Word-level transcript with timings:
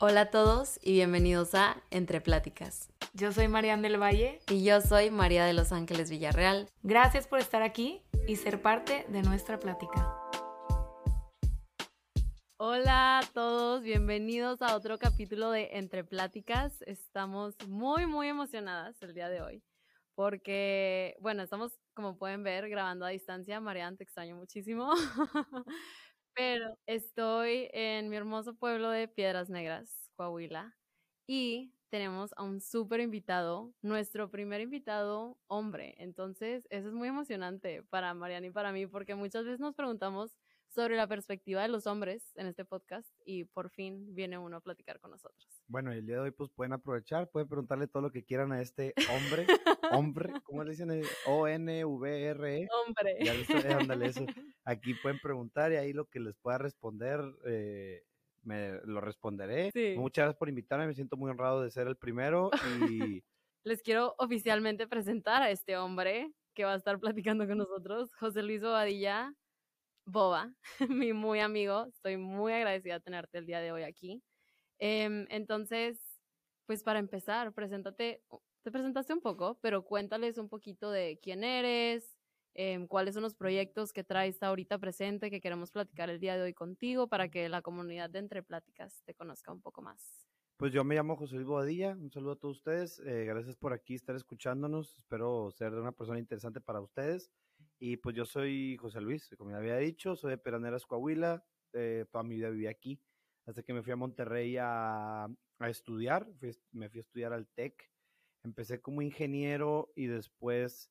Hola 0.00 0.22
a 0.22 0.30
todos 0.30 0.80
y 0.82 0.92
bienvenidos 0.92 1.54
a 1.54 1.80
Entre 1.92 2.20
Pláticas. 2.20 2.90
Yo 3.12 3.30
soy 3.30 3.46
Mariana 3.46 3.82
del 3.82 4.02
Valle. 4.02 4.40
Y 4.50 4.64
yo 4.64 4.80
soy 4.80 5.12
María 5.12 5.44
de 5.44 5.52
Los 5.52 5.70
Ángeles 5.70 6.10
Villarreal. 6.10 6.68
Gracias 6.82 7.28
por 7.28 7.38
estar 7.38 7.62
aquí 7.62 8.02
y 8.26 8.34
ser 8.34 8.60
parte 8.60 9.06
de 9.08 9.22
nuestra 9.22 9.60
plática. 9.60 10.18
Hola 12.56 13.20
a 13.20 13.22
todos, 13.32 13.82
bienvenidos 13.82 14.62
a 14.62 14.74
otro 14.74 14.98
capítulo 14.98 15.52
de 15.52 15.70
Entre 15.74 16.02
Pláticas. 16.02 16.82
Estamos 16.82 17.54
muy, 17.68 18.06
muy 18.06 18.26
emocionadas 18.26 19.00
el 19.00 19.14
día 19.14 19.28
de 19.28 19.42
hoy 19.42 19.62
porque, 20.14 21.16
bueno, 21.20 21.42
estamos, 21.42 21.78
como 21.92 22.16
pueden 22.16 22.42
ver, 22.42 22.68
grabando 22.68 23.04
a 23.04 23.10
distancia. 23.10 23.60
Mariana, 23.60 23.96
te 23.96 24.04
extraño 24.04 24.36
muchísimo. 24.36 24.92
Pero 26.34 26.76
estoy 26.86 27.68
en 27.72 28.08
mi 28.08 28.16
hermoso 28.16 28.54
pueblo 28.54 28.90
de 28.90 29.06
Piedras 29.08 29.48
Negras, 29.50 30.10
Coahuila, 30.16 30.76
y 31.26 31.72
tenemos 31.90 32.32
a 32.36 32.42
un 32.42 32.60
súper 32.60 33.00
invitado, 33.00 33.72
nuestro 33.82 34.30
primer 34.30 34.60
invitado 34.60 35.38
hombre. 35.46 35.94
Entonces, 35.98 36.66
eso 36.70 36.88
es 36.88 36.94
muy 36.94 37.08
emocionante 37.08 37.84
para 37.84 38.14
Mariana 38.14 38.48
y 38.48 38.50
para 38.50 38.72
mí, 38.72 38.86
porque 38.86 39.14
muchas 39.14 39.44
veces 39.44 39.60
nos 39.60 39.74
preguntamos 39.76 40.36
sobre 40.68 40.96
la 40.96 41.06
perspectiva 41.06 41.62
de 41.62 41.68
los 41.68 41.86
hombres 41.86 42.32
en 42.36 42.46
este 42.48 42.64
podcast 42.64 43.08
y 43.24 43.44
por 43.44 43.70
fin 43.70 44.12
viene 44.14 44.36
uno 44.38 44.56
a 44.56 44.60
platicar 44.60 44.98
con 45.00 45.12
nosotros. 45.12 45.53
Bueno, 45.66 45.92
el 45.92 46.06
día 46.06 46.16
de 46.16 46.22
hoy 46.22 46.30
pues 46.30 46.50
pueden 46.54 46.72
aprovechar, 46.72 47.30
pueden 47.30 47.48
preguntarle 47.48 47.86
todo 47.88 48.02
lo 48.02 48.10
que 48.10 48.24
quieran 48.24 48.52
a 48.52 48.60
este 48.60 48.94
hombre, 49.10 49.46
hombre, 49.92 50.28
¿cómo 50.44 50.62
le 50.62 50.70
dicen? 50.72 51.02
O-N-V-R-E. 51.26 52.68
Hombre. 52.86 53.18
Ya 53.22 53.78
ándale 53.78 54.06
eso. 54.06 54.26
Aquí 54.64 54.94
pueden 54.94 55.18
preguntar 55.20 55.72
y 55.72 55.76
ahí 55.76 55.92
lo 55.92 56.06
que 56.06 56.20
les 56.20 56.36
pueda 56.36 56.58
responder, 56.58 57.20
eh, 57.46 58.02
me 58.42 58.80
lo 58.84 59.00
responderé. 59.00 59.72
Muchas 59.96 60.24
gracias 60.24 60.38
por 60.38 60.48
invitarme, 60.48 60.86
me 60.86 60.94
siento 60.94 61.16
muy 61.16 61.30
honrado 61.30 61.62
de 61.62 61.70
ser 61.70 61.86
el 61.86 61.96
primero 61.96 62.50
y... 62.90 63.22
Les 63.66 63.80
quiero 63.80 64.14
oficialmente 64.18 64.86
presentar 64.86 65.40
a 65.42 65.50
este 65.50 65.78
hombre 65.78 66.30
que 66.52 66.64
va 66.64 66.74
a 66.74 66.76
estar 66.76 67.00
platicando 67.00 67.46
con 67.46 67.56
nosotros, 67.56 68.14
José 68.14 68.42
Luis 68.42 68.60
Bobadilla, 68.60 69.32
Boba, 70.06 70.52
mi 70.90 71.14
muy 71.14 71.40
amigo. 71.40 71.86
Estoy 71.86 72.18
muy 72.18 72.52
agradecida 72.52 72.94
de 72.94 73.00
tenerte 73.00 73.38
el 73.38 73.46
día 73.46 73.60
de 73.60 73.72
hoy 73.72 73.82
aquí. 73.82 74.22
Em, 74.86 75.26
entonces, 75.30 75.98
pues 76.66 76.82
para 76.82 76.98
empezar, 76.98 77.54
preséntate, 77.54 78.22
te 78.62 78.70
presentaste 78.70 79.14
un 79.14 79.22
poco, 79.22 79.58
pero 79.62 79.82
cuéntales 79.82 80.36
un 80.36 80.50
poquito 80.50 80.90
de 80.90 81.18
quién 81.22 81.42
eres, 81.42 82.18
em, 82.52 82.86
cuáles 82.86 83.14
son 83.14 83.22
los 83.22 83.34
proyectos 83.34 83.94
que 83.94 84.04
traes 84.04 84.42
ahorita 84.42 84.78
presente 84.78 85.30
que 85.30 85.40
queremos 85.40 85.70
platicar 85.70 86.10
el 86.10 86.20
día 86.20 86.36
de 86.36 86.42
hoy 86.42 86.52
contigo 86.52 87.08
para 87.08 87.30
que 87.30 87.48
la 87.48 87.62
comunidad 87.62 88.10
de 88.10 88.18
Entre 88.18 88.42
Pláticas 88.42 89.02
te 89.06 89.14
conozca 89.14 89.52
un 89.52 89.62
poco 89.62 89.80
más. 89.80 90.26
Pues 90.58 90.70
yo 90.70 90.84
me 90.84 90.96
llamo 90.96 91.16
José 91.16 91.36
Luis 91.36 91.46
Bobadilla, 91.46 91.96
un 91.98 92.10
saludo 92.10 92.32
a 92.32 92.36
todos 92.36 92.58
ustedes, 92.58 92.98
eh, 93.06 93.24
gracias 93.24 93.56
por 93.56 93.72
aquí 93.72 93.94
estar 93.94 94.14
escuchándonos, 94.14 94.98
espero 94.98 95.50
ser 95.50 95.72
una 95.72 95.92
persona 95.92 96.18
interesante 96.18 96.60
para 96.60 96.82
ustedes. 96.82 97.30
Y 97.78 97.96
pues 97.96 98.14
yo 98.14 98.26
soy 98.26 98.76
José 98.76 99.00
Luis, 99.00 99.34
como 99.38 99.50
ya 99.50 99.56
había 99.56 99.78
dicho, 99.78 100.14
soy 100.14 100.32
de 100.32 100.38
Peraneras, 100.38 100.84
Coahuila, 100.84 101.42
eh, 101.72 102.04
toda 102.12 102.22
mi 102.22 102.36
vida 102.36 102.50
viví 102.50 102.66
aquí, 102.66 103.00
hasta 103.46 103.62
que 103.62 103.72
me 103.72 103.82
fui 103.82 103.92
a 103.92 103.96
Monterrey 103.96 104.56
a, 104.58 105.24
a 105.24 105.68
estudiar, 105.68 106.26
me 106.72 106.88
fui 106.88 106.98
a 106.98 107.02
estudiar 107.02 107.32
al 107.32 107.46
TEC, 107.48 107.90
empecé 108.42 108.80
como 108.80 109.02
ingeniero 109.02 109.92
y 109.94 110.06
después, 110.06 110.90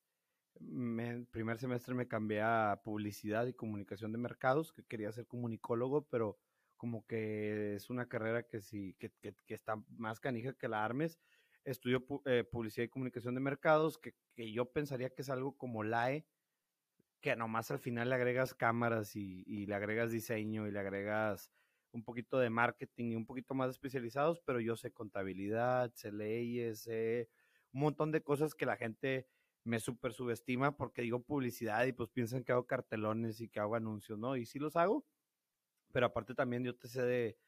el 0.60 1.26
primer 1.26 1.58
semestre 1.58 1.94
me 1.94 2.08
cambié 2.08 2.42
a 2.42 2.80
publicidad 2.84 3.46
y 3.46 3.54
comunicación 3.54 4.12
de 4.12 4.18
mercados, 4.18 4.72
que 4.72 4.84
quería 4.84 5.12
ser 5.12 5.26
comunicólogo, 5.26 6.06
pero 6.08 6.38
como 6.76 7.06
que 7.06 7.74
es 7.76 7.90
una 7.90 8.08
carrera 8.08 8.42
que 8.42 8.60
sí, 8.60 8.94
que, 8.98 9.10
que, 9.20 9.34
que 9.46 9.54
está 9.54 9.82
más 9.96 10.20
canija 10.20 10.52
que 10.52 10.68
la 10.68 10.84
armes. 10.84 11.18
Estudio 11.64 12.04
eh, 12.26 12.44
publicidad 12.44 12.84
y 12.84 12.88
comunicación 12.88 13.34
de 13.34 13.40
mercados, 13.40 13.98
que, 13.98 14.14
que 14.34 14.52
yo 14.52 14.70
pensaría 14.70 15.10
que 15.10 15.22
es 15.22 15.30
algo 15.30 15.56
como 15.56 15.82
LAE, 15.82 16.26
que 17.24 17.34
nomás 17.36 17.70
al 17.70 17.78
final 17.78 18.10
le 18.10 18.16
agregas 18.16 18.52
cámaras 18.52 19.16
y, 19.16 19.64
le 19.64 19.74
agregas 19.74 20.10
diseño 20.10 20.66
y 20.66 20.70
le 20.70 20.78
agregas 20.78 21.50
un 21.94 22.04
poquito 22.04 22.38
de 22.38 22.50
marketing 22.50 23.12
y 23.12 23.16
un 23.16 23.26
poquito 23.26 23.54
más 23.54 23.70
especializados, 23.70 24.40
pero 24.44 24.60
yo 24.60 24.76
sé 24.76 24.92
contabilidad, 24.92 25.92
sé 25.94 26.12
leyes, 26.12 26.82
sé 26.82 27.28
un 27.72 27.80
montón 27.80 28.12
de 28.12 28.22
cosas 28.22 28.54
que 28.54 28.66
la 28.66 28.76
gente 28.76 29.26
me 29.64 29.80
super 29.80 30.12
subestima 30.12 30.76
porque 30.76 31.02
digo 31.02 31.22
publicidad 31.22 31.84
y 31.86 31.92
pues 31.92 32.10
piensan 32.10 32.44
que 32.44 32.52
hago 32.52 32.66
cartelones 32.66 33.40
y 33.40 33.48
que 33.48 33.60
hago 33.60 33.76
anuncios, 33.76 34.18
¿no? 34.18 34.36
Y 34.36 34.46
sí 34.46 34.58
los 34.58 34.76
hago, 34.76 35.04
pero 35.92 36.06
aparte 36.06 36.34
también 36.34 36.64
yo 36.64 36.76
te 36.76 36.88
sé 36.88 37.02
de, 37.02 37.38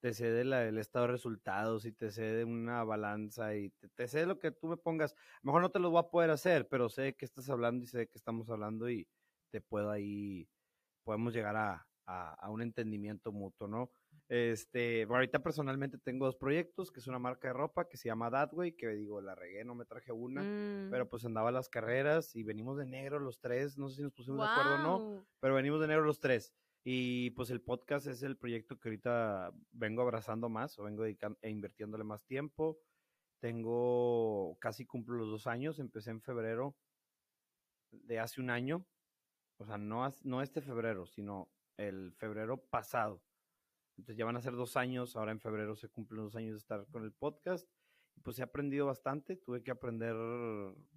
te 0.00 0.14
sé 0.14 0.30
de 0.30 0.44
la, 0.44 0.60
del 0.60 0.78
estado 0.78 1.06
de 1.06 1.12
resultados 1.12 1.84
y 1.84 1.92
te 1.92 2.10
sé 2.10 2.22
de 2.22 2.44
una 2.44 2.84
balanza 2.84 3.54
y 3.56 3.70
te, 3.96 4.08
sé 4.08 4.20
de 4.20 4.26
lo 4.26 4.38
que 4.38 4.52
tú 4.52 4.68
me 4.68 4.76
pongas. 4.76 5.12
A 5.12 5.16
lo 5.42 5.46
mejor 5.48 5.62
no 5.62 5.70
te 5.70 5.78
lo 5.80 5.90
voy 5.90 6.00
a 6.00 6.10
poder 6.10 6.30
hacer, 6.30 6.68
pero 6.68 6.88
sé 6.88 7.02
de 7.02 7.14
qué 7.14 7.24
estás 7.24 7.50
hablando 7.50 7.84
y 7.84 7.86
sé 7.88 7.98
de 7.98 8.06
qué 8.08 8.18
estamos 8.18 8.48
hablando 8.50 8.88
y, 8.90 9.06
te 9.50 9.60
puedo 9.60 9.90
ahí, 9.90 10.48
podemos 11.04 11.32
llegar 11.34 11.56
a, 11.56 11.86
a, 12.06 12.50
un 12.50 12.62
entendimiento 12.62 13.32
mutuo, 13.32 13.68
¿no? 13.68 13.90
Este, 14.28 15.04
ahorita 15.04 15.40
personalmente 15.40 15.98
tengo 15.98 16.26
dos 16.26 16.36
proyectos, 16.36 16.90
que 16.90 16.98
es 17.00 17.06
una 17.06 17.18
marca 17.18 17.48
de 17.48 17.54
ropa 17.54 17.88
que 17.88 17.96
se 17.96 18.08
llama 18.08 18.30
Datway, 18.30 18.72
que 18.72 18.88
digo, 18.88 19.20
la 19.20 19.34
regué, 19.34 19.64
no 19.64 19.74
me 19.74 19.84
traje 19.84 20.10
una, 20.12 20.42
mm. 20.42 20.90
pero 20.90 21.08
pues 21.08 21.24
andaba 21.24 21.50
a 21.50 21.52
las 21.52 21.68
carreras 21.68 22.34
y 22.34 22.42
venimos 22.42 22.76
de 22.76 22.86
negro 22.86 23.20
los 23.20 23.40
tres, 23.40 23.78
no 23.78 23.88
sé 23.88 23.96
si 23.96 24.02
nos 24.02 24.12
pusimos 24.12 24.40
de 24.40 24.52
acuerdo 24.52 24.74
o 24.74 24.78
no, 24.78 25.26
pero 25.40 25.54
venimos 25.54 25.80
de 25.80 25.88
negro 25.88 26.04
los 26.04 26.20
tres. 26.20 26.52
Y 26.84 27.30
pues 27.30 27.50
el 27.50 27.60
podcast 27.60 28.06
es 28.06 28.22
el 28.22 28.36
proyecto 28.36 28.78
que 28.78 28.88
ahorita 28.88 29.52
vengo 29.72 30.02
abrazando 30.02 30.48
más 30.48 30.78
o 30.78 30.84
vengo 30.84 31.02
dedicando, 31.02 31.38
e 31.42 31.50
invirtiéndole 31.50 32.04
más 32.04 32.24
tiempo. 32.24 32.78
Tengo, 33.40 34.56
casi 34.60 34.86
cumplo 34.86 35.16
los 35.16 35.28
dos 35.28 35.46
años, 35.46 35.78
empecé 35.78 36.10
en 36.10 36.20
febrero 36.20 36.76
de 37.90 38.18
hace 38.20 38.40
un 38.40 38.50
año 38.50 38.86
o 39.58 39.64
sea, 39.64 39.78
no, 39.78 40.08
no 40.24 40.42
este 40.42 40.60
febrero, 40.60 41.06
sino 41.06 41.48
el 41.76 42.12
febrero 42.16 42.58
pasado. 42.58 43.22
Entonces 43.96 44.16
ya 44.18 44.24
van 44.24 44.36
a 44.36 44.42
ser 44.42 44.54
dos 44.54 44.76
años, 44.76 45.16
ahora 45.16 45.32
en 45.32 45.40
febrero 45.40 45.74
se 45.74 45.88
cumplen 45.88 46.24
dos 46.24 46.36
años 46.36 46.52
de 46.52 46.58
estar 46.58 46.86
con 46.88 47.04
el 47.04 47.12
podcast. 47.12 47.68
Y 48.14 48.20
pues 48.20 48.38
he 48.38 48.42
aprendido 48.42 48.86
bastante, 48.86 49.36
tuve 49.36 49.62
que 49.62 49.70
aprender, 49.70 50.14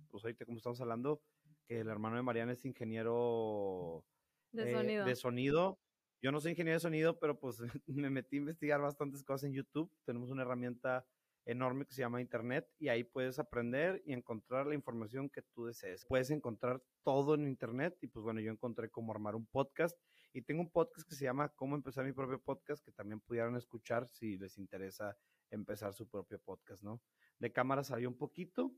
pues 0.10 0.24
ahorita 0.24 0.46
como 0.46 0.58
estamos 0.58 0.80
hablando, 0.82 1.22
que 1.66 1.80
el 1.82 1.90
hermano 1.90 2.16
de 2.16 2.24
Mariana 2.24 2.54
es 2.54 2.66
ingeniero 2.66 4.06
de, 4.52 4.72
sonido. 4.72 5.06
de 5.06 5.16
sonido. 5.16 5.80
Yo 6.22 6.32
no 6.32 6.42
soy 6.42 6.52
ingeniero 6.52 6.76
de 6.76 6.82
sonido, 6.82 7.20
pero 7.20 7.40
pues 7.40 7.58
me 7.88 8.10
metí 8.10 8.38
a 8.38 8.40
investigar 8.40 8.82
bastantes 8.82 9.24
cosas 9.24 9.46
en 9.46 9.54
YouTube. 9.54 9.92
Tenemos 10.06 10.30
una 10.30 10.42
herramienta 10.42 11.06
enorme 11.46 11.86
que 11.86 11.94
se 11.94 12.02
llama 12.02 12.22
Internet 12.22 12.70
y 12.78 12.90
ahí 12.90 13.04
puedes 13.04 13.40
aprender 13.40 14.02
y 14.06 14.14
encontrar 14.14 14.68
la 14.68 14.76
información 14.76 15.30
que 15.30 15.42
tú 15.42 15.66
desees. 15.66 16.06
Puedes 16.08 16.30
encontrar 16.32 16.82
todo 17.04 17.36
en 17.36 17.48
Internet 17.48 17.98
y 18.02 18.08
pues 18.08 18.24
bueno, 18.24 18.40
yo 18.40 18.52
encontré 18.52 18.90
cómo 18.90 19.12
armar 19.12 19.36
un 19.36 19.48
podcast 19.48 19.98
y 20.34 20.42
tengo 20.42 20.62
un 20.62 20.72
podcast 20.72 21.08
que 21.08 21.16
se 21.16 21.26
llama 21.26 21.50
Cómo 21.50 21.76
empezar 21.76 22.06
mi 22.06 22.14
propio 22.14 22.42
podcast 22.42 22.84
que 22.84 22.92
también 22.92 23.20
pudieran 23.20 23.56
escuchar 23.56 24.08
si 24.08 24.38
les 24.38 24.58
interesa 24.58 25.18
empezar 25.50 25.94
su 25.94 26.08
propio 26.08 26.40
podcast, 26.40 26.84
¿no? 26.84 27.02
De 27.40 27.52
cámara 27.52 27.84
salió 27.84 28.08
un 28.10 28.18
poquito 28.18 28.74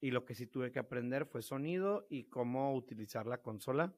y 0.00 0.10
lo 0.10 0.24
que 0.24 0.34
sí 0.34 0.46
tuve 0.46 0.72
que 0.72 0.78
aprender 0.78 1.26
fue 1.26 1.42
sonido 1.42 2.06
y 2.10 2.24
cómo 2.24 2.74
utilizar 2.74 3.26
la 3.26 3.40
consola 3.40 3.96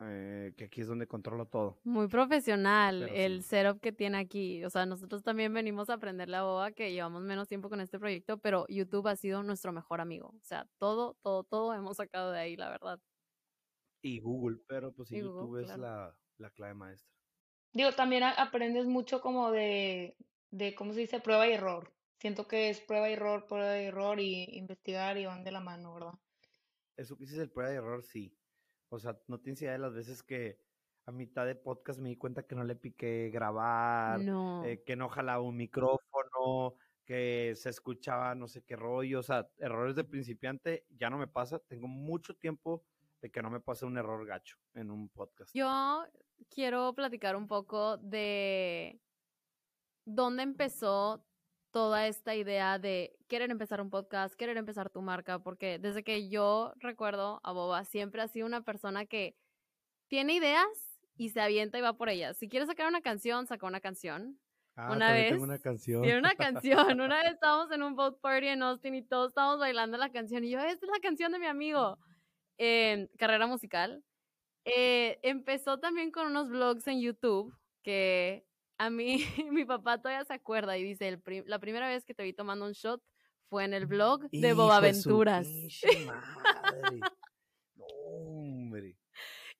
eh, 0.00 0.52
que 0.56 0.64
aquí 0.64 0.80
es 0.80 0.88
donde 0.88 1.06
controlo 1.06 1.46
todo. 1.46 1.78
Muy 1.84 2.08
profesional 2.08 3.08
el 3.10 3.42
setup 3.42 3.80
que 3.80 3.92
tiene 3.92 4.18
aquí. 4.18 4.64
O 4.64 4.70
sea, 4.70 4.86
nosotros 4.86 5.22
también 5.22 5.52
venimos 5.54 5.88
a 5.88 5.94
aprender 5.94 6.28
la 6.28 6.42
boba, 6.42 6.72
que 6.72 6.92
llevamos 6.92 7.22
menos 7.22 7.48
tiempo 7.48 7.68
con 7.68 7.80
este 7.80 7.98
proyecto, 7.98 8.38
pero 8.38 8.66
YouTube 8.68 9.06
ha 9.06 9.16
sido 9.16 9.42
nuestro 9.42 9.72
mejor 9.72 10.00
amigo. 10.00 10.28
O 10.28 10.44
sea, 10.44 10.66
todo, 10.78 11.16
todo, 11.22 11.44
todo 11.44 11.74
hemos 11.74 11.96
sacado 11.96 12.32
de 12.32 12.40
ahí, 12.40 12.56
la 12.56 12.70
verdad. 12.70 13.00
Y 14.04 14.20
Google, 14.20 14.58
pero 14.68 14.92
pues 14.92 15.08
YouTube 15.08 15.62
es 15.62 15.78
la, 15.78 16.14
la, 16.36 16.50
clave 16.50 16.74
maestra. 16.74 17.10
Digo, 17.72 17.90
también 17.92 18.22
aprendes 18.22 18.84
mucho 18.84 19.22
como 19.22 19.50
de, 19.50 20.18
de, 20.50 20.74
¿cómo 20.74 20.92
se 20.92 21.00
dice? 21.00 21.20
Prueba 21.20 21.48
y 21.48 21.52
error. 21.52 21.90
Siento 22.18 22.46
que 22.46 22.68
es 22.68 22.80
prueba 22.80 23.08
y 23.08 23.14
error, 23.14 23.46
prueba 23.46 23.80
y 23.80 23.86
error 23.86 24.20
y 24.20 24.58
investigar 24.58 25.16
y 25.16 25.24
van 25.24 25.42
de 25.42 25.52
la 25.52 25.60
mano, 25.60 25.94
¿verdad? 25.94 26.12
Eso 26.98 27.16
que 27.16 27.24
dices 27.24 27.38
el 27.38 27.50
prueba 27.50 27.72
y 27.72 27.76
error, 27.76 28.02
sí. 28.02 28.36
O 28.90 28.98
sea, 28.98 29.18
no 29.26 29.40
tienes 29.40 29.62
idea 29.62 29.72
de 29.72 29.78
las 29.78 29.94
veces 29.94 30.22
que 30.22 30.60
a 31.06 31.10
mitad 31.10 31.46
de 31.46 31.54
podcast 31.54 31.98
me 31.98 32.10
di 32.10 32.16
cuenta 32.16 32.46
que 32.46 32.54
no 32.54 32.64
le 32.64 32.76
piqué 32.76 33.30
grabar, 33.32 34.20
eh, 34.66 34.82
que 34.84 34.96
no 34.96 35.08
jalaba 35.08 35.40
un 35.40 35.56
micrófono, 35.56 36.74
que 37.06 37.54
se 37.56 37.70
escuchaba 37.70 38.34
no 38.34 38.48
sé 38.48 38.62
qué 38.64 38.76
rollo, 38.76 39.20
o 39.20 39.22
sea, 39.22 39.48
errores 39.56 39.96
de 39.96 40.04
principiante 40.04 40.84
ya 40.90 41.08
no 41.08 41.16
me 41.16 41.26
pasa, 41.26 41.58
tengo 41.58 41.88
mucho 41.88 42.34
tiempo 42.34 42.84
de 43.24 43.30
que 43.30 43.40
no 43.40 43.48
me 43.48 43.58
pase 43.58 43.86
un 43.86 43.96
error 43.96 44.26
gacho 44.26 44.58
en 44.74 44.90
un 44.90 45.08
podcast. 45.08 45.50
Yo 45.54 46.04
quiero 46.50 46.92
platicar 46.92 47.36
un 47.36 47.48
poco 47.48 47.96
de 47.96 49.00
dónde 50.04 50.42
empezó 50.42 51.24
toda 51.70 52.06
esta 52.06 52.34
idea 52.34 52.78
de 52.78 53.16
querer 53.26 53.50
empezar 53.50 53.80
un 53.80 53.88
podcast, 53.88 54.34
querer 54.34 54.58
empezar 54.58 54.90
tu 54.90 55.00
marca, 55.00 55.38
porque 55.38 55.78
desde 55.78 56.04
que 56.04 56.28
yo 56.28 56.74
recuerdo 56.76 57.40
a 57.44 57.52
Boba, 57.52 57.86
siempre 57.86 58.20
ha 58.20 58.28
sido 58.28 58.46
una 58.46 58.60
persona 58.60 59.06
que 59.06 59.34
tiene 60.08 60.34
ideas 60.34 61.00
y 61.16 61.30
se 61.30 61.40
avienta 61.40 61.78
y 61.78 61.80
va 61.80 61.96
por 61.96 62.10
ella. 62.10 62.34
Si 62.34 62.50
quiere 62.50 62.66
sacar 62.66 62.88
una 62.88 63.00
canción, 63.00 63.46
saca 63.46 63.66
una 63.66 63.80
canción. 63.80 64.38
Ah, 64.76 64.92
una 64.92 65.14
vez 65.14 65.30
tengo 65.30 65.44
una 65.44 65.58
canción. 65.58 66.02
Tiene 66.02 66.18
una 66.18 66.34
canción. 66.34 67.00
Una 67.00 67.16
vez 67.22 67.32
estábamos 67.32 67.70
en 67.70 67.82
un 67.84 67.96
boat 67.96 68.20
party 68.20 68.48
en 68.48 68.62
Austin 68.62 68.94
y 68.96 69.02
todos 69.02 69.28
estábamos 69.28 69.60
bailando 69.60 69.96
la 69.96 70.12
canción. 70.12 70.44
Y 70.44 70.50
yo, 70.50 70.58
esta 70.58 70.84
es 70.84 70.92
la 70.92 71.00
canción 71.00 71.32
de 71.32 71.38
mi 71.38 71.46
amigo. 71.46 71.98
Eh, 72.58 73.08
carrera 73.18 73.46
musical. 73.46 74.04
Eh, 74.64 75.18
empezó 75.22 75.78
también 75.78 76.10
con 76.10 76.26
unos 76.26 76.48
vlogs 76.48 76.86
en 76.88 77.00
YouTube 77.00 77.54
que 77.82 78.46
a 78.78 78.90
mí, 78.90 79.18
mi 79.52 79.64
papá 79.64 80.00
todavía 80.00 80.24
se 80.24 80.32
acuerda 80.34 80.76
y 80.78 80.84
dice, 80.84 81.08
el 81.08 81.20
prim- 81.20 81.44
la 81.46 81.58
primera 81.58 81.88
vez 81.88 82.04
que 82.04 82.14
te 82.14 82.22
vi 82.22 82.32
tomando 82.32 82.64
un 82.66 82.72
shot 82.72 83.02
fue 83.50 83.64
en 83.64 83.74
el 83.74 83.86
vlog 83.86 84.28
de 84.30 84.52
Bobaventuras. 84.54 85.46
madre. 86.06 87.00
No, 87.76 87.84
hombre. 87.86 88.96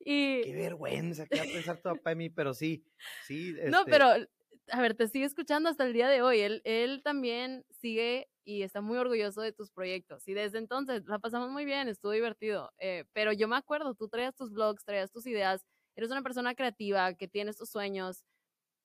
Y 0.06 0.42
Qué 0.42 0.52
vergüenza 0.54 1.26
que 1.26 1.36
va 1.38 1.44
a 1.44 1.46
pensar 1.46 1.76
tu 1.76 1.84
papá 1.84 2.10
de 2.10 2.16
mí, 2.16 2.28
pero 2.28 2.52
sí, 2.52 2.84
sí. 3.26 3.54
no, 3.68 3.78
este, 3.80 3.90
pero, 3.90 4.08
a 4.68 4.80
ver, 4.80 4.94
te 4.96 5.08
sigue 5.08 5.24
escuchando 5.24 5.68
hasta 5.68 5.84
el 5.84 5.92
día 5.92 6.08
de 6.08 6.22
hoy. 6.22 6.40
Él, 6.40 6.60
él 6.64 7.02
también 7.02 7.64
sigue 7.70 8.28
y 8.44 8.62
está 8.62 8.80
muy 8.80 8.96
orgulloso 8.98 9.40
de 9.42 9.52
tus 9.52 9.70
proyectos. 9.70 10.26
Y 10.28 10.34
desde 10.34 10.58
entonces 10.58 11.04
la 11.06 11.18
pasamos 11.18 11.50
muy 11.50 11.64
bien, 11.64 11.88
estuvo 11.88 12.12
divertido. 12.12 12.72
Eh, 12.78 13.04
pero 13.12 13.32
yo 13.32 13.48
me 13.48 13.56
acuerdo, 13.56 13.94
tú 13.94 14.08
traías 14.08 14.34
tus 14.36 14.52
vlogs, 14.52 14.84
traías 14.84 15.10
tus 15.12 15.26
ideas, 15.26 15.64
eres 15.96 16.10
una 16.10 16.22
persona 16.22 16.54
creativa 16.54 17.14
que 17.14 17.28
tienes 17.28 17.56
tus 17.56 17.70
sueños. 17.70 18.24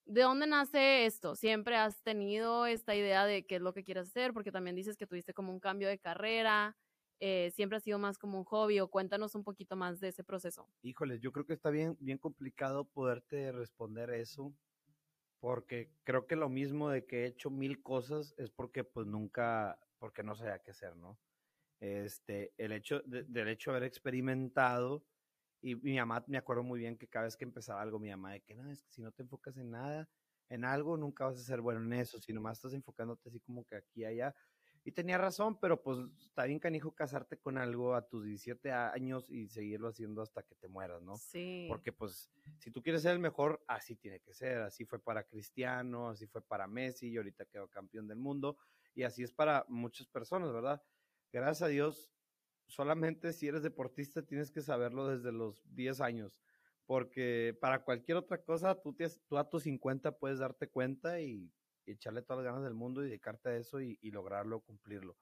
¿De 0.06 0.22
dónde 0.22 0.46
nace 0.46 1.06
esto? 1.06 1.36
¿Siempre 1.36 1.76
has 1.76 2.02
tenido 2.02 2.66
esta 2.66 2.94
idea 2.96 3.26
de 3.26 3.46
qué 3.46 3.56
es 3.56 3.62
lo 3.62 3.74
que 3.74 3.84
quieres 3.84 4.08
hacer? 4.08 4.32
Porque 4.34 4.52
también 4.52 4.76
dices 4.76 4.96
que 4.96 5.06
tuviste 5.06 5.34
como 5.34 5.52
un 5.52 5.60
cambio 5.60 5.88
de 5.88 5.98
carrera. 5.98 6.76
eh, 7.20 7.50
¿Siempre 7.54 7.78
ha 7.78 7.80
sido 7.80 7.98
más 7.98 8.18
como 8.18 8.38
un 8.38 8.44
hobby? 8.44 8.80
O 8.80 8.88
cuéntanos 8.90 9.34
un 9.36 9.44
poquito 9.44 9.76
más 9.76 10.00
de 10.00 10.08
ese 10.08 10.24
proceso. 10.24 10.68
Híjoles, 10.82 11.20
yo 11.20 11.32
creo 11.32 11.46
que 11.46 11.52
está 11.54 11.70
bien, 11.70 11.96
bien 12.00 12.18
complicado 12.18 12.84
poderte 12.86 13.52
responder 13.52 14.10
eso, 14.10 14.54
porque 15.40 15.96
creo 16.04 16.26
que 16.26 16.36
lo 16.36 16.48
mismo 16.50 16.90
de 16.90 17.06
que 17.06 17.24
he 17.24 17.26
hecho 17.26 17.50
mil 17.50 17.82
cosas 17.82 18.34
es 18.38 18.50
porque 18.50 18.84
pues 18.84 19.06
nunca, 19.06 19.80
porque 19.98 20.22
no 20.22 20.34
sabía 20.36 20.60
qué 20.62 20.72
hacer, 20.72 20.96
¿no? 20.96 21.20
Este, 21.80 22.54
el 22.58 22.72
hecho 22.72 23.00
de- 23.02 23.24
del 23.24 23.48
hecho 23.48 23.70
de 23.72 23.78
haber 23.78 23.88
experimentado, 23.88 25.06
y 25.62 25.76
mi 25.76 25.96
mamá, 25.98 26.24
me 26.28 26.38
acuerdo 26.38 26.62
muy 26.62 26.80
bien 26.80 26.96
que 26.98 27.08
cada 27.08 27.26
vez 27.26 27.36
que 27.36 27.44
empezaba 27.44 27.82
algo, 27.82 27.98
mi 27.98 28.10
mamá, 28.10 28.32
de 28.32 28.42
que 28.42 28.54
no, 28.54 28.70
es 28.70 28.82
que 28.82 28.92
si 28.92 29.02
no 29.02 29.12
te 29.12 29.22
enfocas 29.22 29.56
en 29.58 29.70
nada, 29.70 30.08
en 30.48 30.64
algo, 30.64 30.96
nunca 30.96 31.26
vas 31.26 31.38
a 31.38 31.42
ser 31.44 31.60
bueno 31.60 31.80
en 31.82 31.92
eso, 31.94 32.20
si 32.20 32.32
nomás 32.32 32.58
estás 32.58 32.74
enfocándote 32.74 33.28
así 33.28 33.40
como 33.40 33.64
que 33.64 33.76
aquí 33.76 34.02
y 34.02 34.04
allá. 34.06 34.34
Y 34.82 34.92
tenía 34.92 35.18
razón, 35.18 35.58
pero 35.60 35.82
pues 35.82 35.98
está 36.20 36.44
bien 36.44 36.58
canijo 36.58 36.92
casarte 36.94 37.36
con 37.36 37.58
algo 37.58 37.94
a 37.94 38.08
tus 38.08 38.24
17 38.24 38.72
años 38.72 39.28
y 39.28 39.46
seguirlo 39.48 39.88
haciendo 39.88 40.22
hasta 40.22 40.42
que 40.42 40.54
te 40.54 40.68
mueras, 40.68 41.02
¿no? 41.02 41.16
Sí. 41.18 41.66
Porque 41.68 41.92
pues 41.92 42.30
si 42.58 42.70
tú 42.70 42.82
quieres 42.82 43.02
ser 43.02 43.12
el 43.12 43.18
mejor, 43.18 43.62
así 43.66 43.94
tiene 43.96 44.20
que 44.20 44.32
ser. 44.32 44.62
Así 44.62 44.86
fue 44.86 44.98
para 44.98 45.24
Cristiano, 45.24 46.08
así 46.08 46.26
fue 46.26 46.40
para 46.40 46.66
Messi 46.66 47.08
y 47.08 47.16
ahorita 47.18 47.44
quedó 47.44 47.68
campeón 47.68 48.08
del 48.08 48.18
mundo. 48.18 48.56
Y 48.94 49.02
así 49.02 49.22
es 49.22 49.32
para 49.32 49.66
muchas 49.68 50.06
personas, 50.08 50.50
¿verdad? 50.52 50.82
Gracias 51.30 51.62
a 51.62 51.68
Dios, 51.68 52.10
solamente 52.66 53.32
si 53.34 53.48
eres 53.48 53.62
deportista 53.62 54.22
tienes 54.22 54.50
que 54.50 54.62
saberlo 54.62 55.08
desde 55.08 55.30
los 55.30 55.62
10 55.74 56.00
años. 56.00 56.40
Porque 56.86 57.56
para 57.60 57.84
cualquier 57.84 58.16
otra 58.16 58.42
cosa, 58.42 58.80
tú, 58.80 58.94
te- 58.94 59.08
tú 59.28 59.36
a 59.38 59.48
tus 59.48 59.62
50 59.64 60.18
puedes 60.18 60.38
darte 60.40 60.68
cuenta 60.68 61.20
y, 61.20 61.52
y 61.86 61.92
echarle 61.92 62.22
todas 62.22 62.44
las 62.44 62.52
ganas 62.52 62.64
del 62.64 62.74
mundo 62.74 63.02
y 63.02 63.06
dedicarte 63.08 63.50
a 63.50 63.56
eso 63.56 63.80
y, 63.80 63.98
y 64.00 64.10
lograrlo, 64.10 64.60
cumplirlo. 64.60 65.16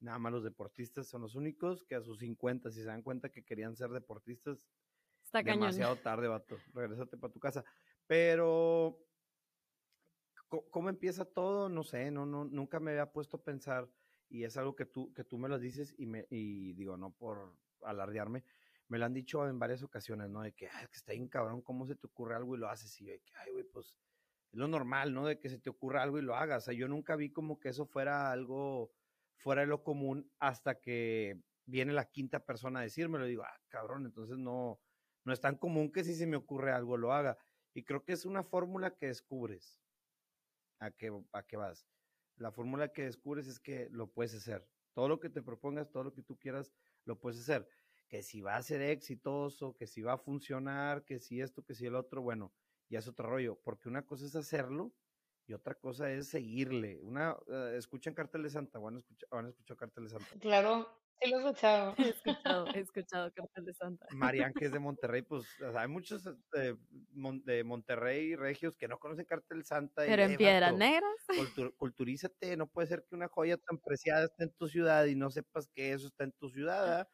Nada 0.00 0.18
más 0.18 0.32
los 0.32 0.44
deportistas 0.44 1.06
son 1.06 1.22
los 1.22 1.34
únicos 1.36 1.84
que 1.84 1.94
a 1.94 2.02
sus 2.02 2.18
50, 2.18 2.70
si 2.70 2.80
se 2.80 2.86
dan 2.86 3.02
cuenta 3.02 3.30
que 3.30 3.44
querían 3.44 3.76
ser 3.76 3.90
deportistas, 3.90 4.68
Está 5.24 5.42
cañón. 5.42 5.60
demasiado 5.60 5.96
tarde, 5.96 6.28
vato. 6.28 6.56
Regrésate 6.74 7.16
para 7.16 7.32
tu 7.32 7.40
casa. 7.40 7.64
Pero, 8.06 8.98
¿cómo 10.70 10.88
empieza 10.88 11.24
todo? 11.24 11.68
No 11.68 11.82
sé, 11.84 12.10
no, 12.10 12.26
no, 12.26 12.44
nunca 12.44 12.80
me 12.80 12.90
había 12.90 13.12
puesto 13.12 13.38
a 13.38 13.42
pensar, 13.44 13.88
y 14.28 14.44
es 14.44 14.56
algo 14.56 14.74
que 14.76 14.84
tú, 14.86 15.12
que 15.14 15.24
tú 15.24 15.38
me 15.38 15.48
lo 15.48 15.58
dices, 15.58 15.94
y 15.96 16.06
me, 16.06 16.26
y 16.30 16.72
digo, 16.74 16.96
no 16.96 17.12
por 17.12 17.56
alardearme, 17.82 18.44
me 18.88 18.98
lo 18.98 19.06
han 19.06 19.14
dicho 19.14 19.48
en 19.48 19.58
varias 19.58 19.82
ocasiones, 19.82 20.28
¿no? 20.28 20.42
De 20.42 20.52
que, 20.52 20.68
ay, 20.68 20.86
que 20.88 20.96
está 20.96 21.12
bien 21.12 21.28
cabrón, 21.28 21.62
¿cómo 21.62 21.86
se 21.86 21.94
te 21.94 22.06
ocurre 22.06 22.34
algo 22.34 22.54
y 22.56 22.58
lo 22.58 22.68
haces? 22.68 23.00
Y 23.00 23.06
yo, 23.06 23.12
de 23.12 23.20
que, 23.20 23.32
ay, 23.36 23.52
güey, 23.52 23.64
pues, 23.64 23.86
es 23.86 24.11
lo 24.52 24.68
normal, 24.68 25.14
¿no? 25.14 25.26
De 25.26 25.38
que 25.38 25.48
se 25.48 25.58
te 25.58 25.70
ocurra 25.70 26.02
algo 26.02 26.18
y 26.18 26.22
lo 26.22 26.36
hagas. 26.36 26.64
O 26.64 26.66
sea, 26.66 26.74
yo 26.74 26.88
nunca 26.88 27.16
vi 27.16 27.30
como 27.30 27.58
que 27.58 27.70
eso 27.70 27.86
fuera 27.86 28.30
algo 28.30 28.92
fuera 29.36 29.62
de 29.62 29.66
lo 29.66 29.82
común 29.82 30.30
hasta 30.38 30.80
que 30.80 31.40
viene 31.66 31.92
la 31.92 32.04
quinta 32.04 32.44
persona 32.44 32.80
a 32.80 32.82
decírmelo. 32.82 33.24
Digo, 33.24 33.42
ah, 33.42 33.60
cabrón, 33.68 34.04
entonces 34.06 34.38
no, 34.38 34.80
no 35.24 35.32
es 35.32 35.40
tan 35.40 35.56
común 35.56 35.90
que 35.90 36.04
si 36.04 36.14
se 36.14 36.26
me 36.26 36.36
ocurre 36.36 36.72
algo 36.72 36.96
lo 36.96 37.12
haga. 37.12 37.36
Y 37.74 37.84
creo 37.84 38.04
que 38.04 38.12
es 38.12 38.24
una 38.24 38.42
fórmula 38.42 38.94
que 38.94 39.06
descubres. 39.06 39.80
¿A 40.78 40.90
qué, 40.90 41.12
a 41.32 41.42
qué 41.44 41.56
vas? 41.56 41.86
La 42.36 42.52
fórmula 42.52 42.92
que 42.92 43.04
descubres 43.04 43.46
es 43.46 43.58
que 43.58 43.88
lo 43.90 44.10
puedes 44.10 44.34
hacer. 44.34 44.66
Todo 44.94 45.08
lo 45.08 45.20
que 45.20 45.30
te 45.30 45.42
propongas, 45.42 45.90
todo 45.90 46.04
lo 46.04 46.12
que 46.12 46.22
tú 46.22 46.38
quieras, 46.38 46.72
lo 47.04 47.18
puedes 47.18 47.40
hacer. 47.40 47.66
Que 48.08 48.22
si 48.22 48.42
va 48.42 48.56
a 48.56 48.62
ser 48.62 48.82
exitoso, 48.82 49.74
que 49.74 49.86
si 49.86 50.02
va 50.02 50.14
a 50.14 50.18
funcionar, 50.18 51.04
que 51.04 51.18
si 51.18 51.40
esto, 51.40 51.62
que 51.62 51.74
si 51.74 51.86
el 51.86 51.94
otro, 51.94 52.20
bueno, 52.20 52.52
ya 52.88 52.98
es 53.00 53.08
otro 53.08 53.28
rollo. 53.28 53.60
Porque 53.62 53.88
una 53.88 54.06
cosa 54.06 54.26
es 54.26 54.36
hacerlo 54.36 54.94
y 55.46 55.54
otra 55.54 55.74
cosa 55.76 56.10
es 56.12 56.28
seguirle. 56.28 57.00
Una, 57.00 57.36
eh, 57.48 57.74
escuchan 57.78 58.14
Cartel 58.14 58.42
de 58.44 58.50
Santa, 58.50 58.78
van 58.78 58.96
a 58.96 58.98
escuchar, 58.98 59.28
van 59.30 59.46
a 59.46 59.48
escuchar 59.50 59.76
Cartel 59.76 60.04
de 60.04 60.10
Santa. 60.10 60.36
Claro, 60.40 60.88
sí 61.20 61.30
lo 61.30 61.36
he 61.38 61.40
escuchado. 61.40 61.94
He 62.06 62.08
escuchado, 62.10 62.70
he 62.72 62.80
escuchado 62.80 63.32
Cartel 63.32 63.64
de 63.64 63.74
Santa. 63.74 64.06
Marian, 64.10 64.54
que 64.54 64.66
es 64.66 64.72
de 64.72 64.78
Monterrey, 64.78 65.22
pues 65.22 65.58
o 65.60 65.72
sea, 65.72 65.80
hay 65.82 65.88
muchos 65.88 66.26
eh, 66.54 66.76
mon- 67.12 67.42
de 67.44 67.64
Monterrey 67.64 68.36
regios 68.36 68.76
que 68.76 68.88
no 68.88 68.98
conocen 68.98 69.24
Cartel 69.24 69.64
Santa. 69.64 70.06
y, 70.06 70.10
Pero 70.10 70.22
en 70.24 70.32
"Eh, 70.32 70.36
Piedras 70.36 70.74
Negras. 70.76 71.12
cultur- 71.34 71.74
culturízate, 71.76 72.56
no 72.56 72.68
puede 72.68 72.88
ser 72.88 73.04
que 73.08 73.14
una 73.14 73.28
joya 73.28 73.56
tan 73.58 73.78
preciada 73.84 74.24
esté 74.26 74.44
en 74.44 74.52
tu 74.54 74.68
ciudad 74.68 75.06
y 75.06 75.14
no 75.16 75.30
sepas 75.30 75.68
que 75.68 75.92
eso 75.92 76.06
está 76.08 76.24
en 76.24 76.32
tu 76.32 76.50
ciudad. 76.50 76.82
¿verdad? 76.82 77.08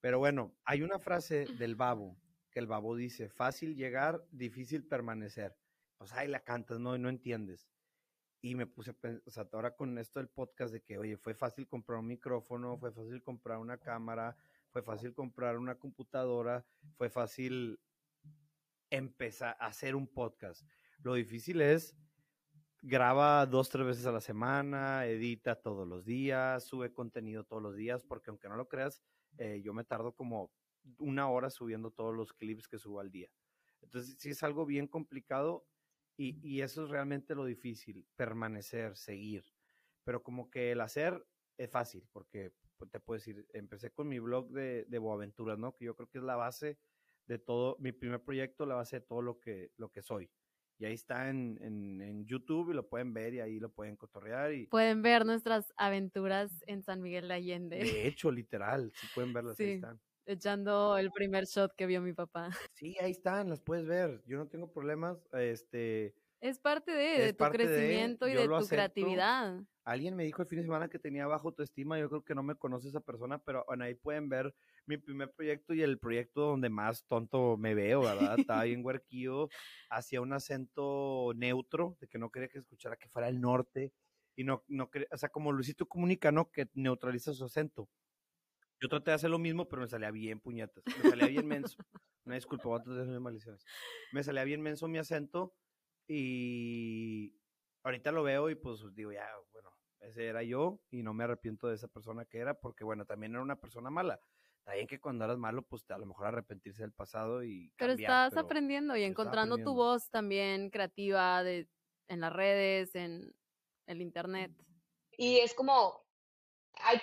Pero 0.00 0.18
bueno, 0.18 0.56
hay 0.64 0.82
una 0.82 0.98
frase 0.98 1.48
del 1.52 1.76
babo, 1.76 2.18
que 2.54 2.60
el 2.60 2.68
babo 2.68 2.94
dice, 2.94 3.28
fácil 3.28 3.74
llegar, 3.74 4.24
difícil 4.30 4.86
permanecer. 4.86 5.56
Pues 5.98 6.12
ahí 6.12 6.28
la 6.28 6.44
cantas, 6.44 6.78
¿no? 6.78 6.94
Y 6.94 7.00
no 7.00 7.08
entiendes. 7.08 7.68
Y 8.40 8.54
me 8.54 8.68
puse 8.68 8.92
a 8.92 8.94
pensar, 8.94 9.22
o 9.26 9.30
sea, 9.32 9.48
ahora 9.52 9.74
con 9.74 9.98
esto 9.98 10.20
del 10.20 10.28
podcast 10.28 10.72
de 10.72 10.80
que, 10.80 10.96
oye, 10.96 11.16
fue 11.16 11.34
fácil 11.34 11.66
comprar 11.66 11.98
un 11.98 12.06
micrófono, 12.06 12.78
fue 12.78 12.92
fácil 12.92 13.22
comprar 13.24 13.58
una 13.58 13.78
cámara, 13.78 14.36
fue 14.70 14.82
fácil 14.82 15.12
comprar 15.14 15.58
una 15.58 15.74
computadora, 15.74 16.64
fue 16.96 17.10
fácil 17.10 17.80
empezar 18.88 19.56
a 19.58 19.66
hacer 19.66 19.96
un 19.96 20.06
podcast. 20.06 20.62
Lo 20.98 21.14
difícil 21.14 21.60
es 21.60 21.96
graba 22.82 23.46
dos, 23.46 23.68
tres 23.68 23.84
veces 23.84 24.06
a 24.06 24.12
la 24.12 24.20
semana, 24.20 25.06
edita 25.06 25.56
todos 25.56 25.88
los 25.88 26.04
días, 26.04 26.62
sube 26.62 26.92
contenido 26.92 27.42
todos 27.42 27.62
los 27.62 27.74
días, 27.74 28.04
porque 28.04 28.30
aunque 28.30 28.48
no 28.48 28.56
lo 28.56 28.68
creas, 28.68 29.02
eh, 29.38 29.60
yo 29.64 29.72
me 29.74 29.84
tardo 29.84 30.12
como 30.12 30.52
una 30.98 31.28
hora 31.28 31.50
subiendo 31.50 31.90
todos 31.90 32.14
los 32.14 32.32
clips 32.32 32.68
que 32.68 32.78
subo 32.78 33.00
al 33.00 33.10
día. 33.10 33.30
Entonces, 33.82 34.16
sí 34.18 34.30
es 34.30 34.42
algo 34.42 34.66
bien 34.66 34.86
complicado 34.86 35.66
y, 36.16 36.38
y 36.46 36.62
eso 36.62 36.84
es 36.84 36.90
realmente 36.90 37.34
lo 37.34 37.44
difícil, 37.44 38.06
permanecer, 38.16 38.96
seguir. 38.96 39.44
Pero 40.04 40.22
como 40.22 40.50
que 40.50 40.72
el 40.72 40.80
hacer 40.80 41.26
es 41.56 41.70
fácil, 41.70 42.06
porque 42.12 42.52
pues, 42.76 42.90
te 42.90 43.00
puedo 43.00 43.18
decir, 43.18 43.46
empecé 43.52 43.90
con 43.90 44.08
mi 44.08 44.18
blog 44.18 44.50
de, 44.50 44.84
de 44.84 44.98
Boaventuras, 44.98 45.58
¿no? 45.58 45.74
Que 45.74 45.86
yo 45.86 45.94
creo 45.94 46.08
que 46.08 46.18
es 46.18 46.24
la 46.24 46.36
base 46.36 46.78
de 47.26 47.38
todo, 47.38 47.76
mi 47.78 47.92
primer 47.92 48.22
proyecto, 48.22 48.66
la 48.66 48.74
base 48.74 49.00
de 49.00 49.06
todo 49.06 49.22
lo 49.22 49.40
que, 49.40 49.72
lo 49.76 49.90
que 49.90 50.02
soy. 50.02 50.30
Y 50.78 50.86
ahí 50.86 50.94
está 50.94 51.30
en, 51.30 51.58
en, 51.62 52.00
en 52.02 52.26
YouTube 52.26 52.70
y 52.70 52.74
lo 52.74 52.88
pueden 52.88 53.14
ver 53.14 53.32
y 53.34 53.40
ahí 53.40 53.60
lo 53.60 53.70
pueden 53.70 53.96
cotorrear. 53.96 54.52
Y 54.52 54.66
Pueden 54.66 55.02
ver 55.02 55.24
nuestras 55.24 55.72
aventuras 55.76 56.64
en 56.66 56.82
San 56.82 57.00
Miguel 57.00 57.28
de 57.28 57.34
Allende, 57.34 57.78
de 57.78 58.06
hecho, 58.06 58.30
literal, 58.30 58.92
sí 58.94 59.06
pueden 59.14 59.32
verlas, 59.32 59.58
ahí 59.58 59.72
están. 59.72 60.00
Echando 60.26 60.96
el 60.98 61.10
primer 61.10 61.44
shot 61.44 61.74
que 61.76 61.86
vio 61.86 62.00
mi 62.00 62.12
papá. 62.12 62.48
Sí, 62.74 62.96
ahí 63.00 63.12
están, 63.12 63.48
las 63.48 63.60
puedes 63.60 63.86
ver. 63.86 64.22
Yo 64.26 64.36
no 64.38 64.46
tengo 64.48 64.72
problemas. 64.72 65.18
Este, 65.32 66.14
Es 66.40 66.58
parte 66.58 66.92
de, 66.92 67.32
tu 67.32 67.38
parte 67.38 67.58
de, 67.58 67.64
crecimiento 67.66 68.28
y 68.28 68.34
de 68.34 68.46
tu 68.46 68.54
acepto. 68.54 68.74
creatividad. 68.74 69.62
alguien 69.84 70.16
me 70.16 70.24
dijo 70.24 70.42
el 70.42 70.48
fin 70.48 70.58
de 70.58 70.64
semana 70.64 70.88
que 70.88 70.98
tenía 70.98 71.26
bajo 71.26 71.48
autoestima. 71.48 71.98
Yo 71.98 72.08
creo 72.08 72.24
que 72.24 72.34
no 72.34 72.42
me 72.42 72.54
conoce 72.56 72.88
esa 72.88 73.00
persona, 73.00 73.38
pero 73.38 73.64
bueno, 73.66 73.84
ahí 73.84 73.94
pueden 73.94 74.28
ver 74.28 74.54
mi 74.86 74.98
primer 74.98 75.30
proyecto 75.32 75.74
y 75.74 75.82
el 75.82 75.98
proyecto 75.98 76.42
donde 76.42 76.68
más 76.68 77.04
tonto 77.06 77.56
me 77.56 77.74
veo, 77.74 78.02
¿verdad? 78.02 78.38
Estaba 78.38 78.64
bien 78.64 78.82
huerquillo, 78.84 79.48
hacía 79.90 80.20
un 80.20 80.32
acento 80.32 81.32
neutro, 81.36 81.96
de 82.00 82.08
que 82.08 82.18
no 82.18 82.30
quería 82.30 82.48
que 82.48 82.58
escuchara 82.58 82.96
que 82.96 83.08
fuera 83.08 83.28
el 83.28 83.40
norte. 83.40 83.92
Y 84.36 84.42
no, 84.44 84.64
no 84.66 84.90
quería, 84.90 85.06
o 85.12 85.16
sea, 85.16 85.28
como 85.28 85.52
Luisito 85.52 85.86
Comunica, 85.86 86.32
¿no? 86.32 86.50
Que 86.50 86.68
neutraliza 86.74 87.32
su 87.32 87.44
acento. 87.44 87.88
Yo 88.84 88.88
traté 88.90 89.12
de 89.12 89.14
hacer 89.14 89.30
lo 89.30 89.38
mismo, 89.38 89.66
pero 89.66 89.80
me 89.80 89.88
salía 89.88 90.10
bien 90.10 90.40
puñetas. 90.40 90.84
Me 91.02 91.08
salía 91.08 91.26
bien 91.26 91.46
menso. 91.46 91.78
Una 92.26 92.34
disculpa, 92.34 92.64
voy 92.68 92.80
a 92.80 92.82
tratar 92.82 92.98
de 92.98 93.08
hacer 93.08 93.18
maldiciones. 93.20 93.64
Me 94.12 94.22
salía 94.22 94.44
bien 94.44 94.60
menso 94.60 94.88
mi 94.88 94.98
acento 94.98 95.56
y 96.06 97.34
ahorita 97.82 98.12
lo 98.12 98.22
veo 98.22 98.50
y 98.50 98.56
pues 98.56 98.84
digo, 98.92 99.10
ya, 99.10 99.26
bueno, 99.54 99.70
ese 100.00 100.26
era 100.26 100.42
yo 100.42 100.82
y 100.90 101.02
no 101.02 101.14
me 101.14 101.24
arrepiento 101.24 101.66
de 101.66 101.76
esa 101.76 101.88
persona 101.88 102.26
que 102.26 102.36
era 102.36 102.60
porque, 102.60 102.84
bueno, 102.84 103.06
también 103.06 103.32
era 103.32 103.40
una 103.40 103.58
persona 103.58 103.88
mala. 103.88 104.20
Está 104.58 104.74
bien 104.74 104.86
que 104.86 105.00
cuando 105.00 105.24
eras 105.24 105.38
malo, 105.38 105.62
pues 105.62 105.90
a 105.90 105.96
lo 105.96 106.04
mejor 106.04 106.26
arrepentirse 106.26 106.82
del 106.82 106.92
pasado 106.92 107.42
y 107.42 107.72
Pero 107.78 107.92
cambiar, 107.92 108.10
estás 108.10 108.30
pero 108.34 108.44
aprendiendo 108.44 108.98
y 108.98 109.04
encontrando 109.04 109.56
tu 109.56 109.62
aprendiendo. 109.62 109.82
voz 109.82 110.10
también 110.10 110.68
creativa 110.68 111.42
de, 111.42 111.70
en 112.08 112.20
las 112.20 112.34
redes, 112.34 112.94
en 112.94 113.34
el 113.86 114.02
internet. 114.02 114.52
Y 115.16 115.38
es 115.38 115.54
como, 115.54 116.04
hay, 116.74 117.00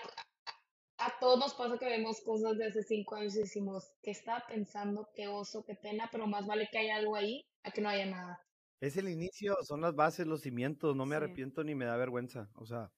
a, 1.05 1.20
todos 1.20 1.39
nos 1.39 1.53
pasa 1.53 1.77
que 1.77 1.86
vemos 1.86 2.22
cosas 2.22 2.58
de 2.58 2.65
hace 2.65 2.84
cinco 2.84 3.15
años 3.15 3.36
y 3.36 3.39
decimos, 3.39 3.93
¿qué 4.01 4.12
estaba 4.12 4.43
pensando? 4.48 5.10
Qué 5.15 5.27
oso, 5.27 5.63
qué 5.65 5.75
pena, 5.75 6.10
pero 6.12 6.27
más 6.27 6.48
vale 6.48 6.67
que 6.72 6.77
haya 6.77 6.96
algo 6.98 7.15
ahí 7.15 7.46
a 7.63 7.72
que 7.72 7.81
no 7.81 7.89
haya 7.89 8.05
nada. 8.05 8.39
Es 8.79 8.98
el 8.98 9.10
inicio, 9.10 9.55
son 9.63 9.81
las 9.81 9.96
bases, 9.96 10.25
los 10.25 10.41
cimientos, 10.41 10.96
no 10.96 11.05
me 11.05 11.15
Sí. 11.15 11.24
arrepiento 11.24 11.63
ni 11.63 11.75
me 11.75 11.86
da 11.86 11.98
vergüenza. 11.98 12.50
O 12.55 12.65
sea, 12.65 12.91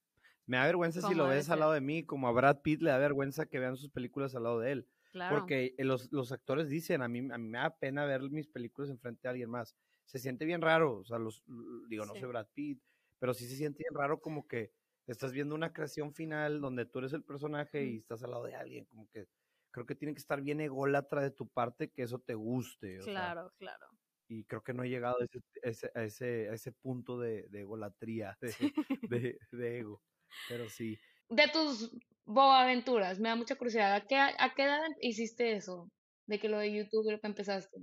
me 0.46 0.58
da 0.58 0.66
vergüenza 0.66 1.02
si 1.02 1.14
lo 1.14 1.28
ves 1.28 1.50
al 1.50 1.60
lado 1.60 1.74
de 1.74 1.82
mí, 1.82 2.04
como 2.06 2.28
a 2.28 2.32
Brad 2.32 2.62
Pitt 2.62 2.82
le 2.82 2.90
da 2.92 2.98
vergüenza 2.98 3.46
que 3.46 3.60
vean 3.60 3.76
sus 3.76 3.90
películas 3.90 4.36
al 4.36 4.44
lado 4.44 4.60
de 4.60 4.72
él. 4.72 4.88
Claro. 5.12 5.36
Porque 5.36 5.76
los, 5.78 6.12
los 6.12 6.32
actores 6.32 6.70
dicen, 6.70 7.02
a 7.02 7.08
mí, 7.08 7.20
a 7.20 7.38
mí 7.38 7.50
me 7.50 7.60
da 7.60 7.76
pena 7.78 8.06
ver 8.06 8.22
mis 8.22 8.48
películas 8.48 8.90
enfrente 8.90 9.22
de 9.24 9.30
alguien 9.30 9.50
más. 9.50 9.76
Se 10.06 10.20
siente 10.20 10.46
bien 10.46 10.62
raro, 10.62 11.00
o 11.00 11.04
sea, 11.06 11.18
los, 11.20 11.44
digo, 11.88 12.06
no 12.06 12.14
Sí. 12.14 12.20
soy 12.20 12.30
Brad 12.30 12.48
Pitt, 12.54 12.82
pero 13.20 13.34
sí 13.34 13.48
se 13.48 13.56
siente 13.56 13.84
bien 13.88 13.94
raro 13.98 14.20
como 14.20 14.48
que 14.48 14.72
estás 15.12 15.32
viendo 15.34 15.56
una 15.56 15.74
creación 15.74 16.14
final 16.14 16.62
donde 16.62 16.86
tú 16.86 17.00
eres 17.00 17.14
el 17.14 17.24
personaje 17.24 17.86
y 17.86 17.98
estás 17.98 18.24
al 18.24 18.32
lado 18.32 18.46
de 18.46 18.56
alguien, 18.56 18.86
como 18.86 19.08
que 19.10 19.28
creo 19.72 19.86
que 19.86 19.96
tiene 19.96 20.14
que 20.14 20.20
estar 20.20 20.42
bien 20.42 20.62
ególatra 20.62 21.22
de 21.22 21.32
tu 21.32 21.48
parte 21.50 21.92
que 21.92 22.04
eso 22.04 22.20
te 22.20 22.36
guste. 22.36 23.00
o 23.02 23.10
sea, 23.10 23.34
Claro, 23.34 23.52
claro. 23.58 23.88
y 24.28 24.46
creo 24.46 24.64
que 24.64 24.74
no 24.74 24.84
he 24.84 24.90
llegado 24.90 25.18
a 25.22 25.26
ese, 25.26 25.40
ese, 25.64 25.92
a 25.96 26.04
ese, 26.04 26.50
a 26.50 26.54
ese 26.54 26.72
punto 26.72 27.20
de, 27.20 27.48
de 27.50 27.62
egolatría, 27.62 28.38
de, 28.42 28.74
de, 29.10 29.38
de 29.52 29.80
ego. 29.80 30.02
Pero 30.48 30.70
sí, 30.70 30.98
De 31.30 31.48
tus 31.50 31.92
bobaventuras, 32.26 33.20
me 33.20 33.30
da 33.30 33.36
mucha 33.36 33.56
curiosidad. 33.58 33.94
¿A 33.96 34.06
qué, 34.08 34.16
a 34.16 34.54
qué 34.56 34.64
edad 34.64 34.80
hiciste 35.02 35.54
eso? 35.56 35.90
De 36.28 36.40
que 36.40 36.48
lo 36.50 36.60
de 36.60 36.74
YouTube 36.74 37.12
lo 37.12 37.20
que 37.20 37.28
empezaste. 37.28 37.78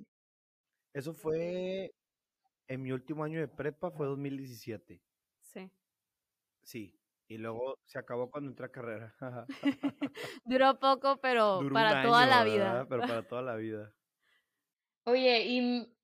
eso 0.95 1.15
fue 1.15 1.91
en 2.69 2.83
mi 2.83 2.93
último 2.93 3.25
año 3.25 3.41
de 3.41 3.49
prepa, 3.49 3.91
fue 3.91 4.07
2017. 4.07 5.03
Sí. 5.43 5.71
Sí, 6.63 7.00
y 7.31 7.39
luego 7.39 7.79
se 7.87 7.99
acabó 7.99 8.31
cuando 8.31 8.51
entré 8.51 8.67
a 8.67 8.71
carrera. 8.71 9.15
Duró 10.45 10.79
poco, 10.79 11.19
pero 11.23 11.61
Duró 11.61 11.73
para 11.73 12.03
toda 12.03 12.27
la 12.27 12.45
¿verdad? 12.45 12.53
vida. 12.53 12.87
Pero 12.89 13.01
para 13.03 13.23
toda 13.29 13.43
la 13.43 13.57
vida. 13.57 13.93
Oye, 15.05 15.45
y 15.47 15.95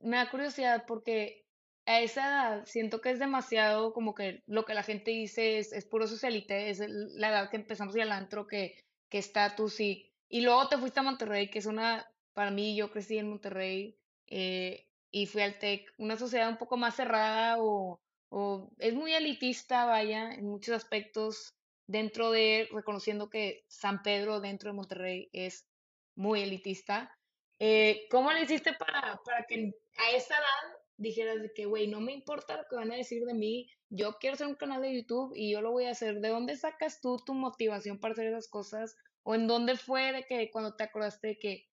me 0.00 0.16
da 0.16 0.30
curiosidad 0.30 0.84
porque 0.86 1.46
a 1.86 2.00
esa 2.00 2.26
edad 2.26 2.64
siento 2.66 3.00
que 3.00 3.10
es 3.10 3.18
demasiado 3.18 3.92
como 3.92 4.14
que 4.14 4.42
lo 4.46 4.64
que 4.64 4.74
la 4.74 4.82
gente 4.82 5.10
dice 5.10 5.58
es, 5.58 5.72
es 5.72 5.86
puro 5.86 6.06
socialite, 6.06 6.70
es 6.70 6.80
la 6.80 7.30
edad 7.30 7.50
que 7.50 7.56
empezamos 7.56 7.94
a 7.94 7.98
ir 7.98 8.02
al 8.02 8.12
antro, 8.12 8.46
que 8.46 8.74
que 9.14 9.18
estatus 9.18 9.78
y, 9.78 10.10
y 10.28 10.40
luego 10.40 10.66
te 10.68 10.76
fuiste 10.76 10.98
a 10.98 11.04
Monterrey, 11.04 11.48
que 11.48 11.60
es 11.60 11.66
una, 11.66 12.04
para 12.32 12.50
mí 12.50 12.74
yo 12.74 12.90
crecí 12.90 13.16
en 13.16 13.30
Monterrey 13.30 13.96
eh, 14.26 14.88
y 15.12 15.26
fui 15.26 15.42
al 15.42 15.56
TEC, 15.60 15.88
una 15.98 16.16
sociedad 16.16 16.48
un 16.48 16.56
poco 16.56 16.76
más 16.76 16.96
cerrada 16.96 17.58
o, 17.60 18.00
o 18.36 18.68
es 18.78 18.94
muy 18.94 19.14
elitista, 19.14 19.84
vaya, 19.84 20.32
en 20.34 20.46
muchos 20.46 20.74
aspectos, 20.74 21.54
dentro 21.86 22.32
de, 22.32 22.68
reconociendo 22.72 23.30
que 23.30 23.64
San 23.68 24.02
Pedro 24.02 24.40
dentro 24.40 24.70
de 24.70 24.76
Monterrey 24.76 25.30
es 25.32 25.68
muy 26.16 26.42
elitista. 26.42 27.16
Eh, 27.60 28.08
¿cómo 28.10 28.32
le 28.32 28.42
hiciste 28.42 28.72
para, 28.72 29.20
para 29.24 29.46
que 29.48 29.70
a 29.98 30.16
esa 30.16 30.34
edad 30.34 30.78
dijeras 30.96 31.36
que, 31.54 31.66
güey, 31.66 31.86
no 31.86 32.00
me 32.00 32.12
importa 32.12 32.56
lo 32.56 32.64
que 32.68 32.74
van 32.74 32.90
a 32.90 32.96
decir 32.96 33.24
de 33.24 33.34
mí, 33.34 33.70
yo 33.88 34.16
quiero 34.18 34.34
hacer 34.34 34.48
un 34.48 34.56
canal 34.56 34.82
de 34.82 34.96
YouTube 34.96 35.32
y 35.36 35.52
yo 35.52 35.60
lo 35.60 35.70
voy 35.70 35.84
a 35.84 35.92
hacer? 35.92 36.20
¿De 36.20 36.30
dónde 36.30 36.56
sacas 36.56 37.00
tú 37.00 37.18
tu 37.24 37.34
motivación 37.34 38.00
para 38.00 38.14
hacer 38.14 38.26
esas 38.26 38.48
cosas? 38.48 38.96
¿O 39.22 39.36
en 39.36 39.46
dónde 39.46 39.76
fue 39.76 40.12
de 40.12 40.24
que 40.24 40.50
cuando 40.50 40.74
te 40.74 40.82
acordaste 40.82 41.28
de 41.28 41.38
que 41.38 41.68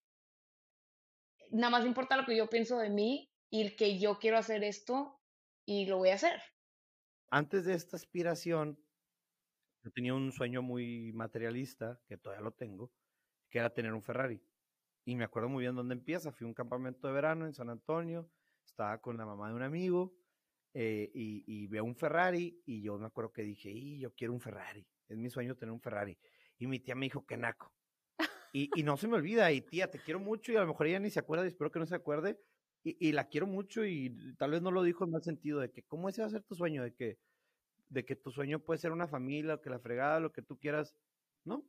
nada 1.49 1.71
más 1.71 1.87
importa 1.87 2.17
lo 2.17 2.25
que 2.27 2.37
yo 2.37 2.47
pienso 2.49 2.77
de 2.77 2.91
mí 2.91 3.31
y 3.49 3.75
que 3.75 3.97
yo 3.97 4.19
quiero 4.19 4.37
hacer 4.37 4.63
esto 4.63 5.17
y 5.71 5.85
lo 5.85 5.97
voy 5.97 6.09
a 6.09 6.15
hacer? 6.15 6.41
Antes 7.29 7.63
de 7.63 7.73
esta 7.73 7.95
aspiración, 7.95 8.77
yo 9.83 9.91
tenía 9.91 10.13
un 10.13 10.33
sueño 10.33 10.61
muy 10.61 11.13
materialista, 11.13 12.01
que 12.07 12.17
todavía 12.17 12.43
lo 12.43 12.51
tengo, 12.51 12.91
que 13.49 13.59
era 13.59 13.73
tener 13.73 13.93
un 13.93 14.03
Ferrari. 14.03 14.41
Y 15.05 15.15
me 15.15 15.23
acuerdo 15.23 15.47
muy 15.47 15.63
bien 15.63 15.75
dónde 15.75 15.95
empieza. 15.95 16.31
Fui 16.33 16.45
a 16.45 16.49
un 16.49 16.53
campamento 16.53 17.07
de 17.07 17.13
verano 17.13 17.45
en 17.45 17.53
San 17.53 17.69
Antonio, 17.69 18.29
estaba 18.65 18.99
con 18.99 19.17
la 19.17 19.25
mamá 19.25 19.47
de 19.47 19.55
un 19.55 19.63
amigo 19.63 20.13
eh, 20.73 21.09
y, 21.13 21.43
y 21.47 21.67
veo 21.67 21.83
un 21.85 21.95
Ferrari 21.95 22.61
y 22.65 22.81
yo 22.81 22.97
me 22.97 23.07
acuerdo 23.07 23.31
que 23.31 23.41
dije, 23.41 23.71
y 23.71 23.99
yo 23.99 24.13
quiero 24.13 24.33
un 24.33 24.41
Ferrari, 24.41 24.85
es 25.07 25.17
mi 25.17 25.29
sueño 25.29 25.55
tener 25.55 25.71
un 25.71 25.81
Ferrari. 25.81 26.17
Y 26.59 26.67
mi 26.67 26.79
tía 26.79 26.95
me 26.95 27.05
dijo, 27.05 27.25
que 27.25 27.37
naco. 27.37 27.73
Y, 28.53 28.69
y 28.75 28.83
no 28.83 28.97
se 28.97 29.07
me 29.07 29.15
olvida, 29.15 29.49
y 29.53 29.61
tía, 29.61 29.89
te 29.89 29.99
quiero 29.99 30.19
mucho 30.19 30.51
y 30.51 30.57
a 30.57 30.59
lo 30.59 30.67
mejor 30.67 30.85
ella 30.87 30.99
ni 30.99 31.09
se 31.09 31.19
acuerda 31.19 31.45
y 31.45 31.47
espero 31.47 31.71
que 31.71 31.79
no 31.79 31.85
se 31.85 31.95
acuerde. 31.95 32.37
Y, 32.83 33.09
y 33.09 33.11
la 33.11 33.27
quiero 33.27 33.47
mucho 33.47 33.85
y 33.85 34.35
tal 34.37 34.51
vez 34.51 34.61
no 34.61 34.71
lo 34.71 34.83
dijo 34.83 35.03
en 35.03 35.11
mal 35.11 35.23
sentido 35.23 35.59
de 35.59 35.71
que, 35.71 35.83
¿cómo 35.83 36.09
ese 36.09 36.21
va 36.21 36.27
a 36.27 36.31
ser 36.31 36.43
tu 36.43 36.55
sueño? 36.55 36.83
De 36.83 36.93
que, 36.93 37.19
de 37.89 38.05
que 38.05 38.15
tu 38.15 38.31
sueño 38.31 38.59
puede 38.59 38.79
ser 38.79 38.91
una 38.91 39.07
familia, 39.07 39.61
que 39.61 39.69
la 39.69 39.79
fregada, 39.79 40.19
lo 40.19 40.31
que 40.31 40.41
tú 40.41 40.57
quieras. 40.57 40.95
No, 41.43 41.65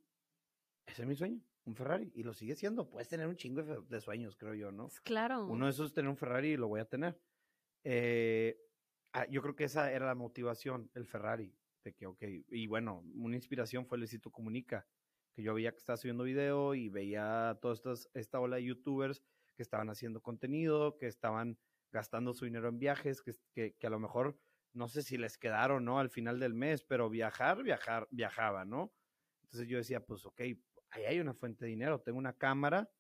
ese 0.87 1.03
es 1.03 1.09
mi 1.09 1.15
sueño, 1.15 1.41
un 1.65 1.75
Ferrari. 1.75 2.11
Y 2.15 2.23
lo 2.23 2.33
sigue 2.33 2.57
siendo. 2.57 2.89
Puedes 2.89 3.09
tener 3.09 3.27
un 3.27 3.37
chingo 3.37 3.63
de, 3.63 3.81
de 3.83 4.01
sueños, 4.01 4.37
creo 4.37 4.55
yo, 4.55 4.73
¿no? 4.73 4.89
Claro. 5.05 5.47
Uno 5.47 5.67
de 5.67 5.73
esos 5.73 5.89
es 5.89 5.95
tener 5.95 6.09
un 6.09 6.17
Ferrari 6.17 6.53
y 6.53 6.57
lo 6.57 6.69
voy 6.69 6.81
a 6.81 6.87
tener. 6.87 7.19
Eh, 7.85 8.59
ah, 9.13 9.27
yo 9.27 9.43
creo 9.43 9.55
que 9.55 9.65
esa 9.65 9.93
era 9.93 10.07
la 10.07 10.15
motivación, 10.15 10.91
el 10.95 11.07
Ferrari. 11.07 11.55
De 11.85 11.93
que, 11.93 12.07
ok, 12.07 12.23
y 12.49 12.69
bueno, 12.69 13.03
una 13.15 13.35
inspiración 13.35 13.87
fue 13.87 13.99
Luisito 13.99 14.31
Comunica, 14.31 14.87
que 15.35 15.43
yo 15.43 15.53
veía 15.53 15.73
que 15.73 15.79
estaba 15.79 15.97
subiendo 15.97 16.23
video 16.23 16.75
y 16.75 16.89
veía 16.89 17.59
toda 17.61 17.95
esta 18.15 18.39
ola 18.39 18.57
de 18.57 18.65
youtubers 18.65 19.21
que 19.55 19.63
estaban 19.63 19.91
haciendo 19.91 20.23
contenido, 20.23 20.97
que 20.99 21.07
estaban 21.07 21.59
gastando 21.91 22.33
su 22.35 22.45
dinero 22.47 22.69
en 22.69 22.79
viajes, 22.79 23.23
que, 23.23 23.33
que, 23.53 23.75
que 23.77 23.87
a 23.87 23.91
lo 23.91 23.99
mejor 24.01 24.39
no 24.73 24.89
sé 24.89 25.03
si 25.03 25.19
les 25.19 25.37
quedaron, 25.39 25.85
¿no? 25.85 25.99
Al 25.99 26.09
final 26.11 26.41
del 26.41 26.55
mes, 26.55 26.83
pero 26.85 27.11
viajar, 27.11 27.63
viajar, 27.63 28.09
viajaba, 28.11 28.65
¿no? 28.65 28.95
Entonces 29.43 29.69
yo 29.69 29.77
decía, 29.79 30.05
pues, 30.07 30.25
ok, 30.25 30.41
ahí 30.91 31.05
hay 31.07 31.21
una 31.21 31.35
fuente 31.35 31.65
de 31.67 31.71
dinero, 31.71 32.01
tengo 32.01 32.19
una 32.19 32.33
cámara, 32.39 32.91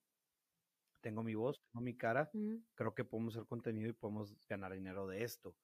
tengo 1.01 1.23
mi 1.23 1.35
voz, 1.35 1.61
tengo 1.73 1.83
mi 1.83 1.97
cara, 1.97 2.33
creo 2.75 2.95
que 2.95 3.05
podemos 3.05 3.35
hacer 3.37 3.47
contenido 3.47 3.89
y 3.89 3.93
podemos 3.93 4.37
ganar 4.47 4.73
dinero 4.73 5.07
de 5.07 5.25
esto. 5.25 5.57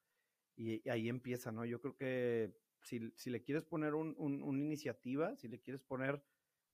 Y, 0.57 0.87
y 0.87 0.91
ahí 0.91 1.09
empieza, 1.09 1.53
¿no? 1.53 1.65
Yo 1.67 1.81
creo 1.81 1.97
que 1.97 2.55
si, 2.83 3.13
si 3.17 3.31
le 3.31 3.43
quieres 3.45 3.65
poner 3.65 3.95
un, 3.95 4.15
un- 4.19 4.43
una 4.43 4.61
iniciativa, 4.61 5.37
si 5.37 5.49
le 5.49 5.61
quieres 5.61 5.83
poner 5.83 6.25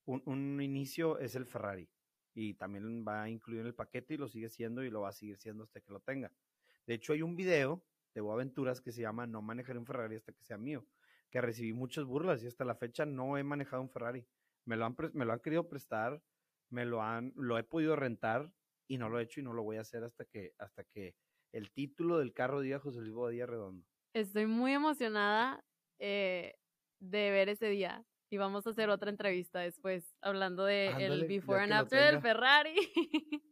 un, 0.06 0.23
un 0.26 0.62
inicio, 0.62 1.18
es 1.21 1.37
el 1.37 1.47
Ferrari. 1.47 1.90
Y 2.34 2.54
también 2.54 3.04
va 3.06 3.28
incluido 3.28 3.62
en 3.62 3.68
el 3.68 3.74
paquete 3.74 4.14
y 4.14 4.16
lo 4.16 4.28
sigue 4.28 4.48
siendo 4.48 4.82
y 4.82 4.90
lo 4.90 5.02
va 5.02 5.10
a 5.10 5.12
seguir 5.12 5.38
siendo 5.38 5.64
hasta 5.64 5.80
que 5.80 5.92
lo 5.92 6.00
tenga. 6.00 6.32
De 6.86 6.94
hecho, 6.94 7.12
hay 7.12 7.22
un 7.22 7.36
video 7.36 7.84
de 8.14 8.20
Aventuras 8.20 8.80
que 8.80 8.92
se 8.92 9.02
llama 9.02 9.26
No 9.26 9.42
manejaré 9.42 9.78
un 9.78 9.86
Ferrari 9.86 10.16
hasta 10.16 10.32
que 10.32 10.42
sea 10.44 10.58
mío, 10.58 10.86
que 11.30 11.40
recibí 11.40 11.72
muchas 11.72 12.04
burlas 12.04 12.42
y 12.42 12.46
hasta 12.46 12.64
la 12.64 12.74
fecha 12.74 13.04
no 13.06 13.36
he 13.38 13.42
manejado 13.42 13.82
un 13.82 13.90
Ferrari. 13.90 14.26
Me 14.64 14.76
lo 14.76 14.86
han, 14.86 14.96
me 15.12 15.24
lo 15.24 15.32
han 15.32 15.40
querido 15.40 15.68
prestar, 15.68 16.22
me 16.70 16.84
lo 16.84 17.02
han, 17.02 17.32
lo 17.36 17.58
he 17.58 17.64
podido 17.64 17.96
rentar 17.96 18.52
y 18.86 18.98
no 18.98 19.08
lo 19.08 19.18
he 19.18 19.22
hecho 19.22 19.40
y 19.40 19.42
no 19.42 19.52
lo 19.52 19.62
voy 19.62 19.76
a 19.76 19.82
hacer 19.82 20.04
hasta 20.04 20.24
que, 20.24 20.54
hasta 20.58 20.84
que 20.84 21.16
el 21.52 21.70
título 21.70 22.18
del 22.18 22.32
carro 22.32 22.60
diga 22.60 22.78
José 22.78 23.00
Luis 23.00 23.12
Bobadilla 23.12 23.46
Redondo. 23.46 23.86
Estoy 24.12 24.46
muy 24.46 24.72
emocionada 24.72 25.64
eh, 25.98 26.56
de 27.00 27.30
ver 27.30 27.48
ese 27.48 27.68
día. 27.68 28.04
Y 28.34 28.36
vamos 28.36 28.66
a 28.66 28.70
hacer 28.70 28.90
otra 28.90 29.10
entrevista 29.10 29.60
después, 29.60 30.16
hablando 30.20 30.64
de 30.64 30.88
Ándale, 30.88 31.06
el 31.06 31.24
before 31.28 31.60
and 31.60 31.68
que 31.68 31.78
after 31.78 32.14
del. 32.14 32.20
Ferrari. 32.20 32.74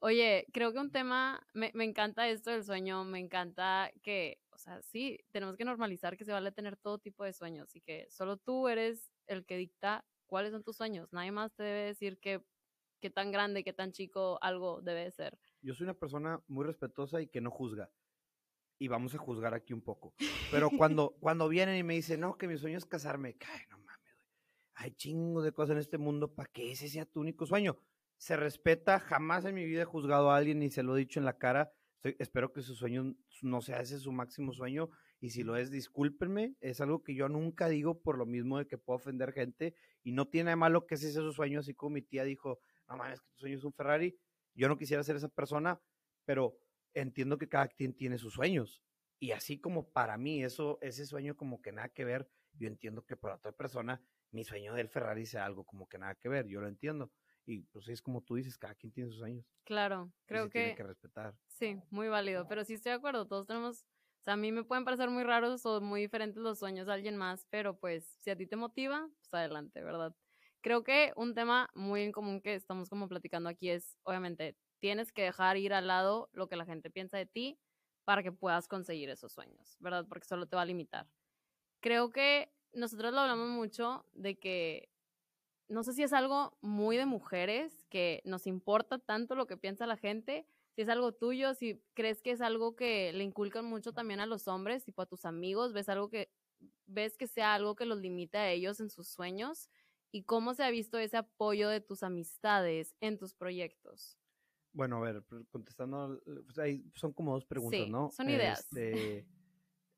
Oye, 0.00 0.44
creo 0.52 0.72
que 0.72 0.80
un 0.80 0.90
tema, 0.90 1.40
me, 1.54 1.70
me 1.74 1.84
encanta 1.84 2.28
esto 2.28 2.50
del 2.50 2.64
sueño, 2.64 3.04
me 3.04 3.20
encanta 3.20 3.92
que, 4.02 4.40
o 4.50 4.58
sea, 4.58 4.82
sí, 4.82 5.20
tenemos 5.30 5.56
que 5.56 5.64
normalizar 5.64 6.16
que 6.16 6.24
se 6.24 6.32
vale 6.32 6.50
tener 6.50 6.76
todo 6.78 6.98
tipo 6.98 7.22
de 7.22 7.32
sueños 7.32 7.76
y 7.76 7.80
que 7.80 8.08
solo 8.10 8.38
tú 8.38 8.66
eres 8.66 9.12
el 9.28 9.46
que 9.46 9.56
dicta 9.56 10.04
cuáles 10.26 10.50
son 10.50 10.64
tus 10.64 10.76
sueños. 10.76 11.12
Nadie 11.12 11.30
más 11.30 11.54
te 11.54 11.62
debe 11.62 11.82
decir 11.82 12.18
que, 12.18 12.42
qué 12.98 13.08
tan 13.08 13.30
grande, 13.30 13.62
qué 13.62 13.72
tan 13.72 13.92
chico 13.92 14.40
algo 14.42 14.82
debe 14.82 15.04
de 15.04 15.12
ser. 15.12 15.38
Yo 15.62 15.74
soy 15.74 15.84
una 15.84 15.94
persona 15.94 16.42
muy 16.48 16.64
respetuosa 16.66 17.20
y 17.20 17.28
que 17.28 17.40
no 17.40 17.52
juzga. 17.52 17.88
Y 18.80 18.88
vamos 18.88 19.14
a 19.14 19.18
juzgar 19.18 19.52
aquí 19.52 19.74
un 19.74 19.82
poco. 19.82 20.14
Pero 20.50 20.70
cuando, 20.70 21.14
cuando 21.20 21.48
vienen 21.50 21.76
y 21.76 21.82
me 21.82 21.94
dicen, 21.94 22.20
no, 22.20 22.38
que 22.38 22.48
mi 22.48 22.56
sueño 22.56 22.78
es 22.78 22.86
casarme, 22.86 23.36
ay, 23.46 23.60
no 23.70 23.76
mames, 23.78 24.16
güey. 24.16 24.30
Hay 24.74 24.92
chingos 24.92 25.44
de 25.44 25.52
cosas 25.52 25.72
en 25.74 25.78
este 25.80 25.98
mundo 25.98 26.34
para 26.34 26.50
que 26.50 26.72
ese 26.72 26.88
sea 26.88 27.04
tu 27.04 27.20
único 27.20 27.44
sueño. 27.44 27.76
Se 28.16 28.36
respeta, 28.36 28.98
jamás 28.98 29.44
en 29.44 29.54
mi 29.54 29.66
vida 29.66 29.82
he 29.82 29.84
juzgado 29.84 30.30
a 30.30 30.36
alguien 30.38 30.60
ni 30.60 30.70
se 30.70 30.82
lo 30.82 30.96
he 30.96 31.00
dicho 31.00 31.20
en 31.20 31.26
la 31.26 31.36
cara. 31.36 31.70
Estoy- 31.96 32.16
espero 32.18 32.52
que 32.54 32.62
su 32.62 32.74
sueño 32.74 33.14
no 33.42 33.60
sea 33.60 33.80
ese 33.82 33.98
su 33.98 34.12
máximo 34.12 34.54
sueño. 34.54 34.88
Y 35.20 35.28
si 35.30 35.42
lo 35.42 35.56
es, 35.56 35.70
discúlpenme. 35.70 36.54
Es 36.60 36.80
algo 36.80 37.02
que 37.02 37.14
yo 37.14 37.28
nunca 37.28 37.68
digo 37.68 38.00
por 38.00 38.16
lo 38.16 38.24
mismo 38.24 38.56
de 38.56 38.66
que 38.66 38.78
puedo 38.78 38.96
ofender 38.96 39.32
gente. 39.34 39.74
Y 40.02 40.12
no 40.12 40.26
tiene 40.28 40.56
malo 40.56 40.86
que 40.86 40.94
ese 40.94 41.12
sea 41.12 41.20
su 41.20 41.32
sueño, 41.32 41.60
así 41.60 41.74
como 41.74 41.90
mi 41.94 42.00
tía 42.02 42.24
dijo, 42.24 42.60
no 42.88 42.96
mames, 42.96 43.20
que 43.20 43.28
tu 43.34 43.40
sueño 43.40 43.58
es 43.58 43.64
un 43.64 43.74
Ferrari. 43.74 44.18
Yo 44.54 44.68
no 44.68 44.78
quisiera 44.78 45.02
ser 45.02 45.16
esa 45.16 45.28
persona, 45.28 45.78
pero 46.24 46.56
entiendo 46.94 47.38
que 47.38 47.48
cada 47.48 47.68
quien 47.68 47.94
tiene 47.94 48.18
sus 48.18 48.34
sueños. 48.34 48.82
Y 49.18 49.32
así 49.32 49.60
como 49.60 49.90
para 49.92 50.16
mí 50.18 50.42
eso, 50.42 50.78
ese 50.80 51.06
sueño 51.06 51.36
como 51.36 51.60
que 51.60 51.72
nada 51.72 51.88
que 51.90 52.04
ver, 52.04 52.30
yo 52.52 52.68
entiendo 52.68 53.04
que 53.04 53.16
para 53.16 53.36
otra 53.36 53.52
persona 53.52 54.02
mi 54.30 54.44
sueño 54.44 54.74
del 54.74 54.88
Ferrari 54.88 55.26
sea 55.26 55.44
algo 55.44 55.64
como 55.64 55.88
que 55.88 55.98
nada 55.98 56.14
que 56.14 56.28
ver, 56.28 56.46
yo 56.46 56.60
lo 56.60 56.68
entiendo. 56.68 57.12
Y 57.46 57.62
pues 57.64 57.88
es 57.88 58.00
como 58.02 58.22
tú 58.22 58.36
dices, 58.36 58.56
cada 58.58 58.74
quien 58.74 58.92
tiene 58.92 59.10
sus 59.10 59.18
sueños. 59.18 59.46
Claro, 59.64 60.12
creo 60.26 60.44
se 60.44 60.50
que, 60.50 60.58
tiene 60.60 60.72
que 60.72 60.82
respetar. 60.84 61.36
sí, 61.48 61.80
muy 61.90 62.08
válido, 62.08 62.46
pero 62.48 62.64
sí 62.64 62.74
estoy 62.74 62.90
de 62.90 62.96
acuerdo, 62.96 63.26
todos 63.26 63.46
tenemos, 63.46 63.82
o 63.82 64.22
sea, 64.24 64.34
a 64.34 64.36
mí 64.36 64.52
me 64.52 64.64
pueden 64.64 64.84
parecer 64.84 65.10
muy 65.10 65.22
raros 65.24 65.64
o 65.66 65.80
muy 65.80 66.02
diferentes 66.02 66.42
los 66.42 66.58
sueños 66.58 66.86
de 66.86 66.92
alguien 66.92 67.16
más, 67.16 67.46
pero 67.50 67.78
pues 67.78 68.04
si 68.20 68.30
a 68.30 68.36
ti 68.36 68.46
te 68.46 68.56
motiva, 68.56 69.08
pues 69.20 69.34
adelante, 69.34 69.82
¿verdad? 69.82 70.14
Creo 70.62 70.82
que 70.84 71.12
un 71.16 71.34
tema 71.34 71.70
muy 71.74 72.02
en 72.02 72.12
común 72.12 72.40
que 72.40 72.54
estamos 72.54 72.88
como 72.90 73.08
platicando 73.08 73.48
aquí 73.48 73.70
es, 73.70 73.96
obviamente, 74.02 74.56
tienes 74.80 75.12
que 75.12 75.22
dejar 75.22 75.56
ir 75.56 75.72
al 75.72 75.86
lado 75.86 76.28
lo 76.32 76.48
que 76.48 76.56
la 76.56 76.64
gente 76.64 76.90
piensa 76.90 77.16
de 77.18 77.26
ti 77.26 77.58
para 78.04 78.22
que 78.22 78.32
puedas 78.32 78.66
conseguir 78.66 79.10
esos 79.10 79.32
sueños, 79.32 79.76
¿verdad? 79.78 80.06
Porque 80.08 80.26
solo 80.26 80.46
te 80.46 80.56
va 80.56 80.62
a 80.62 80.66
limitar. 80.66 81.06
Creo 81.80 82.10
que 82.10 82.52
nosotros 82.72 83.12
lo 83.12 83.20
hablamos 83.20 83.48
mucho 83.48 84.04
de 84.12 84.38
que 84.38 84.88
no 85.68 85.84
sé 85.84 85.92
si 85.92 86.02
es 86.02 86.12
algo 86.12 86.58
muy 86.60 86.96
de 86.96 87.06
mujeres, 87.06 87.86
que 87.90 88.22
nos 88.24 88.46
importa 88.48 88.98
tanto 88.98 89.36
lo 89.36 89.46
que 89.46 89.56
piensa 89.56 89.86
la 89.86 89.96
gente, 89.96 90.44
si 90.74 90.82
es 90.82 90.88
algo 90.88 91.12
tuyo, 91.12 91.54
si 91.54 91.80
crees 91.94 92.22
que 92.22 92.32
es 92.32 92.40
algo 92.40 92.74
que 92.74 93.12
le 93.12 93.22
inculcan 93.22 93.64
mucho 93.64 93.92
también 93.92 94.18
a 94.18 94.26
los 94.26 94.48
hombres, 94.48 94.84
tipo 94.84 95.02
a 95.02 95.06
tus 95.06 95.24
amigos, 95.24 95.72
ves 95.72 95.88
algo 95.88 96.08
que 96.08 96.30
ves 96.86 97.16
que 97.16 97.26
sea 97.26 97.54
algo 97.54 97.76
que 97.76 97.86
los 97.86 97.98
limite 97.98 98.36
a 98.36 98.50
ellos 98.50 98.80
en 98.80 98.90
sus 98.90 99.08
sueños 99.08 99.70
y 100.12 100.24
cómo 100.24 100.54
se 100.54 100.64
ha 100.64 100.70
visto 100.70 100.98
ese 100.98 101.16
apoyo 101.16 101.68
de 101.68 101.80
tus 101.80 102.02
amistades 102.02 102.96
en 103.00 103.16
tus 103.16 103.34
proyectos. 103.34 104.19
Bueno, 104.72 104.96
a 104.98 105.00
ver, 105.00 105.22
contestando, 105.50 106.20
pues 106.44 106.58
ahí 106.58 106.84
son 106.94 107.12
como 107.12 107.34
dos 107.34 107.44
preguntas, 107.44 107.86
Sí, 107.86 107.90
¿no? 107.90 108.10
son 108.10 108.30
ideas. 108.30 108.60
Este, 108.60 109.26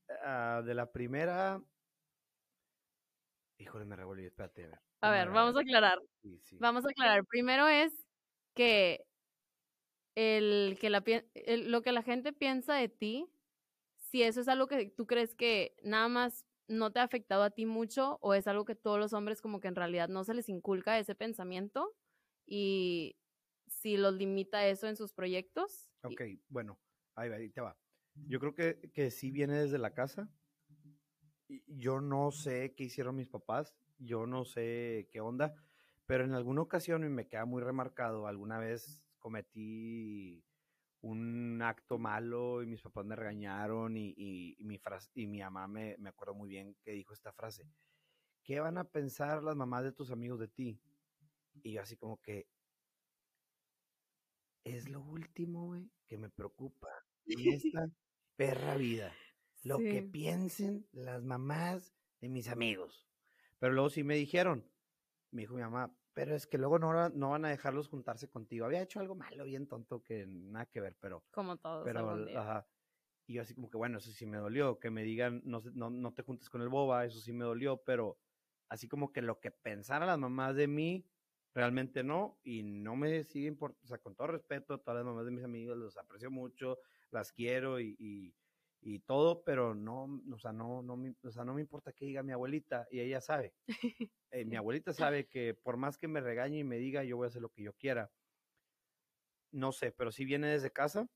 ah, 0.24 0.62
de 0.64 0.74
la 0.74 0.90
primera, 0.90 1.62
híjole, 3.58 3.84
me 3.84 3.96
revolví, 3.96 4.24
espérate, 4.26 4.64
a 4.64 4.68
ver. 4.68 4.78
A 5.00 5.10
ver, 5.10 5.28
vamos 5.30 5.56
a 5.56 5.60
aclarar. 5.60 5.98
Sí, 6.22 6.38
sí. 6.44 6.56
Vamos 6.58 6.84
a 6.84 6.88
aclarar. 6.88 7.24
Primero 7.26 7.68
es 7.68 7.92
que 8.54 9.04
el 10.14 10.76
que 10.80 10.90
la 10.90 11.02
el- 11.34 11.70
lo 11.70 11.82
que 11.82 11.92
la 11.92 12.02
gente 12.02 12.32
piensa 12.32 12.74
de 12.74 12.88
ti, 12.88 13.26
si 13.96 14.22
eso 14.22 14.40
es 14.40 14.48
algo 14.48 14.66
que 14.66 14.90
tú 14.90 15.06
crees 15.06 15.34
que 15.34 15.76
nada 15.82 16.08
más 16.08 16.44
no 16.68 16.92
te 16.92 17.00
ha 17.00 17.04
afectado 17.04 17.42
a 17.42 17.50
ti 17.50 17.66
mucho 17.66 18.18
o 18.22 18.34
es 18.34 18.46
algo 18.46 18.64
que 18.64 18.74
todos 18.74 18.98
los 18.98 19.12
hombres 19.12 19.42
como 19.42 19.60
que 19.60 19.68
en 19.68 19.76
realidad 19.76 20.08
no 20.08 20.24
se 20.24 20.34
les 20.34 20.48
inculca 20.48 20.98
ese 20.98 21.14
pensamiento 21.14 21.94
y 22.46 23.16
si 23.82 23.96
los 23.96 24.14
limita 24.14 24.64
eso 24.66 24.86
en 24.86 24.96
sus 24.96 25.12
proyectos. 25.12 25.90
y- 26.08 26.14
Ok, 26.14 26.22
bueno, 26.48 26.78
ahí 27.16 27.28
va, 27.28 27.36
ahí 27.36 27.50
te 27.50 27.60
va. 27.60 27.76
Yo 28.28 28.38
creo 28.38 28.54
que, 28.54 28.90
que 28.94 29.10
sí 29.10 29.30
viene 29.32 29.54
desde 29.58 29.78
la 29.78 29.92
casa. 29.92 30.30
Y 31.48 31.62
Yo 31.66 32.00
no 32.00 32.30
sé 32.30 32.74
qué 32.76 32.84
hicieron 32.84 33.16
mis 33.16 33.28
papás, 33.28 33.74
yo 33.98 34.26
no 34.26 34.44
sé 34.44 35.08
qué 35.10 35.20
onda, 35.20 35.54
pero 36.06 36.24
en 36.24 36.32
alguna 36.32 36.62
ocasión 36.62 37.04
y 37.04 37.08
me 37.08 37.26
queda 37.26 37.44
muy 37.44 37.60
remarcado, 37.62 38.26
alguna 38.26 38.58
vez 38.58 39.02
cometí 39.18 40.44
un 41.00 41.60
acto 41.62 41.98
malo 41.98 42.62
y 42.62 42.66
mis 42.66 42.80
papás 42.80 43.04
me 43.04 43.16
regañaron 43.16 43.96
y, 43.96 44.14
y- 44.16 44.54
y 44.58 44.64
mi, 44.64 44.78
frase, 44.78 45.10
y 45.14 45.26
mi 45.26 45.40
mamá 45.40 45.66
me, 45.66 45.96
me 45.98 46.08
acuerdo 46.10 46.34
muy 46.34 46.48
bien 46.48 46.76
que 46.84 46.92
dijo 46.92 47.12
esta 47.12 47.32
frase, 47.32 47.66
¿qué 48.44 48.60
van 48.60 48.78
a 48.78 48.84
pensar 48.84 49.42
las 49.42 49.56
mamás 49.56 49.82
de 49.82 49.92
tus 49.92 50.10
amigos 50.12 50.38
de 50.38 50.48
ti? 50.48 50.80
Y 51.62 51.72
yo 51.72 51.82
así 51.82 51.96
como 51.96 52.20
que, 52.22 52.46
es 54.64 54.88
lo 54.88 55.00
último, 55.00 55.66
güey, 55.66 55.90
que 56.06 56.18
me 56.18 56.30
preocupa 56.30 56.88
en 57.26 57.38
esta 57.54 57.88
perra 58.36 58.76
vida. 58.76 59.12
Lo 59.64 59.78
que 59.78 60.02
piensen 60.02 60.88
las 60.92 61.22
mamás 61.22 61.94
de 62.20 62.28
mis 62.28 62.48
amigos. 62.48 63.06
Pero 63.58 63.74
luego 63.74 63.90
sí 63.90 64.02
me 64.02 64.16
dijeron, 64.16 64.68
me 65.30 65.42
dijo 65.42 65.54
mi 65.54 65.62
mamá, 65.62 65.96
pero 66.14 66.34
es 66.34 66.46
que 66.46 66.58
luego 66.58 66.78
no, 66.78 67.08
no 67.10 67.30
van 67.30 67.44
a 67.44 67.50
dejarlos 67.50 67.88
juntarse 67.88 68.28
contigo. 68.28 68.66
Había 68.66 68.82
hecho 68.82 68.98
algo 68.98 69.14
malo, 69.14 69.44
bien 69.44 69.68
tonto, 69.68 70.02
que 70.02 70.26
nada 70.26 70.66
que 70.66 70.80
ver, 70.80 70.96
pero, 71.00 71.24
como 71.30 71.56
todos 71.58 71.84
pero, 71.84 72.10
ajá. 72.36 72.66
Y 73.26 73.34
yo 73.34 73.42
así 73.42 73.54
como 73.54 73.70
que, 73.70 73.76
bueno, 73.76 73.98
eso 73.98 74.10
sí 74.10 74.26
me 74.26 74.38
dolió, 74.38 74.78
que 74.78 74.90
me 74.90 75.04
digan, 75.04 75.42
no, 75.44 75.62
no, 75.74 75.90
no 75.90 76.12
te 76.12 76.22
juntes 76.22 76.50
con 76.50 76.60
el 76.60 76.68
boba, 76.68 77.04
eso 77.04 77.20
sí 77.20 77.32
me 77.32 77.44
dolió, 77.44 77.82
pero 77.84 78.18
así 78.68 78.88
como 78.88 79.12
que 79.12 79.22
lo 79.22 79.38
que 79.38 79.52
pensaran 79.52 80.08
las 80.08 80.18
mamás 80.18 80.56
de 80.56 80.66
mí, 80.66 81.06
realmente 81.54 82.02
no, 82.02 82.38
y 82.42 82.62
no 82.62 82.96
me 82.96 83.24
sigue 83.24 83.48
importando, 83.48 83.84
o 83.84 83.88
sea, 83.88 83.98
con 83.98 84.14
todo 84.14 84.28
respeto 84.28 84.78
todas 84.80 84.96
las 84.98 85.04
mamás 85.06 85.24
de 85.26 85.32
mis 85.32 85.44
amigos, 85.44 85.76
los 85.76 85.96
aprecio 85.98 86.30
mucho, 86.30 86.78
las 87.10 87.32
quiero 87.32 87.80
y, 87.80 87.94
y, 87.98 88.34
y 88.80 89.00
todo, 89.00 89.44
pero 89.44 89.74
no, 89.74 90.22
o 90.32 90.38
sea, 90.38 90.52
no, 90.52 90.82
no 90.82 90.96
me, 90.96 91.14
o 91.22 91.30
sea, 91.30 91.44
no 91.44 91.54
me 91.54 91.60
importa 91.60 91.92
que 91.92 92.06
diga 92.06 92.22
mi 92.22 92.32
abuelita, 92.32 92.86
y 92.90 93.00
ella 93.00 93.20
sabe. 93.20 93.54
Eh, 94.34 94.46
Mi 94.46 94.56
abuelita 94.56 94.94
sabe 94.94 95.28
que 95.28 95.52
por 95.52 95.76
más 95.76 95.98
que 95.98 96.08
me 96.08 96.22
regañe 96.22 96.60
y 96.60 96.64
me 96.64 96.78
diga, 96.78 97.04
yo 97.04 97.18
voy 97.18 97.26
a 97.26 97.28
hacer 97.28 97.42
lo 97.42 97.50
que 97.50 97.62
yo 97.64 97.74
quiera. 97.74 98.10
No 99.52 99.72
sé, 99.72 99.92
pero 99.92 100.10
si 100.10 100.24
viene 100.24 100.46
desde 100.48 100.70
casa, 100.72 101.06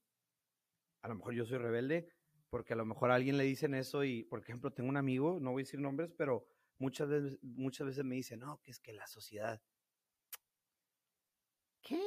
a 1.03 1.09
lo 1.09 1.15
mejor 1.15 1.35
yo 1.35 1.47
soy 1.47 1.59
rebelde, 1.59 2.09
porque 2.51 2.75
a 2.75 2.77
lo 2.77 2.85
mejor 2.85 3.11
a 3.11 3.15
alguien 3.15 3.39
le 3.39 3.45
dicen 3.45 3.75
eso 3.75 4.05
y, 4.05 4.25
por 4.25 4.41
ejemplo, 4.41 4.73
tengo 4.73 4.89
un 4.91 4.97
amigo, 4.97 5.39
no 5.41 5.53
voy 5.53 5.63
a 5.63 5.65
decir 5.65 5.81
nombres, 5.81 6.13
pero 6.17 6.47
muchas 6.79 7.09
veces, 7.09 7.39
muchas 7.43 7.87
veces 7.87 8.05
me 8.05 8.17
dice, 8.17 8.37
no, 8.37 8.61
que 8.63 8.71
es 8.71 8.81
que 8.81 8.93
la 8.93 9.07
sociedad. 9.07 9.63
¿Qué? 11.87 12.01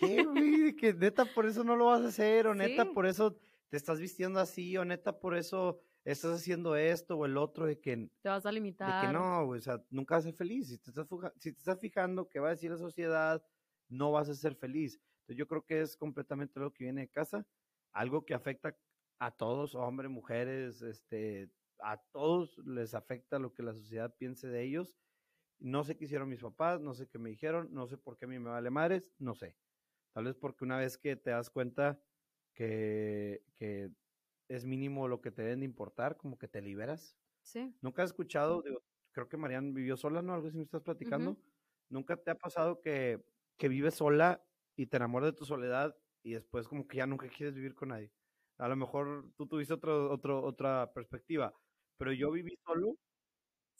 ¿Qué, 0.00 0.24
güey? 0.24 0.76
Que 0.76 0.92
neta 0.94 1.24
por 1.24 1.46
eso 1.46 1.64
no 1.64 1.76
lo 1.76 1.86
vas 1.86 2.02
a 2.02 2.08
hacer, 2.08 2.46
o 2.46 2.54
neta 2.54 2.84
Sí. 2.84 2.90
por 2.94 3.06
eso 3.06 3.36
te 3.70 3.76
estás 3.76 4.00
vistiendo 4.00 4.40
así, 4.40 4.76
o 4.76 4.84
neta 4.84 5.18
por 5.20 5.36
eso 5.36 5.80
estás 6.04 6.40
haciendo 6.40 6.74
esto 6.76 7.16
o 7.16 7.26
el 7.26 7.36
otro, 7.36 7.66
de 7.66 7.80
que 7.80 8.08
Te 8.22 8.28
vas 8.28 8.44
a 8.46 8.48
de 8.48 8.54
limitar. 8.54 9.06
que 9.06 9.12
no, 9.12 9.44
güey, 9.46 9.58
o 9.58 9.62
sea, 9.62 9.82
nunca 9.90 10.14
vas 10.16 10.24
a 10.24 10.28
ser 10.28 10.34
feliz. 10.36 10.68
Si 10.68 10.78
te, 10.78 10.90
estás 10.90 11.06
si 11.38 11.52
te 11.52 11.58
estás 11.58 11.78
fijando 11.80 12.28
que 12.28 12.40
va 12.40 12.48
a 12.48 12.50
decir 12.50 12.70
la 12.70 12.78
sociedad, 12.78 13.44
no 13.88 14.12
vas 14.12 14.28
a 14.28 14.34
ser 14.34 14.54
feliz. 14.54 15.00
Entonces 15.20 15.36
yo 15.38 15.46
creo 15.46 15.64
que 15.64 15.80
es 15.82 15.96
completamente 15.96 16.60
lo 16.60 16.72
que 16.72 16.84
viene 16.84 17.02
de 17.02 17.08
casa, 17.08 17.46
algo 17.92 18.24
que 18.24 18.34
afecta 18.34 18.76
a 19.18 19.30
todos, 19.32 19.74
hombres, 19.74 20.10
mujeres, 20.10 20.80
este, 20.82 21.50
a 21.80 21.98
todos 22.12 22.56
les 22.64 22.94
afecta 22.94 23.38
lo 23.38 23.52
que 23.52 23.62
la 23.62 23.74
sociedad 23.74 24.14
piense 24.16 24.48
de 24.48 24.62
ellos. 24.64 24.94
No 25.60 25.84
sé 25.84 25.96
qué 25.96 26.04
hicieron 26.04 26.28
mis 26.28 26.40
papás, 26.40 26.80
no 26.80 26.94
sé 26.94 27.08
qué 27.08 27.18
me 27.18 27.30
dijeron, 27.30 27.68
no 27.72 27.86
sé 27.86 27.98
por 27.98 28.16
qué 28.16 28.26
a 28.26 28.28
mí 28.28 28.38
me 28.38 28.50
vale 28.50 28.70
madres, 28.70 29.12
no 29.18 29.34
sé. 29.34 29.56
Tal 30.12 30.24
vez 30.24 30.36
porque 30.36 30.64
una 30.64 30.78
vez 30.78 30.98
que 30.98 31.16
te 31.16 31.30
das 31.30 31.50
cuenta 31.50 32.00
que, 32.54 33.42
que 33.56 33.90
es 34.48 34.64
mínimo 34.64 35.08
lo 35.08 35.20
que 35.20 35.30
te 35.30 35.42
deben 35.42 35.60
de 35.60 35.66
importar, 35.66 36.16
como 36.16 36.38
que 36.38 36.48
te 36.48 36.62
liberas. 36.62 37.16
Sí. 37.42 37.74
¿Nunca 37.80 38.02
has 38.02 38.10
escuchado? 38.10 38.62
Digo, 38.62 38.82
creo 39.12 39.28
que 39.28 39.36
Marian 39.36 39.74
vivió 39.74 39.96
sola, 39.96 40.22
¿no? 40.22 40.34
Algo 40.34 40.48
así 40.48 40.56
me 40.56 40.64
estás 40.64 40.82
platicando. 40.82 41.36
¿Nunca 41.88 42.16
te 42.16 42.30
ha 42.30 42.34
pasado 42.34 42.80
que, 42.80 43.24
que 43.56 43.68
vives 43.68 43.94
sola 43.94 44.44
y 44.76 44.86
te 44.86 44.96
enamoras 44.96 45.32
de 45.32 45.36
tu 45.36 45.44
soledad 45.44 45.96
y 46.22 46.32
después 46.32 46.68
como 46.68 46.86
que 46.86 46.98
ya 46.98 47.06
nunca 47.06 47.28
quieres 47.28 47.54
vivir 47.54 47.74
con 47.74 47.88
nadie? 47.90 48.12
A 48.58 48.68
lo 48.68 48.76
mejor 48.76 49.30
tú 49.36 49.46
tuviste 49.46 49.74
otro, 49.74 50.10
otro, 50.10 50.42
otra 50.42 50.92
perspectiva, 50.92 51.54
pero 51.96 52.12
yo 52.12 52.30
viví 52.30 52.56
solo. 52.64 52.96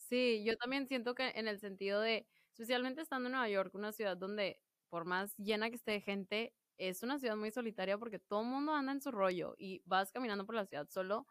Sí, 0.08 0.42
yo 0.44 0.56
también 0.56 0.86
siento 0.88 1.14
que 1.14 1.30
en 1.34 1.48
el 1.48 1.58
sentido 1.60 2.00
de, 2.00 2.26
especialmente 2.52 3.02
estando 3.02 3.26
en 3.26 3.32
Nueva 3.32 3.48
York, 3.48 3.74
una 3.74 3.92
ciudad 3.92 4.16
donde 4.16 4.60
por 4.88 5.04
más 5.04 5.36
llena 5.36 5.68
que 5.68 5.76
esté 5.76 5.92
de 5.92 6.00
gente, 6.00 6.54
es 6.78 7.02
una 7.02 7.18
ciudad 7.18 7.36
muy 7.36 7.50
solitaria 7.50 7.98
porque 7.98 8.18
todo 8.18 8.40
el 8.42 8.46
mundo 8.48 8.72
anda 8.74 8.92
en 8.92 9.02
su 9.02 9.10
rollo 9.10 9.54
y 9.58 9.82
vas 9.84 10.10
caminando 10.12 10.46
por 10.46 10.54
la 10.54 10.64
ciudad 10.64 10.88
solo. 10.88 11.26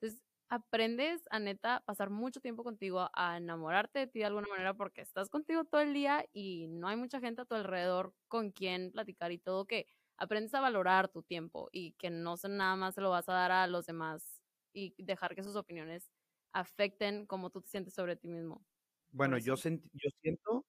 Entonces, 0.00 0.22
aprendes 0.48 1.22
a 1.30 1.38
neta 1.40 1.82
pasar 1.86 2.08
mucho 2.10 2.40
tiempo 2.40 2.64
contigo, 2.64 3.10
a 3.14 3.36
enamorarte 3.36 3.98
de 4.00 4.06
ti 4.06 4.20
de 4.20 4.26
alguna 4.26 4.48
manera 4.48 4.74
porque 4.74 5.00
estás 5.02 5.28
contigo 5.28 5.64
todo 5.64 5.80
el 5.82 5.92
día 5.92 6.24
y 6.32 6.68
no 6.68 6.88
hay 6.88 6.96
mucha 6.96 7.20
gente 7.20 7.42
a 7.42 7.44
tu 7.44 7.54
alrededor 7.54 8.14
con 8.28 8.50
quien 8.52 8.92
platicar 8.92 9.32
y 9.32 9.38
todo 9.38 9.66
que 9.66 9.88
aprendes 10.16 10.54
a 10.54 10.60
valorar 10.60 11.08
tu 11.10 11.22
tiempo 11.22 11.68
y 11.72 11.92
que 11.94 12.10
no 12.10 12.36
se 12.36 12.48
nada 12.48 12.76
más 12.76 12.94
se 12.94 13.00
lo 13.02 13.10
vas 13.10 13.28
a 13.28 13.32
dar 13.34 13.50
a 13.52 13.66
los 13.66 13.86
demás 13.86 14.40
y 14.72 14.94
dejar 15.02 15.34
que 15.34 15.42
sus 15.42 15.56
opiniones 15.56 16.10
afecten 16.52 17.26
cómo 17.26 17.50
tú 17.50 17.62
te 17.62 17.70
sientes 17.70 17.94
sobre 17.94 18.16
ti 18.16 18.28
mismo. 18.28 18.66
Bueno, 19.10 19.36
yo, 19.38 19.54
sent- 19.56 19.88
yo 19.92 20.10
siento, 20.22 20.66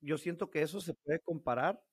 yo 0.00 0.18
siento 0.18 0.50
que 0.50 0.62
eso 0.62 0.80
se 0.80 0.94
puede 0.94 1.20
comparar 1.20 1.84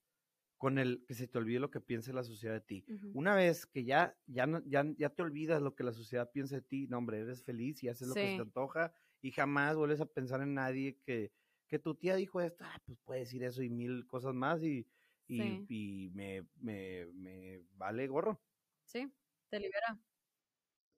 con 0.57 0.79
el 0.79 1.05
que 1.07 1.15
se 1.15 1.27
te 1.27 1.37
olvide 1.39 1.59
lo 1.59 1.71
que 1.71 1.81
piense 1.81 2.13
la 2.13 2.23
sociedad 2.23 2.55
de 2.55 2.61
ti. 2.61 2.85
Una 3.13 3.35
vez 3.35 3.65
que 3.67 3.85
ya, 3.85 4.19
ya, 4.27 4.47
no- 4.47 4.63
ya, 4.65 4.85
ya 4.97 5.09
te 5.11 5.23
olvidas 5.23 5.61
lo 5.61 5.75
que 5.75 5.83
la 5.85 5.93
sociedad 5.93 6.31
piensa 6.33 6.55
de 6.57 6.61
ti, 6.63 6.87
no, 6.87 6.99
hombre, 6.99 7.19
eres 7.21 7.43
feliz 7.43 7.83
y 7.83 7.89
haces 7.89 8.07
lo 8.07 8.17
que 8.19 8.27
se 8.27 8.35
te 8.35 8.41
antoja 8.43 8.93
y 9.21 9.31
jamás 9.31 9.75
vuelves 9.77 10.01
a 10.01 10.07
pensar 10.07 10.41
en 10.41 10.55
nadie 10.55 10.99
que, 11.05 11.33
que 11.67 11.79
tu 11.79 11.95
tía 11.95 12.15
dijo 12.15 12.41
esto, 12.41 12.65
ah, 12.65 12.81
pues 12.85 12.99
puede 13.03 13.21
decir 13.21 13.43
eso 13.43 13.63
y 13.63 13.69
mil 13.69 14.07
cosas 14.07 14.33
más 14.35 14.63
y, 14.63 14.87
y, 15.27 15.63
Sí. 15.63 15.69
y 15.69 16.11
me, 16.11 16.47
me, 16.55 17.07
me 17.13 17.63
vale 17.73 18.07
gorro. 18.07 18.43
Sí, 18.85 19.13
te 19.49 19.59
libera. 19.59 19.99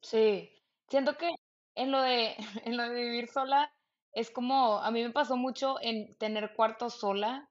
Sí, 0.02 0.50
siento 0.89 1.17
que 1.17 1.30
en 1.75 1.91
lo 1.91 2.01
de, 2.01 2.35
en 2.65 2.77
lo 2.77 2.89
de 2.89 2.95
vivir 2.95 3.27
sola 3.27 3.71
es 4.13 4.31
como, 4.31 4.79
a 4.79 4.91
mí 4.91 5.03
me 5.03 5.11
pasó 5.11 5.35
mucho 5.35 5.75
en 5.81 6.15
tener 6.17 6.53
cuarto 6.55 6.89
sola, 6.89 7.49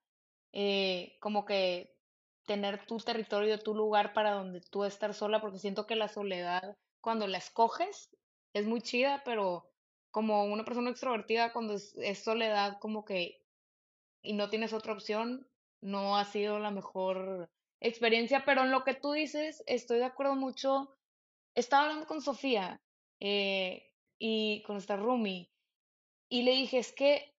eh, 0.52 1.16
como 1.20 1.44
que 1.44 1.94
tener 2.46 2.86
tu 2.86 2.98
territorio, 2.98 3.58
tu 3.58 3.74
lugar 3.74 4.12
para 4.14 4.32
donde 4.32 4.60
tú 4.60 4.84
estar 4.84 5.12
sola, 5.14 5.40
porque 5.40 5.58
siento 5.58 5.86
que 5.86 5.96
la 5.96 6.08
soledad, 6.08 6.76
cuando 7.00 7.26
la 7.26 7.38
escoges, 7.38 8.08
es 8.54 8.66
muy 8.66 8.80
chida, 8.80 9.22
pero 9.24 9.70
como 10.10 10.44
una 10.44 10.64
persona 10.64 10.90
extrovertida 10.90 11.52
cuando 11.52 11.74
es, 11.74 11.94
es 11.98 12.22
soledad 12.22 12.78
como 12.80 13.04
que 13.04 13.44
y 14.22 14.32
no 14.32 14.48
tienes 14.48 14.72
otra 14.72 14.94
opción, 14.94 15.46
no 15.80 16.16
ha 16.16 16.24
sido 16.24 16.58
la 16.58 16.70
mejor 16.70 17.50
experiencia, 17.80 18.44
pero 18.46 18.62
en 18.62 18.70
lo 18.70 18.82
que 18.84 18.94
tú 18.94 19.12
dices, 19.12 19.62
estoy 19.66 19.98
de 19.98 20.06
acuerdo 20.06 20.34
mucho. 20.34 20.96
Estaba 21.54 21.84
hablando 21.84 22.06
con 22.06 22.22
Sofía 22.22 22.80
eh, 23.20 23.93
y 24.18 24.62
con 24.62 24.76
esta 24.76 24.96
Rumi 24.96 25.50
y 26.28 26.42
le 26.42 26.52
dije, 26.52 26.78
es 26.78 26.92
que, 26.92 27.32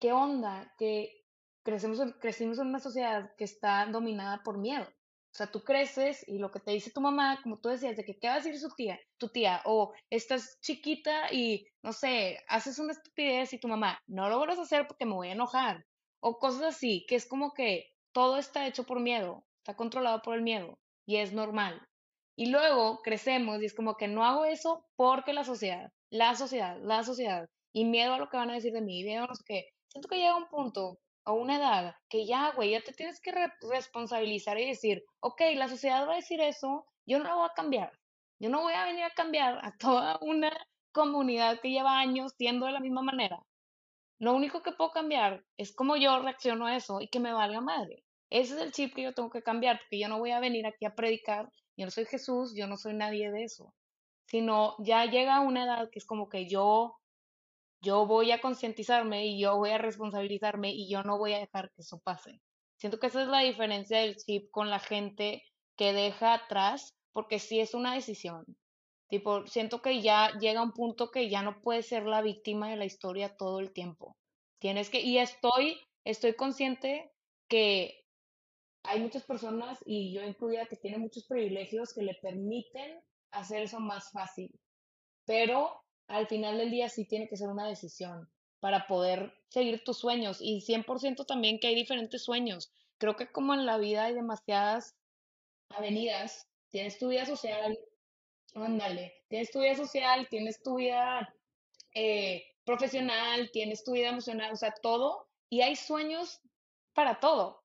¿qué 0.00 0.12
onda? 0.12 0.72
Que 0.78 1.24
crecemos, 1.64 2.00
crecimos 2.20 2.58
en 2.58 2.68
una 2.68 2.78
sociedad 2.78 3.34
que 3.36 3.44
está 3.44 3.86
dominada 3.86 4.42
por 4.42 4.58
miedo. 4.58 4.84
O 4.84 5.34
sea, 5.34 5.50
tú 5.50 5.64
creces 5.64 6.22
y 6.28 6.38
lo 6.38 6.52
que 6.52 6.60
te 6.60 6.72
dice 6.72 6.92
tu 6.92 7.00
mamá, 7.00 7.40
como 7.42 7.58
tú 7.58 7.70
decías, 7.70 7.96
de 7.96 8.04
que 8.04 8.18
qué 8.18 8.28
va 8.28 8.34
a 8.34 8.36
decir 8.36 8.58
su 8.58 8.68
tía, 8.76 9.00
tu 9.16 9.30
tía, 9.30 9.62
o 9.64 9.94
estás 10.10 10.58
chiquita 10.60 11.32
y, 11.32 11.66
no 11.82 11.92
sé, 11.92 12.38
haces 12.48 12.78
una 12.78 12.92
estupidez 12.92 13.52
y 13.54 13.58
tu 13.58 13.66
mamá, 13.66 13.98
no 14.06 14.28
lo 14.28 14.38
vuelvas 14.38 14.58
a 14.58 14.62
hacer 14.62 14.86
porque 14.86 15.06
me 15.06 15.14
voy 15.14 15.28
a 15.28 15.32
enojar, 15.32 15.86
o 16.20 16.38
cosas 16.38 16.62
así, 16.62 17.06
que 17.08 17.16
es 17.16 17.26
como 17.26 17.54
que 17.54 17.90
todo 18.12 18.36
está 18.36 18.66
hecho 18.66 18.84
por 18.84 19.00
miedo, 19.00 19.46
está 19.58 19.74
controlado 19.74 20.20
por 20.20 20.34
el 20.34 20.42
miedo 20.42 20.78
y 21.06 21.16
es 21.16 21.32
normal. 21.32 21.80
Y 22.36 22.46
luego 22.46 23.00
crecemos 23.02 23.60
y 23.60 23.66
es 23.66 23.74
como 23.74 23.96
que 23.96 24.08
no 24.08 24.24
hago 24.24 24.44
eso 24.44 24.86
porque 24.96 25.32
la 25.32 25.44
sociedad, 25.44 25.92
la 26.10 26.34
sociedad, 26.34 26.78
la 26.82 27.02
sociedad, 27.04 27.48
y 27.72 27.84
miedo 27.84 28.14
a 28.14 28.18
lo 28.18 28.28
que 28.28 28.36
van 28.36 28.50
a 28.50 28.54
decir 28.54 28.72
de 28.72 28.80
mí, 28.80 29.04
miedo 29.04 29.24
a 29.24 29.26
no 29.26 29.34
sé 29.34 29.44
qué. 29.46 29.64
Siento 29.88 30.08
que 30.08 30.16
llega 30.16 30.36
un 30.36 30.48
punto 30.48 30.98
a 31.24 31.32
una 31.32 31.56
edad 31.56 31.94
que 32.08 32.26
ya, 32.26 32.52
güey, 32.52 32.70
ya 32.70 32.80
te 32.80 32.92
tienes 32.92 33.20
que 33.20 33.32
responsabilizar 33.70 34.58
y 34.58 34.66
decir, 34.66 35.04
ok, 35.20 35.40
la 35.54 35.68
sociedad 35.68 36.06
va 36.08 36.14
a 36.14 36.16
decir 36.16 36.40
eso, 36.40 36.86
yo 37.06 37.18
no 37.18 37.24
la 37.24 37.34
voy 37.34 37.46
a 37.50 37.54
cambiar. 37.54 37.92
Yo 38.40 38.48
no 38.50 38.62
voy 38.62 38.74
a 38.74 38.84
venir 38.84 39.04
a 39.04 39.10
cambiar 39.10 39.58
a 39.62 39.72
toda 39.78 40.18
una 40.20 40.52
comunidad 40.92 41.60
que 41.60 41.70
lleva 41.70 41.98
años 41.98 42.32
siendo 42.36 42.66
de 42.66 42.72
la 42.72 42.80
misma 42.80 43.02
manera. 43.02 43.38
Lo 44.18 44.34
único 44.34 44.62
que 44.62 44.72
puedo 44.72 44.90
cambiar 44.90 45.44
es 45.56 45.74
cómo 45.74 45.96
yo 45.96 46.18
reacciono 46.20 46.66
a 46.66 46.76
eso 46.76 47.00
y 47.00 47.08
que 47.08 47.20
me 47.20 47.32
valga 47.32 47.60
madre. 47.60 48.04
Ese 48.30 48.54
es 48.54 48.60
el 48.60 48.72
chip 48.72 48.94
que 48.94 49.02
yo 49.02 49.14
tengo 49.14 49.30
que 49.30 49.42
cambiar, 49.42 49.78
porque 49.78 49.98
yo 49.98 50.08
no 50.08 50.18
voy 50.18 50.30
a 50.30 50.40
venir 50.40 50.66
aquí 50.66 50.84
a 50.84 50.94
predicar, 50.94 51.50
yo 51.76 51.86
no 51.86 51.90
soy 51.90 52.06
Jesús, 52.06 52.54
yo 52.54 52.66
no 52.66 52.76
soy 52.76 52.94
nadie 52.94 53.30
de 53.30 53.44
eso. 53.44 53.74
Sino 54.26 54.76
ya 54.78 55.04
llega 55.06 55.40
una 55.40 55.64
edad 55.64 55.90
que 55.90 55.98
es 55.98 56.06
como 56.06 56.28
que 56.28 56.48
yo 56.48 56.96
yo 57.82 58.06
voy 58.06 58.30
a 58.30 58.40
concientizarme 58.40 59.26
y 59.26 59.40
yo 59.40 59.56
voy 59.56 59.70
a 59.70 59.78
responsabilizarme 59.78 60.70
y 60.70 60.88
yo 60.88 61.02
no 61.02 61.18
voy 61.18 61.34
a 61.34 61.40
dejar 61.40 61.70
que 61.72 61.82
eso 61.82 61.98
pase. 61.98 62.40
Siento 62.76 62.98
que 62.98 63.08
esa 63.08 63.22
es 63.22 63.28
la 63.28 63.40
diferencia 63.40 63.98
del 63.98 64.16
chip 64.16 64.50
con 64.50 64.70
la 64.70 64.78
gente 64.78 65.42
que 65.76 65.92
deja 65.92 66.34
atrás, 66.34 66.94
porque 67.12 67.40
sí 67.40 67.60
es 67.60 67.74
una 67.74 67.94
decisión. 67.94 68.44
Tipo, 69.08 69.46
siento 69.46 69.82
que 69.82 70.00
ya 70.00 70.30
llega 70.38 70.62
un 70.62 70.72
punto 70.72 71.10
que 71.10 71.28
ya 71.28 71.42
no 71.42 71.60
puedes 71.60 71.88
ser 71.88 72.04
la 72.04 72.22
víctima 72.22 72.70
de 72.70 72.76
la 72.76 72.84
historia 72.84 73.36
todo 73.36 73.58
el 73.58 73.72
tiempo. 73.72 74.16
Tienes 74.60 74.88
que, 74.88 75.00
y 75.00 75.18
estoy, 75.18 75.80
estoy 76.04 76.34
consciente 76.34 77.12
que 77.48 78.01
hay 78.84 79.00
muchas 79.00 79.24
personas, 79.24 79.78
y 79.86 80.12
yo 80.12 80.22
incluida, 80.22 80.66
que 80.66 80.76
tienen 80.76 81.00
muchos 81.00 81.24
privilegios 81.24 81.94
que 81.94 82.02
le 82.02 82.14
permiten 82.14 83.00
hacer 83.30 83.62
eso 83.62 83.80
más 83.80 84.10
fácil. 84.10 84.58
Pero 85.24 85.82
al 86.08 86.26
final 86.26 86.58
del 86.58 86.70
día 86.70 86.88
sí 86.88 87.06
tiene 87.06 87.28
que 87.28 87.36
ser 87.36 87.48
una 87.48 87.66
decisión 87.66 88.28
para 88.60 88.86
poder 88.86 89.32
seguir 89.48 89.82
tus 89.84 89.98
sueños 89.98 90.38
y 90.40 90.60
100% 90.60 91.24
también 91.26 91.58
que 91.58 91.68
hay 91.68 91.74
diferentes 91.74 92.22
sueños. 92.22 92.72
Creo 92.98 93.16
que 93.16 93.30
como 93.30 93.54
en 93.54 93.66
la 93.66 93.78
vida 93.78 94.04
hay 94.04 94.14
demasiadas 94.14 94.96
avenidas, 95.70 96.48
tienes 96.70 96.98
tu 96.98 97.08
vida 97.08 97.26
social, 97.26 97.78
ándale, 98.54 99.14
tienes 99.28 99.50
tu 99.50 99.60
vida 99.60 99.74
social, 99.74 100.28
tienes 100.28 100.62
tu 100.62 100.76
vida 100.76 101.34
eh, 101.94 102.44
profesional, 102.64 103.50
tienes 103.52 103.84
tu 103.84 103.92
vida 103.92 104.08
emocional, 104.08 104.52
o 104.52 104.56
sea, 104.56 104.72
todo, 104.82 105.28
y 105.48 105.62
hay 105.62 105.76
sueños 105.76 106.40
para 106.94 107.20
todo. 107.20 107.61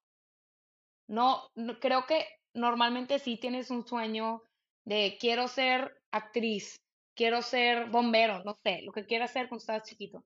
No, 1.07 1.51
creo 1.79 2.05
que 2.05 2.25
normalmente 2.53 3.19
sí 3.19 3.37
tienes 3.37 3.71
un 3.71 3.87
sueño 3.87 4.43
de 4.85 5.17
quiero 5.19 5.47
ser 5.47 6.01
actriz, 6.11 6.81
quiero 7.15 7.41
ser 7.41 7.89
bombero, 7.89 8.43
no 8.43 8.55
sé, 8.63 8.81
lo 8.83 8.91
que 8.91 9.05
quieras 9.05 9.31
hacer 9.31 9.47
cuando 9.49 9.61
estabas 9.61 9.83
chiquito. 9.87 10.25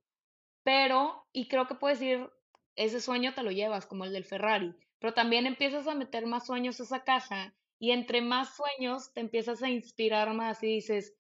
Pero, 0.63 1.28
y 1.32 1.48
creo 1.48 1.67
que 1.67 1.76
puedes 1.76 2.02
ir, 2.02 2.30
ese 2.76 3.02
sueño 3.02 3.34
te 3.34 3.44
lo 3.44 3.52
llevas, 3.52 3.86
como 3.86 4.06
el 4.06 4.13
del 4.13 4.26
Ferrari, 4.26 4.76
pero 5.00 5.13
también 5.13 5.46
empiezas 5.46 5.88
a 5.88 5.96
meter 5.96 6.26
más 6.28 6.46
sueños 6.46 6.80
a 6.80 6.84
esa 6.84 7.04
caja 7.04 7.56
y 7.80 7.91
entre 7.91 8.22
más 8.22 8.56
sueños 8.56 9.12
te 9.13 9.22
empiezas 9.22 9.63
a 9.63 9.70
inspirar 9.70 10.34
más 10.34 10.62
y 10.63 10.67
dices, 10.67 11.15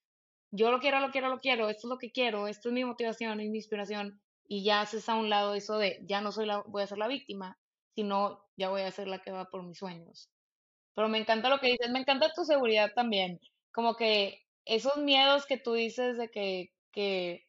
yo 0.51 0.71
lo 0.71 0.79
quiero, 0.79 0.99
lo 0.99 1.11
quiero, 1.11 1.29
lo 1.29 1.39
quiero, 1.39 1.69
esto 1.69 1.87
es 1.87 1.89
lo 1.89 1.97
que 1.97 2.11
quiero, 2.11 2.47
esto 2.47 2.69
es 2.69 2.73
mi 2.73 2.85
motivación 2.85 3.41
y 3.41 3.49
mi 3.49 3.57
inspiración 3.57 4.21
y 4.47 4.63
ya 4.63 4.81
haces 4.81 5.07
a 5.09 5.15
un 5.15 5.29
lado 5.29 5.55
eso 5.55 5.77
de, 5.77 5.99
ya 6.03 6.21
no 6.21 6.31
soy 6.31 6.45
la, 6.45 6.59
voy 6.67 6.83
a 6.83 6.87
ser 6.87 6.97
la 6.97 7.07
víctima, 7.07 7.57
sino 7.95 8.45
ya 8.57 8.69
voy 8.69 8.81
a 8.81 8.91
ser 8.91 9.07
la 9.07 9.19
que 9.21 9.31
va 9.31 9.45
por 9.45 9.63
mis 9.63 9.77
sueños. 9.79 10.29
Pero 10.95 11.09
me 11.09 11.19
encanta 11.19 11.49
lo 11.49 11.59
que 11.59 11.67
dices, 11.67 11.89
me 11.91 11.99
encanta 11.99 12.31
tu 12.35 12.43
seguridad 12.45 12.91
también, 12.95 13.39
como 13.73 13.95
que 13.95 14.39
esos 14.65 14.97
miedos 14.97 15.45
que 15.45 15.57
tú 15.57 15.73
dices 15.73 16.17
de 16.17 16.29
que, 16.29 16.67
que 16.91 17.45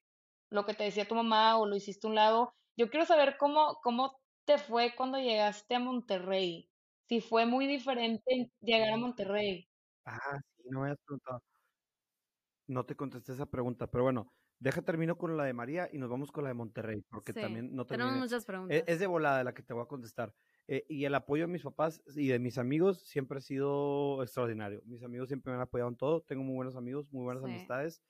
lo 0.51 0.65
que 0.67 0.75
te 0.75 0.85
decía 0.85 1.09
tu 1.09 1.15
mamá 1.15 1.59
o 1.59 1.67
lo 1.67 1.77
hiciste 1.77 2.07
a 2.07 2.11
un 2.11 2.17
lado, 2.17 2.55
yo 2.77 2.91
quiero 2.91 3.07
saber 3.07 3.37
cómo, 3.39 3.77
cómo 3.83 4.21
te 4.45 4.59
fue 4.59 4.95
cuando 4.97 5.19
llegaste 5.19 5.75
a 5.75 5.81
Monterrey. 5.81 6.71
Si 7.09 7.21
fue 7.21 7.47
muy 7.47 7.67
diferente 7.67 8.51
llegar 8.61 8.93
a 8.93 8.97
Monterrey. 8.97 9.69
Ah, 10.05 10.39
sí, 10.57 10.63
no 10.71 10.81
me 10.83 10.91
has 10.91 10.99
preguntado. 11.05 11.41
No 12.67 12.85
te 12.87 12.97
contesté 12.97 13.33
esa 13.33 13.47
pregunta, 13.47 13.87
pero 13.91 14.05
bueno, 14.05 14.33
deja 14.63 14.81
termino 14.83 15.19
con 15.19 15.37
la 15.37 15.45
de 15.45 15.53
María 15.53 15.89
y 15.93 15.99
nos 15.99 16.09
vamos 16.09 16.31
con 16.31 16.45
la 16.45 16.51
de 16.51 16.55
Monterrey, 16.55 17.03
porque 17.11 17.33
también 17.33 17.75
no 17.75 17.85
tenemos 17.85 18.15
muchas 18.15 18.45
e, 18.45 18.47
preguntas. 18.47 18.85
Es, 18.87 19.01
de 19.01 19.07
volada 19.09 19.43
la 19.43 19.55
que 19.55 19.63
te 19.63 19.75
voy 19.75 19.83
a 19.83 19.87
contestar. 19.87 20.33
Eh, 20.69 20.87
y 20.89 21.05
el 21.05 21.15
apoyo 21.17 21.45
de 21.45 21.53
mis 21.53 21.63
papás 21.63 22.01
y 22.15 22.29
de 22.29 22.39
mis 22.39 22.59
amigos 22.59 23.03
siempre 23.03 23.39
ha 23.39 23.41
sido 23.41 24.23
extraordinario. 24.23 24.81
Mis 24.87 25.03
amigos 25.03 25.29
siempre 25.29 25.51
me 25.51 25.57
han 25.57 25.63
apoyado 25.63 25.91
en 25.91 25.97
todo. 25.97 26.23
Tengo 26.23 26.45
muy 26.45 26.55
buenos 26.55 26.77
amigos, 26.77 27.13
muy 27.13 27.25
buenas 27.25 27.43
amistades. 27.43 28.03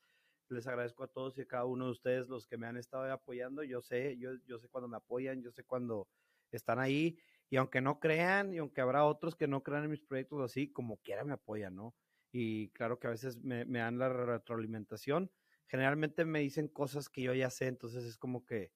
Les 0.51 0.67
agradezco 0.67 1.05
a 1.05 1.09
todos 1.09 1.39
y 1.39 1.41
a 1.41 1.47
cada 1.47 1.65
uno 1.65 1.87
de 1.87 1.93
ustedes 1.93 2.29
los 2.29 2.47
que 2.47 2.59
me 2.59 2.67
han 2.67 2.77
estado 2.77 3.11
apoyando. 3.11 3.63
Yo 3.63 3.81
sé, 3.81 4.19
yo, 4.19 4.33
yo 4.47 4.59
sé 4.59 4.69
cuando 4.69 4.89
me 4.89 4.99
apoyan, 4.99 5.43
yo 5.43 5.51
sé 5.53 5.65
cuando 5.65 6.07
están 6.51 6.79
ahí. 6.79 7.19
Y 7.49 7.57
aunque 7.57 7.81
no 7.81 7.99
crean, 7.99 8.53
y 8.53 8.59
aunque 8.59 8.83
habrá 8.83 9.07
otros 9.07 9.37
que 9.37 9.47
no 9.47 9.63
crean 9.63 9.85
en 9.85 9.91
mis 9.91 10.03
proyectos 10.03 10.43
así, 10.43 10.71
como 10.71 10.99
quiera 10.99 11.25
me 11.25 11.33
apoyan, 11.33 11.75
¿no? 11.75 11.95
Y 12.31 12.69
claro 12.71 12.99
que 12.99 13.07
a 13.07 13.11
veces 13.11 13.39
me, 13.43 13.65
me 13.65 13.79
dan 13.79 13.99
la 13.99 14.11
retroalimentación. 14.11 15.31
Generalmente 15.67 16.25
me 16.25 16.41
dicen 16.41 16.69
cosas 16.69 17.09
que 17.09 17.23
yo 17.23 17.35
ya 17.35 17.51
sé, 17.51 17.67
entonces 17.67 18.05
es 18.05 18.17
como 18.17 18.45
que, 18.45 18.73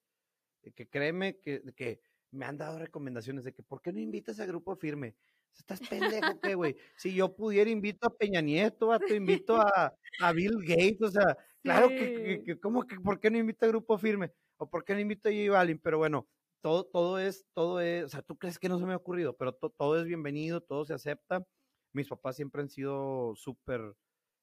que 0.75 0.89
créeme 0.89 1.39
que, 1.39 1.61
que 1.75 2.01
me 2.31 2.45
han 2.45 2.57
dado 2.57 2.79
recomendaciones 2.79 3.43
de 3.43 3.53
que, 3.53 3.63
¿por 3.63 3.81
qué 3.81 3.93
no 3.93 3.99
invitas 3.99 4.39
a 4.39 4.45
Grupo 4.45 4.75
Firme? 4.75 5.15
Estás 5.57 5.79
pendejo, 5.79 6.39
¿qué, 6.41 6.55
güey? 6.55 6.75
Si 6.97 7.13
yo 7.13 7.35
pudiera, 7.35 7.69
invito 7.69 8.07
a 8.07 8.15
Peña 8.15 8.41
Nieto, 8.41 8.91
a, 8.91 8.99
te 8.99 9.15
invito 9.15 9.55
a, 9.61 9.93
a, 10.21 10.31
Bill 10.31 10.57
Gates, 10.61 11.01
o 11.01 11.11
sea, 11.11 11.37
claro 11.63 11.89
que, 11.89 12.43
que, 12.45 12.59
¿cómo 12.59 12.85
que, 12.85 12.99
por 12.99 13.19
qué 13.19 13.31
no 13.31 13.37
invito 13.37 13.65
a 13.65 13.69
Grupo 13.69 13.97
Firme? 13.97 14.31
¿O 14.57 14.69
por 14.69 14.83
qué 14.83 14.93
no 14.93 14.99
invito 14.99 15.29
a 15.29 15.31
J 15.31 15.51
Balvin? 15.51 15.79
Pero 15.79 15.97
bueno, 15.97 16.27
todo, 16.61 16.85
todo 16.85 17.19
es, 17.19 17.45
todo 17.53 17.79
es, 17.79 18.05
o 18.05 18.09
sea, 18.09 18.21
tú 18.21 18.37
crees 18.37 18.59
que 18.59 18.69
no 18.69 18.79
se 18.79 18.85
me 18.85 18.93
ha 18.93 18.97
ocurrido, 18.97 19.35
pero 19.35 19.53
todo 19.53 19.99
es 19.99 20.05
bienvenido, 20.05 20.61
todo 20.61 20.85
se 20.85 20.93
acepta. 20.93 21.45
Mis 21.93 22.07
papás 22.07 22.35
siempre 22.35 22.61
han 22.61 22.69
sido 22.69 23.33
súper 23.35 23.95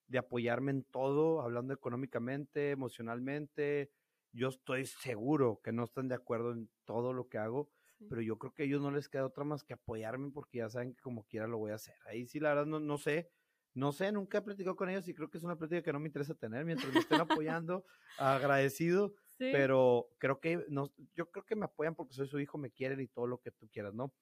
de 0.07 0.19
apoyarme 0.19 0.71
en 0.71 0.85
todo, 0.85 1.41
hablando 1.41 1.75
económicamente, 1.75 2.71
emocionalmente, 2.71 3.91
yo 4.33 4.49
estoy 4.49 4.87
seguro 4.87 5.61
que 5.63 5.73
no 5.73 5.85
están 5.85 6.09
de 6.09 6.17
acuerdo 6.17 6.53
en 6.53 6.69
todo 6.85 7.13
lo 7.13 7.29
que 7.29 7.39
hago, 7.39 7.71
pero 8.09 8.21
yo 8.21 8.37
creo 8.37 8.53
que 8.53 8.65
a 8.65 8.67
ellos 8.67 8.83
no 8.83 8.91
les 8.91 9.09
queda 9.09 9.25
otra 9.25 9.45
más 9.45 9.63
que 9.63 9.75
apoyarme 9.75 10.31
porque 10.31 10.59
ya 10.59 10.69
saben 10.69 10.95
que 10.95 11.01
como 11.01 11.25
quiera 11.25 11.47
lo 11.47 11.59
voy 11.59 11.71
a 11.71 11.77
hacer. 11.77 11.95
Ahí 12.07 12.27
sí, 12.27 12.41
la 12.41 12.51
verdad, 12.51 12.67
no, 12.67 12.81
no 12.81 12.99
sé, 12.99 13.31
no 13.73 13.93
sé, 13.93 14.13
nunca 14.13 14.39
he 14.39 14.43
platicado 14.43 14.77
con 14.77 14.89
ellos 14.89 15.07
y 15.09 15.15
creo 15.15 15.31
que 15.31 15.39
es 15.39 15.45
una 15.45 15.57
plática 15.57 15.83
que 15.83 15.93
no 15.93 16.01
me 16.01 16.09
interesa 16.09 16.35
tener 16.35 16.65
mientras 16.65 16.93
me 16.93 17.01
estén 17.01 17.21
apoyando, 17.21 17.85
agradecido, 18.19 19.15
pero 19.39 20.09
creo 20.19 20.41
que 20.41 20.65
no, 20.69 20.93
yo 21.15 21.31
creo 21.31 21.45
que 21.45 21.57
me 21.57 21.65
apoyan 21.65 21.95
porque 21.95 22.15
soy 22.15 22.27
su 22.29 22.39
hijo, 22.41 22.59
me 22.59 22.71
quieren 22.71 23.01
y 23.01 23.09
todo 23.09 23.27
lo 23.27 23.39
que 23.39 23.51
tú 23.51 23.69
quieras, 23.69 23.95
¿no? 23.95 24.13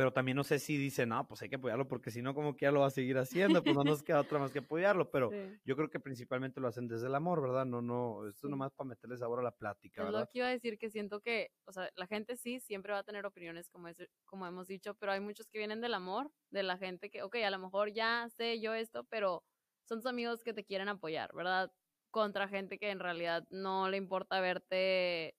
Pero 0.00 0.14
también 0.14 0.34
no 0.34 0.44
sé 0.44 0.58
si 0.58 0.78
dice, 0.78 1.04
no, 1.04 1.28
pues 1.28 1.42
hay 1.42 1.50
que 1.50 1.56
apoyarlo 1.56 1.86
porque 1.86 2.10
si 2.10 2.22
no, 2.22 2.34
como 2.34 2.56
que 2.56 2.64
ya 2.64 2.72
lo 2.72 2.80
va 2.80 2.86
a 2.86 2.90
seguir 2.90 3.18
haciendo, 3.18 3.62
pues 3.62 3.76
no 3.76 3.84
nos 3.84 4.02
queda 4.02 4.20
otra 4.20 4.38
más 4.38 4.50
que 4.50 4.60
apoyarlo, 4.60 5.10
pero 5.12 5.30
yo 5.62 5.76
creo 5.76 5.90
que 5.90 6.00
principalmente 6.00 6.58
lo 6.58 6.68
hacen 6.68 6.88
desde 6.88 7.08
el 7.08 7.14
amor, 7.14 7.42
¿verdad? 7.42 7.66
No, 7.66 7.82
no, 7.82 8.26
esto 8.26 8.46
es 8.46 8.50
nomás 8.50 8.72
para 8.72 8.88
meterle 8.88 9.18
sabor 9.18 9.40
a 9.40 9.42
la 9.42 9.50
plática, 9.50 10.02
¿verdad? 10.02 10.22
Es 10.22 10.26
lo 10.28 10.32
que 10.32 10.38
iba 10.38 10.48
a 10.48 10.52
decir, 10.52 10.78
que 10.78 10.88
siento 10.88 11.20
que, 11.20 11.50
o 11.66 11.72
sea, 11.72 11.90
la 11.96 12.06
gente 12.06 12.38
sí 12.38 12.60
siempre 12.60 12.94
va 12.94 13.00
a 13.00 13.02
tener 13.02 13.26
opiniones 13.26 13.68
como, 13.68 13.88
es, 13.88 14.02
como 14.24 14.46
hemos 14.46 14.68
dicho, 14.68 14.94
pero 14.94 15.12
hay 15.12 15.20
muchos 15.20 15.50
que 15.50 15.58
vienen 15.58 15.82
del 15.82 15.92
amor, 15.92 16.32
de 16.48 16.62
la 16.62 16.78
gente 16.78 17.10
que, 17.10 17.22
ok, 17.22 17.36
a 17.44 17.50
lo 17.50 17.58
mejor 17.58 17.92
ya 17.92 18.26
sé 18.30 18.58
yo 18.58 18.72
esto, 18.72 19.04
pero 19.04 19.44
son 19.84 19.98
tus 19.98 20.06
amigos 20.06 20.42
que 20.42 20.54
te 20.54 20.64
quieren 20.64 20.88
apoyar, 20.88 21.30
¿verdad? 21.34 21.70
Contra 22.10 22.48
gente 22.48 22.78
que 22.78 22.88
en 22.88 23.00
realidad 23.00 23.46
no 23.50 23.90
le 23.90 23.98
importa 23.98 24.40
verte, 24.40 25.36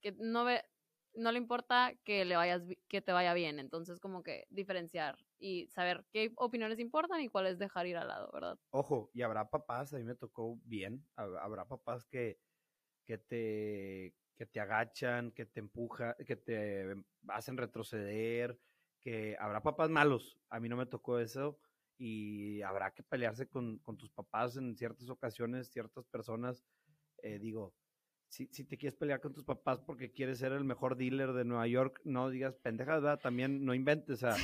que 0.00 0.12
no 0.18 0.46
ve, 0.46 0.64
no 1.14 1.32
le 1.32 1.38
importa 1.38 1.94
que 2.04 2.24
le 2.24 2.36
vayas 2.36 2.62
que 2.88 3.02
te 3.02 3.12
vaya 3.12 3.34
bien, 3.34 3.58
entonces 3.58 4.00
como 4.00 4.22
que 4.22 4.46
diferenciar 4.50 5.16
y 5.38 5.68
saber 5.68 6.04
qué 6.12 6.32
opiniones 6.36 6.78
importan 6.78 7.20
y 7.20 7.28
cuáles 7.28 7.58
dejar 7.58 7.86
ir 7.86 7.96
al 7.96 8.08
lado, 8.08 8.30
¿verdad? 8.32 8.58
Ojo, 8.72 9.10
y 9.12 9.22
habrá 9.22 9.50
papás, 9.50 9.92
a 9.94 9.98
mí 9.98 10.04
me 10.04 10.14
tocó 10.14 10.60
bien, 10.64 11.08
habrá 11.16 11.66
papás 11.66 12.04
que, 12.04 12.38
que 13.06 13.18
te 13.18 14.16
que 14.36 14.46
te 14.46 14.60
agachan, 14.60 15.32
que 15.32 15.46
te 15.46 15.60
empujan, 15.60 16.14
que 16.26 16.36
te 16.36 16.94
hacen 17.28 17.58
retroceder, 17.58 18.58
que 19.00 19.36
habrá 19.38 19.62
papás 19.62 19.90
malos. 19.90 20.40
A 20.48 20.60
mí 20.60 20.68
no 20.68 20.76
me 20.78 20.86
tocó 20.86 21.18
eso 21.18 21.60
y 21.98 22.62
habrá 22.62 22.94
que 22.94 23.02
pelearse 23.02 23.48
con, 23.48 23.78
con 23.80 23.98
tus 23.98 24.10
papás 24.10 24.56
en 24.56 24.76
ciertas 24.76 25.10
ocasiones, 25.10 25.70
ciertas 25.70 26.06
personas. 26.06 26.64
Eh, 27.18 27.38
digo, 27.38 27.74
si, 28.30 28.46
si, 28.46 28.64
te 28.64 28.78
quieres 28.78 28.98
pelear 28.98 29.20
con 29.20 29.34
tus 29.34 29.44
papás 29.44 29.80
porque 29.80 30.10
quieres 30.10 30.38
ser 30.38 30.52
el 30.52 30.64
mejor 30.64 30.96
dealer 30.96 31.34
de 31.34 31.44
Nueva 31.44 31.66
York, 31.66 32.00
no 32.04 32.30
digas 32.30 32.54
pendejas, 32.56 33.02
¿verdad? 33.02 33.20
También 33.20 33.64
no 33.64 33.74
inventes, 33.74 34.22
o 34.22 34.32
sea, 34.32 34.36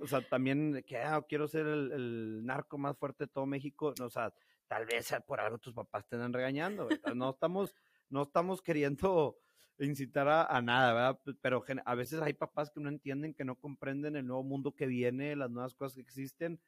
o 0.00 0.06
sea 0.06 0.26
también 0.26 0.82
que 0.86 0.96
ah, 0.96 1.22
quiero 1.28 1.46
ser 1.46 1.66
el, 1.66 1.92
el, 1.92 2.46
narco 2.46 2.78
más 2.78 2.96
fuerte 2.96 3.24
de 3.24 3.28
todo 3.28 3.44
México, 3.44 3.92
o 4.00 4.08
sea, 4.08 4.32
tal 4.66 4.86
vez 4.86 5.14
por 5.26 5.40
algo 5.40 5.58
tus 5.58 5.74
papás 5.74 6.06
te 6.08 6.16
están 6.16 6.32
regañando, 6.32 6.88
no 7.14 7.30
estamos 7.30 7.74
no 8.08 8.22
estamos 8.22 8.62
queriendo 8.62 9.38
incitar 9.78 10.28
a, 10.28 10.62
nada, 10.62 10.92
¿verdad? 10.92 11.20
Pero 11.40 11.64
a 11.84 11.94
veces 11.94 12.20
hay 12.20 12.32
papás 12.32 12.70
que 12.70 12.80
no 12.80 12.88
entienden, 12.88 13.34
que 13.34 13.44
no 13.44 13.56
comprenden 13.56 14.16
el 14.16 14.26
nuevo 14.26 14.44
mundo 14.44 14.72
que 14.72 14.86
viene, 14.86 15.34
las 15.34 15.50
nuevas 15.50 15.74
cosas 15.74 15.96
que 15.96 16.02
existen 16.02 16.60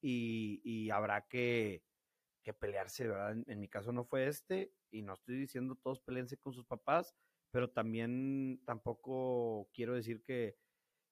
y, 0.00 0.88
habrá 0.90 1.26
que, 1.26 1.82
pelearse, 2.58 3.08
¿verdad? 3.08 3.36
En, 3.46 3.60
mi 3.60 3.68
caso 3.68 3.92
no 3.92 4.04
fue 4.04 4.28
este 4.28 4.72
y 4.94 5.02
no 5.02 5.14
estoy 5.14 5.36
diciendo 5.36 5.74
todos 5.74 6.00
peleense 6.00 6.36
con 6.36 6.52
sus 6.52 6.64
papás, 6.64 7.14
pero 7.50 7.70
también 7.70 8.60
tampoco 8.64 9.68
quiero 9.74 9.94
decir 9.94 10.22
que 10.22 10.56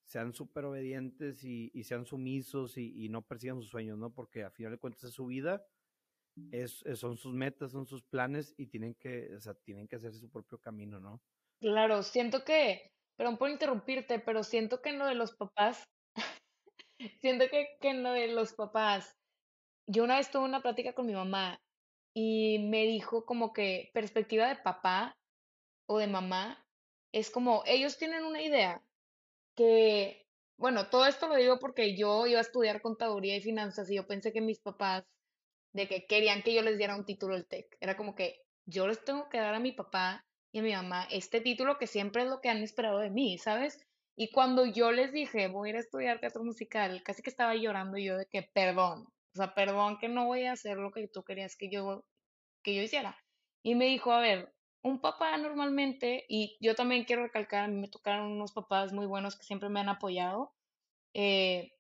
sean 0.05 0.33
súper 0.35 0.65
obedientes 0.65 1.43
y, 1.45 1.71
sean 1.85 2.07
sumisos 2.07 2.77
y, 2.77 3.09
no 3.09 3.23
persigan 3.23 3.61
sus 3.61 3.71
sueños, 3.71 3.99
¿no? 3.99 4.13
Porque 4.13 4.45
a 4.45 4.51
final 4.51 4.73
de 4.73 4.79
cuentas 4.79 5.05
es 5.05 5.15
su 5.15 5.27
vida 5.27 5.65
es, 6.51 6.83
son 6.95 7.17
sus 7.17 7.35
metas, 7.35 7.73
son 7.73 7.87
sus 7.87 8.03
planes 8.03 8.55
y 8.57 8.67
tienen 8.67 8.95
que, 8.95 9.35
o 9.35 9.41
sea, 9.41 9.55
tienen 9.55 9.87
que 9.87 9.97
hacerse 9.97 10.19
su 10.19 10.31
propio 10.31 10.59
camino, 10.59 10.99
¿no? 10.99 11.21
Claro, 11.61 12.03
siento 12.03 12.45
que, 12.45 12.91
perdón 13.17 13.37
por 13.37 13.51
interrumpirte, 13.51 14.19
pero 14.19 14.43
siento 14.43 14.81
que 14.81 14.91
en 14.91 14.99
lo 14.99 15.07
de 15.07 15.15
los 15.15 15.35
papás, 15.37 15.85
siento 17.21 17.45
que, 17.51 17.77
que 17.81 17.91
en 17.91 18.03
lo 18.03 18.13
de 18.13 18.29
los 18.29 18.55
papás, 18.55 19.15
yo 19.87 20.05
una 20.05 20.17
vez 20.17 20.31
tuve 20.31 20.45
una 20.45 20.63
plática 20.63 20.95
con 20.95 21.07
mi 21.07 21.15
mamá 21.15 21.61
y 22.15 22.59
me 22.59 22.85
dijo 22.87 23.25
como 23.25 23.53
que 23.53 23.91
perspectiva 23.95 24.49
de 24.49 24.57
papá 24.57 25.17
o 25.87 25.99
de 25.99 26.07
mamá 26.07 26.67
es 27.13 27.31
como 27.31 27.63
ellos 27.67 27.99
tienen 27.99 28.25
una 28.25 28.43
idea 28.43 28.83
que, 29.55 30.27
bueno, 30.57 30.89
todo 30.89 31.07
esto 31.07 31.29
lo 31.29 31.37
digo 31.37 31.59
porque 31.59 31.97
yo 31.97 32.27
iba 32.27 32.39
a 32.39 32.43
estudiar 32.43 32.81
contaduría 32.81 33.37
y 33.37 33.43
finanzas 33.43 33.91
y 33.91 33.97
yo 33.97 34.07
pensé 34.07 34.33
que 34.33 34.41
mis 34.41 34.61
papás 34.61 35.05
de 35.73 35.89
que 35.89 36.07
querían 36.07 36.43
que 36.43 36.55
yo 36.55 36.63
les 36.63 36.79
diera 36.79 36.97
un 36.97 37.05
título 37.05 37.35
del 37.35 37.47
TEC. 37.47 37.77
Era 37.81 37.97
como 37.97 38.15
que 38.15 38.43
yo 38.67 38.87
les 38.87 39.05
tengo 39.05 39.29
que 39.29 39.39
dar 39.39 39.55
a 39.55 39.61
mi 39.61 39.73
papá 39.73 40.25
y 40.53 40.59
a 40.61 40.63
mi 40.63 40.73
mamá 40.73 41.07
este 41.11 41.41
título 41.41 41.79
que 41.79 41.87
siempre 41.87 42.23
es 42.23 42.29
lo 42.29 42.41
que 42.41 42.51
han 42.51 42.63
esperado 42.63 42.99
de 42.99 43.11
mí, 43.11 43.39
¿sabes? 43.39 43.81
Y 44.17 44.31
cuando 44.31 44.67
yo 44.67 44.93
les 44.93 45.13
dije, 45.13 45.49
voy 45.49 45.69
a 45.69 45.71
ir 45.71 45.77
a 45.77 45.81
estudiar 45.81 46.21
teatro 46.21 46.45
musical, 46.45 47.03
casi 47.03 47.23
que 47.23 47.31
estaba 47.31 47.55
llorando 47.55 47.97
yo 47.99 48.17
de 48.19 48.27
que 48.27 48.43
perdón, 48.43 49.09
o 49.35 49.37
sea, 49.37 49.55
perdón 49.55 49.99
que 49.99 50.09
no 50.09 50.27
voy 50.27 50.45
a 50.45 50.53
hacer 50.53 50.77
lo 50.77 50.91
que 50.93 51.09
tú 51.09 51.23
querías 51.25 51.57
que 51.57 51.71
yo, 51.71 52.05
que 52.63 52.75
yo 52.75 52.83
hiciera. 52.83 53.17
Y 53.63 53.75
me 53.75 53.87
dijo, 53.87 54.13
a 54.13 54.21
ver, 54.21 54.53
un 54.83 55.01
papá 55.01 55.37
normalmente, 55.39 56.25
y 56.29 56.57
yo 56.61 56.75
también 56.75 57.05
quiero 57.05 57.23
recalcar, 57.23 57.65
a 57.65 57.69
mí 57.69 57.81
me 57.81 57.89
tocaron 57.89 58.33
unos 58.33 58.53
papás 58.53 58.93
muy 58.93 59.07
buenos 59.07 59.37
que 59.37 59.45
siempre 59.45 59.69
me 59.69 59.81
han 59.81 59.89
apoyado, 59.89 60.53
eh, 61.15 61.73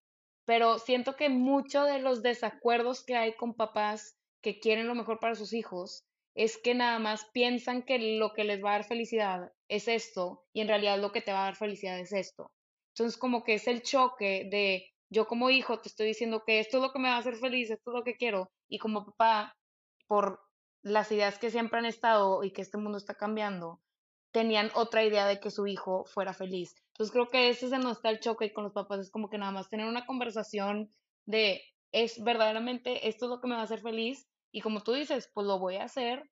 pero 0.45 0.79
siento 0.79 1.17
que 1.17 1.29
muchos 1.29 1.87
de 1.89 1.99
los 1.99 2.23
desacuerdos 2.23 3.05
que 3.05 3.17
hay 3.17 3.35
con 3.35 3.55
papás 3.55 4.17
que 4.41 4.59
quieren 4.61 4.89
lo 4.89 4.95
mejor 4.95 5.21
para 5.21 5.35
sus 5.35 5.53
hijos 5.53 6.05
es 6.35 6.59
que 6.59 6.75
nada 6.75 6.99
más 6.99 7.27
piensan 7.33 7.83
que 7.83 7.99
lo 8.19 8.33
que 8.33 8.45
les 8.45 8.63
va 8.63 8.71
a 8.71 8.73
dar 8.79 8.85
felicidad 8.85 9.53
es 9.69 9.87
esto 9.89 10.45
y 10.53 10.61
en 10.61 10.69
realidad 10.69 10.99
lo 10.99 11.13
que 11.13 11.21
te 11.21 11.33
va 11.33 11.43
a 11.43 11.45
dar 11.45 11.57
felicidad 11.57 11.99
es 11.99 12.13
esto. 12.13 12.51
Entonces 12.95 13.19
como 13.19 13.45
que 13.45 13.55
es 13.55 13.69
el 13.69 13.83
choque 13.83 14.49
de 14.51 14.92
yo 15.13 15.27
como 15.27 15.51
hijo 15.51 15.79
te 15.79 15.91
estoy 15.91 16.07
diciendo 16.07 16.43
que 16.45 16.59
esto 16.59 16.79
es 16.79 16.83
lo 16.83 16.91
que 16.91 16.99
me 16.99 17.09
va 17.09 17.17
a 17.17 17.19
hacer 17.19 17.37
feliz, 17.37 17.71
esto 17.71 17.91
es 17.91 17.95
lo 17.95 18.03
que 18.03 18.17
quiero 18.17 18.51
y 18.69 18.79
como 18.79 19.05
papá 19.05 19.55
por 20.07 20.41
las 20.83 21.13
ideas 21.13 21.39
que 21.39 21.51
siempre 21.51 21.79
han 21.79 21.85
estado 21.85 22.43
y 22.43 22.51
que 22.51 22.63
este 22.63 22.79
mundo 22.79 22.97
está 22.97 23.15
cambiando, 23.15 23.81
tenían 24.33 24.71
otra 24.75 25.05
idea 25.05 25.27
de 25.27 25.39
que 25.39 25.51
su 25.51 25.67
hijo 25.67 26.07
fuera 26.07 26.33
feliz. 26.33 26.75
Entonces 26.89 27.13
creo 27.13 27.29
que 27.29 27.51
ese 27.51 27.67
es 27.67 27.71
donde 27.71 27.93
está 27.93 28.09
el 28.09 28.21
choque 28.21 28.55
con 28.55 28.65
los 28.65 28.73
papás 28.73 29.01
es 29.01 29.11
como 29.11 29.29
que 29.29 29.37
nada 29.37 29.53
más 29.53 29.69
tener 29.69 29.87
una 29.87 30.07
conversación 30.07 30.91
de 31.27 31.63
es 31.93 32.23
verdaderamente 32.25 33.07
esto 33.07 33.27
es 33.27 33.31
lo 33.31 33.41
que 33.41 33.49
me 33.49 33.55
va 33.55 33.61
a 33.61 33.65
hacer 33.65 33.81
feliz 33.81 34.27
y 34.51 34.63
como 34.63 34.83
tú 34.83 34.95
dices, 34.95 35.31
pues 35.35 35.47
lo 35.47 35.59
voy 35.59 35.77
a 35.77 35.85
hacer 35.85 36.23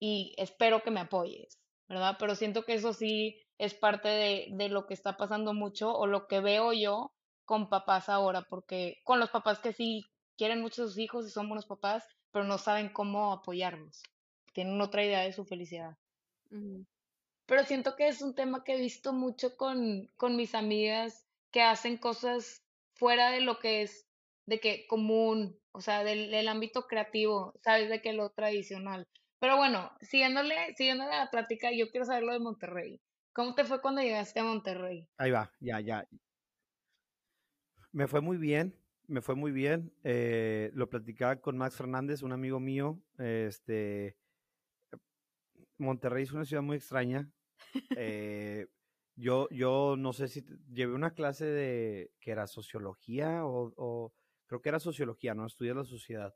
y 0.00 0.34
espero 0.38 0.82
que 0.82 0.90
me 0.90 1.00
apoyes, 1.00 1.56
¿verdad? 1.88 2.16
Pero 2.18 2.34
siento 2.34 2.64
que 2.64 2.74
eso 2.74 2.92
sí 2.92 3.40
es 3.58 3.74
parte 3.74 4.08
de, 4.08 4.48
de 4.50 4.68
lo 4.68 4.86
que 4.86 4.94
está 4.94 5.16
pasando 5.16 5.54
mucho 5.54 5.92
o 5.94 6.08
lo 6.08 6.26
que 6.26 6.40
veo 6.40 6.72
yo 6.72 7.12
con 7.44 7.68
papás 7.68 8.08
ahora, 8.08 8.42
porque 8.42 9.00
con 9.04 9.20
los 9.20 9.30
papás 9.30 9.58
que 9.58 9.72
sí 9.72 10.04
quieren 10.36 10.60
mucho 10.60 10.82
a 10.82 10.86
sus 10.86 10.98
hijos 10.98 11.26
y 11.26 11.30
son 11.30 11.48
buenos 11.48 11.66
papás, 11.66 12.04
pero 12.30 12.44
no 12.44 12.58
saben 12.58 12.92
cómo 12.92 13.32
apoyarlos. 13.32 14.02
Tienen 14.52 14.80
otra 14.80 15.04
idea 15.04 15.20
de 15.20 15.32
su 15.32 15.44
felicidad 15.44 15.96
pero 17.46 17.64
siento 17.64 17.96
que 17.96 18.08
es 18.08 18.22
un 18.22 18.34
tema 18.34 18.64
que 18.64 18.74
he 18.74 18.80
visto 18.80 19.12
mucho 19.12 19.56
con, 19.56 20.10
con 20.16 20.36
mis 20.36 20.54
amigas 20.54 21.26
que 21.50 21.62
hacen 21.62 21.98
cosas 21.98 22.62
fuera 22.94 23.30
de 23.30 23.40
lo 23.40 23.58
que 23.58 23.82
es 23.82 24.06
de 24.46 24.58
que 24.58 24.86
común, 24.86 25.58
o 25.72 25.80
sea, 25.80 26.02
del, 26.02 26.48
ámbito 26.48 26.86
creativo, 26.86 27.54
sabes, 27.62 27.88
de 27.88 28.00
que 28.00 28.12
lo 28.12 28.30
tradicional. 28.30 29.06
Pero 29.38 29.56
bueno, 29.56 29.92
siguiéndole, 30.00 30.74
siguiéndole 30.76 31.10
la 31.10 31.30
plática, 31.30 31.70
yo 31.72 31.90
quiero 31.90 32.06
saber 32.06 32.22
lo 32.22 32.32
de 32.32 32.38
Monterrey. 32.38 33.00
¿Cómo 33.32 33.54
te 33.54 33.64
fue 33.64 33.80
cuando 33.80 34.02
llegaste 34.02 34.40
a 34.40 34.44
Monterrey? 34.44 35.06
Ahí 35.18 35.30
va, 35.30 35.52
ya, 35.60 35.80
ya. 35.80 36.06
Me 37.92 38.06
fue 38.06 38.22
muy 38.22 38.38
bien, 38.38 38.74
me 39.06 39.20
fue 39.20 39.34
muy 39.34 39.52
bien. 39.52 39.92
Eh, 40.02 40.70
lo 40.74 40.88
platicaba 40.88 41.36
con 41.36 41.58
Max 41.58 41.76
Fernández, 41.76 42.22
un 42.22 42.32
amigo 42.32 42.58
mío. 42.58 42.98
Este, 43.18 44.16
Monterrey 45.76 46.22
es 46.22 46.32
una 46.32 46.44
ciudad 46.44 46.62
muy 46.62 46.76
extraña. 46.76 47.30
Eh, 47.96 48.66
yo, 49.14 49.48
yo 49.50 49.94
no 49.96 50.12
sé 50.12 50.28
si 50.28 50.44
llevé 50.72 50.94
una 50.94 51.14
clase 51.14 51.46
de 51.46 52.12
que 52.20 52.30
era 52.30 52.46
sociología 52.46 53.46
o, 53.46 54.12
creo 54.46 54.60
que 54.60 54.68
era 54.68 54.78
sociología, 54.78 55.34
no 55.34 55.46
estudié 55.46 55.74
la 55.74 55.84
sociedad. 55.84 56.34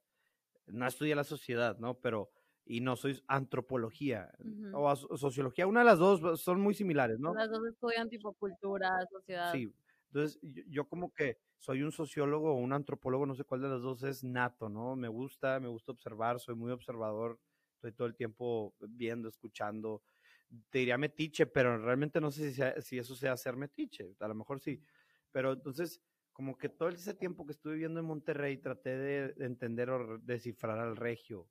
No 0.66 0.86
estudié 0.86 1.14
la 1.14 1.24
sociedad, 1.24 1.78
¿no? 1.78 1.98
Pero, 2.00 2.30
y 2.64 2.80
no 2.80 2.96
soy 2.96 3.22
antropología 3.28 4.30
o 4.72 4.94
sociología, 5.16 5.66
una 5.66 5.80
de 5.80 5.86
las 5.86 5.98
dos 5.98 6.40
son 6.40 6.60
muy 6.60 6.74
similares, 6.74 7.18
¿no? 7.18 7.34
Las 7.34 7.50
dos 7.50 7.66
estudian 7.66 8.08
tipo 8.08 8.32
cultura, 8.34 8.90
sociedad. 9.10 9.52
Sí, 9.52 9.72
entonces 10.16 10.40
yo, 10.66 10.88
como 10.88 11.12
que 11.12 11.38
soy 11.58 11.82
un 11.82 11.92
sociólogo 11.92 12.52
o 12.52 12.56
un 12.56 12.72
antropólogo, 12.72 13.26
no 13.26 13.34
sé 13.34 13.44
cuál 13.44 13.60
de 13.60 13.68
las 13.68 13.82
dos 13.82 14.02
es 14.02 14.24
nato, 14.24 14.70
¿no? 14.70 14.96
Me 14.96 15.08
gusta, 15.08 15.60
me 15.60 15.68
gusta 15.68 15.92
observar, 15.92 16.40
soy 16.40 16.54
muy 16.54 16.72
observador, 16.72 17.38
estoy 17.74 17.92
todo 17.92 18.06
el 18.06 18.16
tiempo 18.16 18.74
viendo, 18.80 19.28
escuchando, 19.28 20.02
te 20.70 20.78
diría 20.78 20.96
metiche, 20.96 21.46
pero 21.46 21.76
realmente 21.76 22.18
no 22.18 22.30
sé 22.30 22.50
si, 22.50 22.62
si 22.80 22.98
eso 22.98 23.14
sea 23.14 23.36
ser 23.36 23.56
metiche, 23.56 24.14
a 24.18 24.28
lo 24.28 24.34
mejor 24.34 24.58
sí. 24.58 24.82
Pero 25.32 25.52
entonces, 25.52 26.00
como 26.32 26.56
que 26.56 26.70
todo 26.70 26.88
ese 26.88 27.12
tiempo 27.12 27.44
que 27.44 27.52
estuve 27.52 27.74
viviendo 27.74 28.00
en 28.00 28.06
Monterrey, 28.06 28.56
traté 28.56 28.96
de, 28.96 29.34
entender 29.44 29.90
o 29.90 30.18
descifrar 30.18 30.78
al 30.78 30.96
regio. 30.96 31.46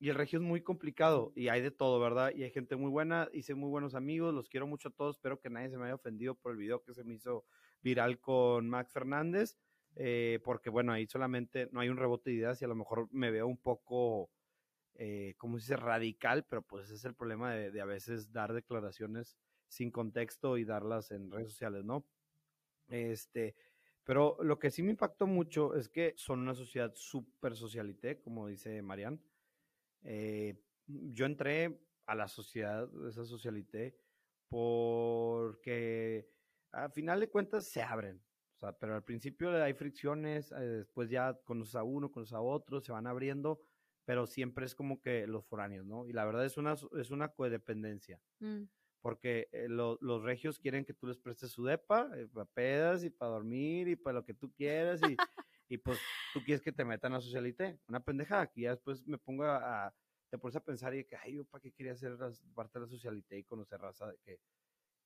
Y 0.00 0.08
el 0.08 0.16
regio 0.16 0.38
es 0.38 0.44
muy 0.44 0.60
complicado 0.60 1.32
y 1.34 1.48
hay 1.48 1.62
de 1.62 1.70
todo, 1.70 1.98
¿verdad? 2.00 2.32
Y 2.34 2.42
hay 2.42 2.50
gente 2.50 2.76
muy 2.76 2.90
buena, 2.90 3.28
hice 3.32 3.54
muy 3.54 3.70
buenos 3.70 3.94
amigos, 3.94 4.34
los 4.34 4.48
quiero 4.48 4.66
mucho 4.66 4.88
a 4.88 4.92
todos, 4.92 5.16
espero 5.16 5.40
que 5.40 5.50
nadie 5.50 5.70
se 5.70 5.78
me 5.78 5.84
haya 5.84 5.94
ofendido 5.94 6.34
por 6.34 6.52
el 6.52 6.58
video 6.58 6.82
que 6.82 6.92
se 6.92 7.04
me 7.04 7.14
hizo 7.14 7.44
viral 7.82 8.18
con 8.18 8.68
Max 8.68 8.92
Fernández, 8.92 9.56
eh, 9.96 10.40
porque 10.44 10.68
bueno, 10.68 10.92
ahí 10.92 11.06
solamente 11.06 11.68
no 11.72 11.80
hay 11.80 11.88
un 11.88 11.96
rebote 11.96 12.30
de 12.30 12.36
ideas 12.36 12.60
y 12.60 12.64
a 12.64 12.68
lo 12.68 12.74
mejor 12.74 13.08
me 13.12 13.30
veo 13.30 13.46
un 13.46 13.56
poco 13.56 14.30
eh, 14.96 15.34
como 15.38 15.58
se 15.58 15.64
dice, 15.64 15.76
radical, 15.76 16.44
pero 16.44 16.62
pues 16.62 16.84
ese 16.84 16.94
es 16.94 17.04
el 17.04 17.14
problema 17.14 17.52
de, 17.52 17.80
a 17.80 17.84
veces 17.84 18.32
dar 18.32 18.52
declaraciones 18.52 19.36
sin 19.66 19.90
contexto 19.90 20.56
y 20.56 20.64
darlas 20.64 21.10
en 21.10 21.30
redes 21.30 21.48
sociales, 21.50 21.84
¿no? 21.84 22.06
Este, 22.88 23.56
pero 24.04 24.36
lo 24.42 24.58
que 24.58 24.70
sí 24.70 24.82
me 24.82 24.90
impactó 24.90 25.26
mucho 25.26 25.74
es 25.74 25.88
que 25.88 26.14
son 26.16 26.40
una 26.40 26.54
sociedad 26.54 26.92
súper 26.94 27.56
socialité, 27.56 28.20
como 28.20 28.46
dice 28.46 28.82
Marian. 28.82 29.20
Eh, 30.04 30.60
yo 30.86 31.26
entré 31.26 31.80
a 32.06 32.14
la 32.14 32.28
sociedad, 32.28 32.88
esa 33.08 33.24
socialité, 33.24 33.96
porque 34.48 36.28
al 36.72 36.90
final 36.92 37.20
de 37.20 37.28
cuentas 37.30 37.66
se 37.66 37.82
abren. 37.82 38.22
O 38.56 38.58
sea, 38.60 38.72
pero 38.78 38.94
al 38.94 39.02
principio 39.04 39.50
hay 39.62 39.74
fricciones, 39.74 40.52
eh, 40.52 40.56
después 40.60 41.10
ya 41.10 41.34
conoces 41.44 41.74
a 41.74 41.82
uno, 41.82 42.12
conoces 42.12 42.34
a 42.34 42.40
otro, 42.40 42.80
se 42.80 42.92
van 42.92 43.06
abriendo 43.06 43.60
pero 44.06 44.26
siempre 44.26 44.66
es 44.66 44.74
como 44.74 45.00
que 45.00 45.26
los 45.26 45.46
foráneos, 45.46 45.86
¿no? 45.86 46.06
Y 46.06 46.12
la 46.12 46.26
verdad 46.26 46.44
es 46.44 46.58
una, 46.58 46.74
es 46.74 47.10
una 47.10 47.28
codependencia. 47.32 48.20
Mm. 48.38 48.64
porque 49.00 49.48
eh, 49.52 49.66
lo- 49.68 49.96
los 50.02 50.22
regios 50.22 50.58
quieren 50.58 50.84
que 50.84 50.92
tú 50.92 51.06
les 51.06 51.16
prestes 51.18 51.50
su 51.50 51.64
depa, 51.64 52.10
eh, 52.14 52.26
para 52.26 52.44
pedas 52.44 53.02
y 53.04 53.08
para 53.08 53.30
dormir 53.32 53.88
y 53.88 53.96
para 53.96 54.18
lo 54.18 54.24
que 54.26 54.34
tú 54.34 54.52
quieras 54.52 55.00
y, 55.08 55.16
y 55.68 55.78
pues 55.78 55.98
tú 56.34 56.42
quieres 56.44 56.62
que 56.62 56.72
te 56.72 56.84
metan 56.84 57.14
a 57.14 57.20
socialité, 57.20 57.80
una 57.88 58.04
pendejada, 58.04 58.48
que 58.50 58.62
ya 58.62 58.70
después 58.72 59.06
me 59.06 59.18
pongo 59.18 59.44
a, 59.44 59.86
a- 59.88 59.94
te 60.30 60.38
pones 60.38 60.56
a 60.56 60.64
pensar 60.64 60.94
y 60.96 61.04
que, 61.04 61.16
ay, 61.16 61.34
yo 61.36 61.44
para 61.44 61.62
qué 61.62 61.72
quería 61.72 61.94
ser 61.96 62.18
parte 62.54 62.78
de 62.80 62.86
la 62.86 62.90
socialité 62.90 63.38
y 63.38 63.44
conocer 63.44 63.80
raza, 63.80 64.08
de 64.08 64.18
que, 64.18 64.40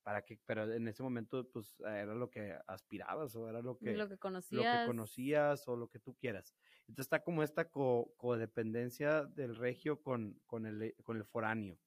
para 0.03 0.25
que, 0.25 0.41
pero 0.47 0.73
en 0.73 0.89
ese 0.89 1.03
momento 1.03 1.51
pues 1.51 1.79
era 1.81 2.15
lo 2.15 2.31
que 2.31 2.59
aspirabas 2.67 3.37
o 3.37 3.49
era 3.49 3.61
lo 3.61 3.79
que, 3.79 3.93
lo 3.95 4.09
que 4.09 4.15
lo 4.15 4.17
que 4.17 4.19
conocías. 4.19 4.87
conocías 4.87 5.69
o 5.69 5.77
lo 5.77 5.89
que 5.91 5.99
tú 5.99 6.17
quieras. 6.17 6.55
Entonces 6.89 7.07
está 7.07 7.23
como 7.23 7.43
esta 7.43 7.71
co- 7.71 8.15
codependencia 8.17 9.25
del 9.25 9.55
regio 9.57 10.01
con, 10.03 10.41
con, 10.47 10.65
el, 10.67 10.95
con 11.05 11.19
el 11.19 11.25
foráneo. 11.25 11.79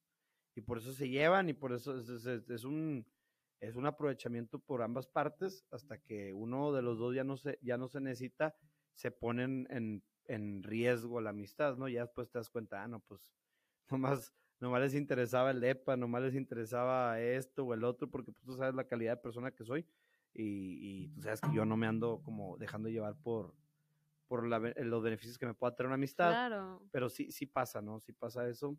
Y 0.54 0.60
por 0.60 0.78
eso 0.78 0.92
se 0.92 1.08
llevan 1.08 1.48
y 1.48 1.54
por 1.54 1.72
eso 1.72 1.98
es, 1.98 2.08
es- 2.08 2.26
es- 2.26 2.50
es 2.50 2.64
un, 2.64 3.06
es 3.60 3.76
un 3.76 3.86
aprovechamiento 3.86 4.60
por 4.60 4.82
ambas 4.82 5.06
partes 5.08 5.64
hasta 5.70 5.98
que 5.98 6.32
uno 6.32 6.72
de 6.72 6.82
los 6.82 6.98
dos 6.98 7.14
ya 7.14 7.24
no 7.24 7.36
se, 7.36 7.58
ya 7.62 7.78
no 7.78 7.88
se 7.88 8.00
necesita, 8.00 8.54
se 8.94 9.10
ponen 9.10 9.66
en, 9.70 10.04
en 10.24 10.62
riesgo 10.62 11.20
la 11.20 11.30
amistad, 11.30 11.76
¿no? 11.76 11.88
Ya 11.88 12.02
después 12.02 12.30
te 12.30 12.38
das 12.38 12.50
cuenta, 12.50 12.82
ah, 12.82 12.88
no, 12.88 13.00
pues 13.00 13.32
nomás, 13.90 14.32
nomás 14.60 14.82
les 14.82 14.94
interesaba 14.94 15.50
el 15.50 15.62
EPA, 15.64 15.96
nomás 15.96 16.22
les 16.22 16.34
interesaba 16.34 17.20
esto 17.20 17.64
o 17.64 17.74
el 17.74 17.84
otro, 17.84 18.10
porque 18.10 18.32
pues, 18.32 18.44
tú 18.44 18.54
sabes 18.56 18.74
la 18.74 18.86
calidad 18.86 19.16
de 19.16 19.22
persona 19.22 19.50
que 19.52 19.64
soy 19.64 19.86
y, 20.34 21.04
y 21.04 21.08
tú 21.08 21.22
sabes 21.22 21.40
que 21.40 21.52
yo 21.54 21.64
no 21.64 21.76
me 21.76 21.86
ando 21.86 22.22
como 22.22 22.56
dejando 22.56 22.88
llevar 22.88 23.16
por, 23.16 23.54
por 24.28 24.46
la 24.46 24.58
los 24.58 25.02
beneficios 25.02 25.38
que 25.38 25.46
me 25.46 25.54
pueda 25.54 25.74
traer 25.74 25.88
una 25.88 25.96
amistad, 25.96 26.30
Claro. 26.32 26.88
pero 26.90 27.08
sí, 27.10 27.30
sí 27.30 27.46
pasa, 27.46 27.82
¿no? 27.82 28.00
Sí 28.00 28.12
pasa 28.12 28.48
eso. 28.48 28.78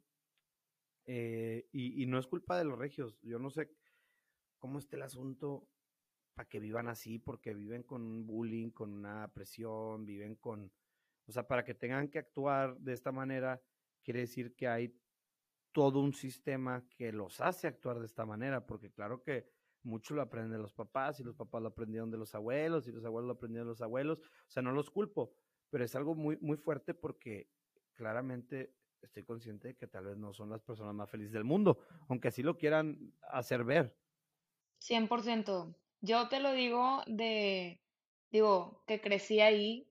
Eh, 1.06 1.68
y, 1.72 2.02
y 2.02 2.06
no 2.06 2.18
es 2.18 2.28
culpa 2.28 2.58
de 2.58 2.64
los 2.64 2.78
regios, 2.80 3.20
yo 3.22 3.38
no 3.38 3.50
sé 3.50 3.70
cómo 4.58 4.80
está 4.80 4.96
el 4.96 5.02
asunto 5.02 5.68
para 6.34 6.48
que 6.50 6.60
vivan 6.60 6.88
así, 6.88 7.20
porque 7.20 7.54
viven 7.54 7.84
con 7.84 8.02
un 8.02 8.26
bullying, 8.26 8.72
con 8.72 8.92
una 8.92 9.32
presión, 9.34 10.06
viven 10.06 10.36
con, 10.36 10.72
o 11.28 11.32
sea, 11.32 11.48
para 11.48 11.64
que 11.64 11.74
tengan 11.74 12.10
que 12.10 12.20
actuar 12.20 12.78
de 12.80 12.94
esta 12.94 13.12
manera, 13.12 13.62
quiere 14.02 14.22
decir 14.22 14.56
que 14.56 14.68
hay 14.68 14.96
todo 15.72 16.00
un 16.00 16.14
sistema 16.14 16.88
que 16.90 17.12
los 17.12 17.42
hace 17.42 17.68
actuar 17.68 18.00
de 18.00 18.06
esta 18.06 18.26
manera, 18.26 18.66
porque 18.66 18.92
claro 18.92 19.22
que 19.24 19.48
mucho 19.84 20.16
lo 20.16 20.22
aprenden 20.22 20.52
de 20.52 20.60
los 20.60 20.74
papás 20.74 21.20
y 21.20 21.24
los 21.24 21.36
papás 21.36 21.62
lo 21.62 21.70
aprendieron 21.70 22.10
de 22.10 22.18
los 22.18 22.34
abuelos 22.36 22.88
y 22.88 22.92
los 22.92 23.04
abuelos 23.04 23.28
lo 23.28 23.34
aprendieron 23.34 23.68
de 23.68 23.72
los 23.72 23.82
abuelos, 23.82 24.20
o 24.20 24.50
sea, 24.50 24.64
no 24.64 24.72
los 24.72 24.90
culpo, 24.90 25.36
pero 25.70 25.84
es 25.84 25.96
algo 25.96 26.16
muy, 26.16 26.38
muy 26.38 26.58
fuerte 26.58 26.94
porque 26.94 27.50
claramente 27.94 28.74
estoy 29.02 29.24
consciente 29.24 29.70
de 29.70 29.76
que 29.76 29.88
tal 29.88 30.06
vez 30.06 30.18
no 30.18 30.34
son 30.34 30.50
las 30.50 30.62
personas 30.62 30.96
más 30.96 31.10
felices 31.10 31.34
del 31.34 31.44
mundo, 31.44 31.80
aunque 32.08 32.30
así 32.30 32.42
lo 32.42 32.58
quieran 32.58 33.14
hacer 33.30 33.64
ver. 33.64 33.98
100%. 34.80 35.76
Yo 36.06 36.28
te 36.28 36.42
lo 36.42 36.52
digo 36.52 37.02
de, 37.08 37.80
digo, 38.30 38.84
que 38.88 39.00
crecí 39.00 39.40
ahí 39.40 39.88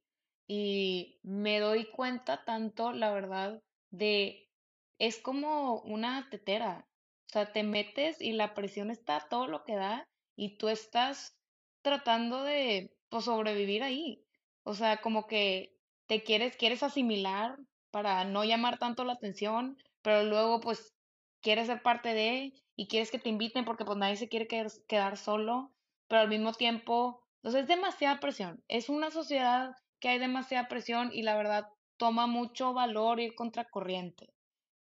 y 0.47 1.19
me 1.23 1.59
doy 1.59 1.87
cuenta 1.91 2.45
tanto, 2.45 2.93
la 2.93 3.11
verdad, 3.15 3.63
de, 3.91 4.51
es 4.99 5.19
como 5.23 5.81
una 5.81 6.29
tetera. 6.29 6.87
O 7.31 7.33
sea, 7.33 7.51
te 7.53 7.63
metes 7.63 8.21
y 8.21 8.33
la 8.33 8.53
presión 8.53 8.91
está 8.91 9.27
todo 9.31 9.47
lo 9.47 9.65
que 9.65 9.75
da 9.75 10.05
y 10.37 10.59
tú 10.59 10.69
estás 10.69 11.33
tratando 11.81 12.43
de, 12.43 12.95
pues, 13.09 13.25
sobrevivir 13.25 13.83
ahí. 13.83 14.23
O 14.65 14.75
sea, 14.75 14.99
como 15.01 15.27
que 15.27 15.79
te 16.07 16.23
quieres, 16.25 16.59
quieres 16.59 16.83
asimilar 16.83 17.57
para 17.91 18.25
no 18.27 18.45
llamar 18.45 18.79
tanto 18.79 19.05
la 19.05 19.15
atención, 19.15 19.79
pero 20.03 20.25
luego, 20.25 20.61
pues, 20.61 20.93
quieres 21.41 21.69
ser 21.69 21.81
parte 21.83 22.13
de 22.13 22.53
y 22.77 22.87
quieres 22.87 23.11
que 23.11 23.19
te 23.19 23.31
inviten 23.31 23.65
porque 23.65 23.85
pues 23.87 23.97
nadie 23.99 24.17
se 24.17 24.29
quiere 24.29 24.47
quedar 24.47 25.17
solo, 25.17 25.73
pero 26.13 26.25
al 26.25 26.29
mismo 26.29 26.53
tiempo, 26.53 27.23
entonces 27.37 27.63
es 27.63 27.69
demasiada 27.69 28.21
presión. 28.21 28.63
Es 28.69 28.91
una 28.91 29.11
sociedad 29.11 29.71
que 29.99 30.11
hay 30.11 30.19
demasiada 30.19 30.69
presión 30.69 31.11
y 31.11 31.23
la 31.23 31.35
verdad 31.39 31.69
toma 31.97 32.27
mucho 32.27 32.75
valor 32.75 33.19
ir 33.19 33.35
contracorriente. 33.35 34.35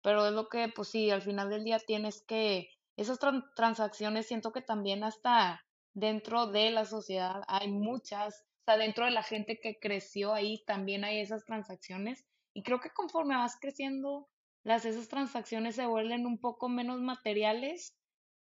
Pero 0.02 0.26
es 0.26 0.32
lo 0.32 0.48
que, 0.48 0.68
pues 0.74 0.88
sí, 0.88 1.10
al 1.10 1.20
final 1.20 1.50
del 1.50 1.64
día 1.64 1.78
tienes 1.80 2.24
que, 2.26 2.68
esas 2.96 3.20
tran- 3.20 3.44
transacciones 3.54 4.26
siento 4.26 4.52
que 4.52 4.62
también 4.62 5.04
hasta 5.04 5.60
dentro 5.92 6.46
de 6.46 6.70
la 6.70 6.86
sociedad 6.86 7.42
hay 7.46 7.70
muchas, 7.70 8.46
o 8.62 8.64
sea, 8.72 8.78
dentro 8.78 9.04
de 9.04 9.10
la 9.10 9.22
gente 9.22 9.60
que 9.62 9.78
creció 9.78 10.32
ahí 10.32 10.64
también 10.66 11.04
hay 11.04 11.20
esas 11.20 11.44
transacciones 11.44 12.24
y 12.54 12.62
creo 12.62 12.80
que 12.80 12.90
conforme 12.94 13.36
vas 13.36 13.58
creciendo, 13.60 14.30
las 14.64 14.86
esas 14.86 15.08
transacciones 15.08 15.76
se 15.76 15.84
vuelven 15.86 16.24
un 16.26 16.40
poco 16.40 16.70
menos 16.70 17.00
materiales. 17.02 17.97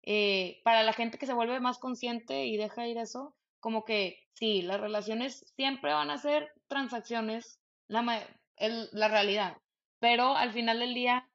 Eh, 0.08 0.62
para 0.64 0.84
la 0.84 0.94
gente 0.94 1.20
que 1.20 1.28
se 1.28 1.34
vuelve 1.36 1.60
más 1.62 1.80
consciente 1.80 2.46
y 2.48 2.58
deja 2.58 2.88
ir 2.88 2.98
eso, 2.98 3.36
como 3.60 3.86
que 3.86 4.20
sí, 4.34 4.64
las 4.64 4.82
relaciones 4.82 5.46
siempre 5.58 5.94
van 5.94 6.12
a 6.12 6.18
ser 6.18 6.52
transacciones, 6.70 7.60
la, 7.88 8.04
la 8.94 9.08
realidad, 9.10 9.58
pero 10.00 10.36
al 10.38 10.54
final 10.54 10.80
del 10.80 10.94
día 10.96 11.30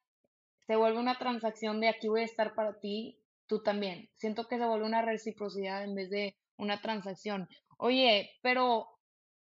se 0.67 0.77
vuelve 0.77 0.99
una 0.99 1.19
transacción 1.19 1.81
de 1.81 1.89
aquí 1.89 2.09
voy 2.09 2.23
a 2.23 2.25
estar 2.25 2.55
para 2.55 2.79
ti, 2.81 3.21
tú 3.47 3.63
también. 3.63 4.11
Siento 4.17 4.49
que 4.49 4.59
se 4.59 4.67
vuelve 4.67 4.87
una 4.87 5.03
reciprocidad 5.03 5.85
en 5.85 5.95
vez 5.95 6.11
de 6.11 6.37
una 6.57 6.81
transacción. 6.81 7.49
Oye, 7.79 8.31
pero 8.43 8.89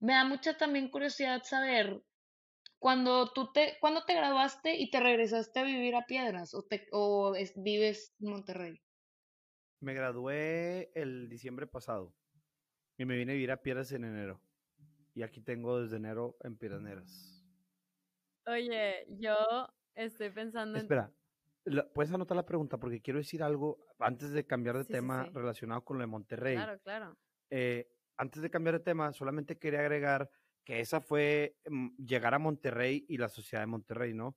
me 0.01 0.15
da 0.15 0.25
mucha 0.25 0.57
también 0.59 0.91
curiosidad 0.91 1.43
saber 1.45 2.03
cuando 2.79 3.33
tú 3.33 3.53
te, 3.53 3.79
cuando 3.81 4.05
te 4.05 4.15
graduaste 4.15 4.77
y 4.77 4.91
te 4.91 5.01
regresaste 5.01 5.61
a 5.61 5.65
vivir 5.65 5.95
a 5.97 6.07
Piedras 6.07 6.55
o 6.55 6.65
te, 6.65 6.87
o 6.93 7.35
es- 7.37 7.55
vives 7.57 8.15
en 8.21 8.31
Monterrey. 8.31 8.81
Me 9.81 9.95
gradué 9.95 10.91
el 10.95 11.29
diciembre 11.29 11.67
pasado 11.67 12.15
y 12.99 13.07
me 13.07 13.17
vine 13.17 13.33
a 13.33 13.35
vivir 13.35 13.51
a 13.51 13.63
Piedras 13.63 13.91
en 13.93 14.05
enero. 14.05 14.41
Y 15.15 15.23
aquí 15.23 15.41
tengo 15.41 15.81
desde 15.81 15.97
enero 15.97 16.37
en 16.43 16.57
Piedras. 16.57 17.45
Oye, 18.47 19.07
yo 19.09 19.37
estoy 19.95 20.31
pensando 20.31 20.79
en... 20.79 20.83
Espera, 20.83 21.13
puedes 21.95 22.13
anotar 22.13 22.37
la 22.37 22.45
pregunta 22.47 22.79
porque 22.79 23.01
quiero 23.01 23.19
decir 23.19 23.43
algo 23.43 23.79
antes 23.99 24.33
de 24.33 24.47
cambiar 24.47 24.77
de 24.77 24.85
Sí, 24.85 24.93
tema 24.93 25.25
sí. 25.25 25.31
relacionado 25.35 25.83
con 25.83 25.97
lo 25.97 26.03
de 26.03 26.07
Monterrey. 26.09 26.57
Claro, 26.57 26.81
claro. 26.81 27.19
Eh, 27.51 27.91
antes 28.17 28.43
de 28.43 28.51
cambiar 28.51 28.79
de 28.79 28.85
tema, 28.85 29.13
solamente 29.13 29.59
quería 29.59 29.81
agregar 29.81 30.31
que 30.65 30.81
esa 30.81 31.01
fue 31.01 31.57
mm, 31.69 31.97
llegar 32.05 32.35
a 32.35 32.39
Monterrey 32.39 33.07
y 33.09 33.17
la 33.17 33.31
sociedad 33.31 33.63
de 33.63 33.67
Monterrey, 33.67 34.13
¿no? 34.13 34.37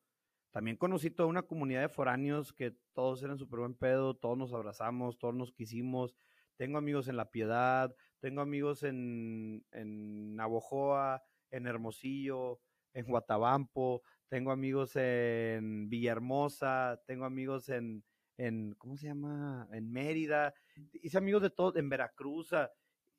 También 0.54 0.78
conocí 0.78 1.10
toda 1.10 1.28
una 1.28 1.42
comunidad 1.42 1.82
de 1.82 1.90
foráneos 1.90 2.54
que 2.54 2.76
todos 2.94 3.24
eran 3.24 3.40
súper 3.40 3.62
buen 3.62 3.74
pedo, 3.74 4.14
todos 4.14 4.38
nos 4.38 4.54
abrazamos, 4.54 5.18
todos 5.18 5.34
nos 5.34 5.52
quisimos. 5.52 6.16
Tengo 6.58 6.78
amigos 6.78 7.08
en 7.08 7.18
La 7.18 7.32
Piedad, 7.32 7.96
tengo 8.20 8.40
amigos 8.40 8.84
en, 8.84 9.66
en 9.72 10.36
Navojoa, 10.36 11.24
en 11.50 11.66
Hermosillo, 11.66 12.60
en 12.94 13.08
Guatabampo, 13.08 14.04
tengo 14.30 14.52
amigos 14.52 14.96
en 14.96 15.90
Villahermosa, 15.90 17.02
tengo 17.08 17.26
amigos 17.26 17.70
en, 17.70 18.04
en 18.38 18.76
¿cómo 18.78 18.96
se 18.96 19.08
llama? 19.08 19.68
En 19.72 19.92
Mérida. 19.92 20.54
Hice 21.02 21.18
amigos 21.18 21.42
de 21.42 21.50
todos, 21.50 21.76
en 21.78 21.90
Veracruz, 21.90 22.52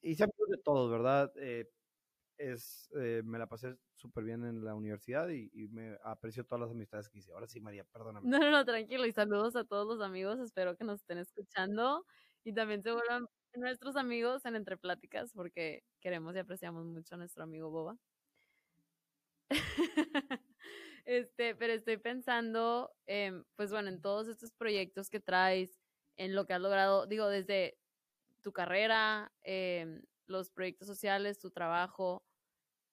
hice 0.02 0.22
amigos 0.22 0.50
de 0.50 0.58
todos, 0.62 0.88
¿verdad? 0.88 1.32
Eh, 1.40 1.68
es, 2.38 2.90
eh, 2.96 3.22
me 3.24 3.38
la 3.38 3.46
pasé 3.46 3.76
súper 3.94 4.24
bien 4.24 4.44
en 4.44 4.64
la 4.64 4.74
universidad 4.74 5.28
y, 5.28 5.50
y 5.52 5.68
me 5.68 5.98
aprecio 6.02 6.44
todas 6.44 6.62
las 6.62 6.70
amistades 6.70 7.08
que 7.08 7.18
hice. 7.18 7.32
Ahora 7.32 7.46
sí, 7.46 7.60
María, 7.60 7.84
perdóname. 7.84 8.28
No, 8.28 8.38
no, 8.38 8.50
no, 8.50 8.64
tranquilo. 8.64 9.06
Y 9.06 9.12
saludos 9.12 9.56
a 9.56 9.64
todos 9.64 9.86
los 9.86 10.00
amigos. 10.00 10.38
Espero 10.40 10.76
que 10.76 10.84
nos 10.84 11.00
estén 11.00 11.18
escuchando. 11.18 12.04
Y 12.44 12.52
también 12.52 12.82
se 12.82 12.92
vuelvan 12.92 13.26
nuestros 13.54 13.96
amigos 13.96 14.44
en 14.44 14.56
Entre 14.56 14.76
Pláticas, 14.76 15.32
porque 15.32 15.84
queremos 16.00 16.34
y 16.34 16.38
apreciamos 16.38 16.84
mucho 16.86 17.14
a 17.14 17.18
nuestro 17.18 17.44
amigo 17.44 17.70
Boba. 17.70 17.96
Este, 21.06 21.54
pero 21.54 21.74
estoy 21.74 21.98
pensando, 21.98 22.90
pues 23.56 23.70
bueno, 23.70 23.90
en 23.90 24.00
todos 24.00 24.26
estos 24.26 24.52
proyectos 24.52 25.10
que 25.10 25.20
traes, 25.20 25.82
en 26.16 26.34
lo 26.34 26.46
que 26.46 26.54
has 26.54 26.62
logrado, 26.62 27.06
digo, 27.06 27.28
desde 27.28 27.78
tu 28.42 28.52
carrera, 28.52 29.32
em, 29.42 30.02
los 30.26 30.50
proyectos 30.50 30.88
sociales, 30.88 31.38
tu 31.38 31.50
trabajo, 31.50 32.23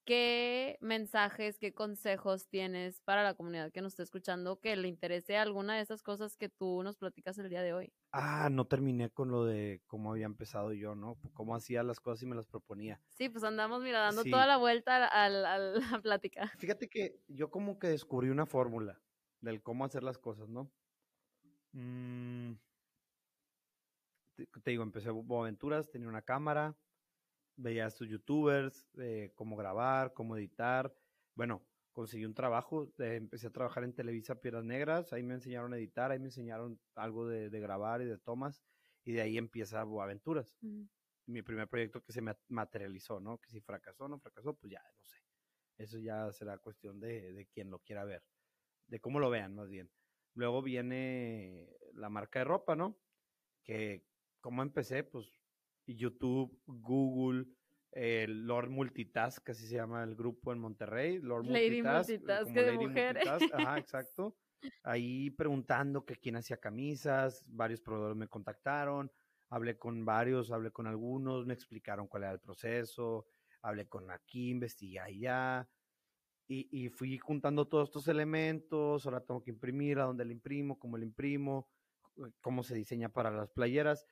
¿qué 0.05 0.77
mensajes, 0.81 1.57
qué 1.59 1.73
consejos 1.73 2.47
tienes 2.49 3.01
para 3.01 3.23
la 3.23 3.33
comunidad 3.35 3.71
que 3.71 3.81
nos 3.81 3.93
está 3.93 4.03
escuchando 4.03 4.59
que 4.59 4.75
le 4.75 4.87
interese 4.87 5.37
alguna 5.37 5.75
de 5.75 5.81
esas 5.81 6.03
cosas 6.03 6.37
que 6.37 6.49
tú 6.49 6.83
nos 6.83 6.97
platicas 6.97 7.37
el 7.39 7.49
día 7.49 7.61
de 7.63 7.73
hoy? 7.73 7.93
Ah, 8.13 8.49
no 8.49 8.67
terminé 8.67 9.09
con 9.09 9.31
lo 9.31 9.43
de 9.45 9.81
cómo 9.87 10.11
había 10.11 10.25
empezado 10.25 10.71
yo, 10.73 10.95
¿no? 10.95 11.19
Cómo 11.33 11.55
hacía 11.55 11.83
las 11.83 11.99
cosas 11.99 12.23
y 12.23 12.25
me 12.25 12.35
las 12.35 12.47
proponía. 12.47 13.01
Sí, 13.09 13.29
pues 13.29 13.43
andamos, 13.43 13.81
mira, 13.83 13.99
dando 13.99 14.23
Sí. 14.23 14.31
toda 14.31 14.47
la 14.47 14.57
vuelta 14.57 15.05
a 15.07 15.29
la, 15.29 15.53
a 15.55 15.59
la 15.59 16.01
plática. 16.01 16.51
Fíjate 16.57 16.87
que 16.87 17.19
yo 17.27 17.51
como 17.51 17.77
que 17.77 17.87
descubrí 17.87 18.29
una 18.29 18.45
fórmula 18.45 19.01
del 19.41 19.61
cómo 19.61 19.83
hacer 19.83 20.01
las 20.03 20.17
cosas, 20.17 20.47
¿no? 20.47 20.71
Mm, 21.75 22.55
te, 24.35 24.45
te 24.47 24.71
digo, 24.71 24.83
empecé 24.83 25.09
Bobo 25.09 25.41
Aventuras, 25.41 25.89
tenía 25.89 26.07
una 26.09 26.21
cámara, 26.21 26.77
veía 27.55 27.85
a 27.85 27.87
estos 27.87 28.07
youtubers, 28.09 28.89
eh, 28.99 29.31
cómo 29.35 29.55
grabar, 29.55 30.13
cómo 30.13 30.37
editar. 30.37 30.93
Bueno, 31.35 31.67
conseguí 31.91 32.25
un 32.25 32.33
trabajo, 32.33 32.93
eh, 32.99 33.15
empecé 33.15 33.47
a 33.47 33.51
trabajar 33.51 33.83
en 33.83 33.93
Televisa 33.95 34.39
Piedras 34.41 34.63
Negras, 34.63 35.13
ahí 35.13 35.23
me 35.23 35.35
enseñaron 35.35 35.73
a 35.73 35.77
editar, 35.77 36.11
ahí 36.11 36.19
me 36.19 36.25
enseñaron 36.27 36.79
algo 36.95 37.27
de, 37.27 37.49
de 37.49 37.59
grabar 37.59 38.01
y 38.01 38.05
de 38.05 38.17
tomas. 38.17 38.63
y 39.03 39.13
de 39.13 39.21
ahí 39.21 39.37
empieza 39.37 39.83
Boaventuras. 39.83 40.57
Ujú. 40.61 40.87
Mi 41.27 41.41
primer 41.41 41.67
proyecto 41.67 42.03
que 42.03 42.11
se 42.11 42.21
ma- 42.21 42.37
materializó, 42.49 43.19
¿no? 43.19 43.39
Que 43.39 43.49
si 43.49 43.61
fracasó 43.61 44.05
o 44.05 44.07
no 44.07 44.19
fracasó, 44.19 44.55
pues 44.55 44.71
ya, 44.71 44.81
no 44.97 45.05
sé. 45.05 45.17
Eso 45.77 45.99
ya 45.99 46.31
será 46.31 46.57
cuestión 46.59 46.99
de, 46.99 47.33
de 47.33 47.47
quien 47.47 47.69
lo 47.71 47.79
quiera 47.79 48.03
ver, 48.05 48.23
de 48.87 48.99
cómo 49.01 49.19
lo 49.19 49.29
vean 49.29 49.55
más 49.55 49.69
bien. 49.69 49.91
Luego 50.35 50.61
viene 50.61 51.77
la 51.93 52.09
marca 52.09 52.39
de 52.39 52.45
ropa, 52.45 52.75
¿no? 52.75 52.99
Que 53.63 54.07
como 54.41 54.61
empecé, 54.63 55.03
pues 55.03 55.40
YouTube, 55.95 56.59
Google, 56.65 57.45
el 57.91 58.45
Lord 58.45 58.69
Multitask, 58.69 59.49
así 59.49 59.67
se 59.67 59.75
llama 59.75 60.03
el 60.03 60.15
grupo 60.15 60.53
en 60.53 60.59
Monterrey, 60.59 61.19
Lord 61.19 61.45
Lady 61.47 61.81
Multitask, 61.81 62.09
eh, 62.09 62.13
Multitask 62.13 62.43
como 62.43 62.55
de 62.55 62.65
Lady 62.67 62.87
mujer. 62.87 63.15
Multitask, 63.15 63.53
ajá, 63.53 63.77
exacto. 63.77 64.37
Ahí 64.83 65.31
preguntando 65.31 66.05
que 66.05 66.15
quién 66.15 66.35
hacía 66.35 66.57
camisas, 66.57 67.43
varios 67.47 67.81
proveedores 67.81 68.17
me 68.17 68.27
contactaron, 68.27 69.11
hablé 69.49 69.77
con 69.77 70.05
varios, 70.05 70.51
hablé 70.51 70.71
con 70.71 70.87
algunos, 70.87 71.45
me 71.45 71.53
explicaron 71.53 72.07
cuál 72.07 72.23
era 72.23 72.31
el 72.31 72.39
proceso, 72.39 73.25
hablé 73.61 73.87
con 73.87 74.09
aquí, 74.11 74.51
investigué 74.51 74.99
allá, 74.99 75.67
y, 76.47 76.67
y 76.71 76.89
fui 76.89 77.17
juntando 77.17 77.67
todos 77.67 77.89
estos 77.89 78.07
elementos, 78.07 79.05
ahora 79.05 79.21
tengo 79.21 79.43
que 79.43 79.51
imprimir, 79.51 79.99
a 79.99 80.03
dónde 80.03 80.25
le 80.25 80.33
imprimo, 80.33 80.77
cómo 80.77 80.97
le 80.97 81.05
imprimo, 81.05 81.69
eh, 82.17 82.31
cómo 82.41 82.63
se 82.63 82.75
diseña 82.75 83.09
para 83.09 83.31
las 83.31 83.49
playeras. 83.49 84.05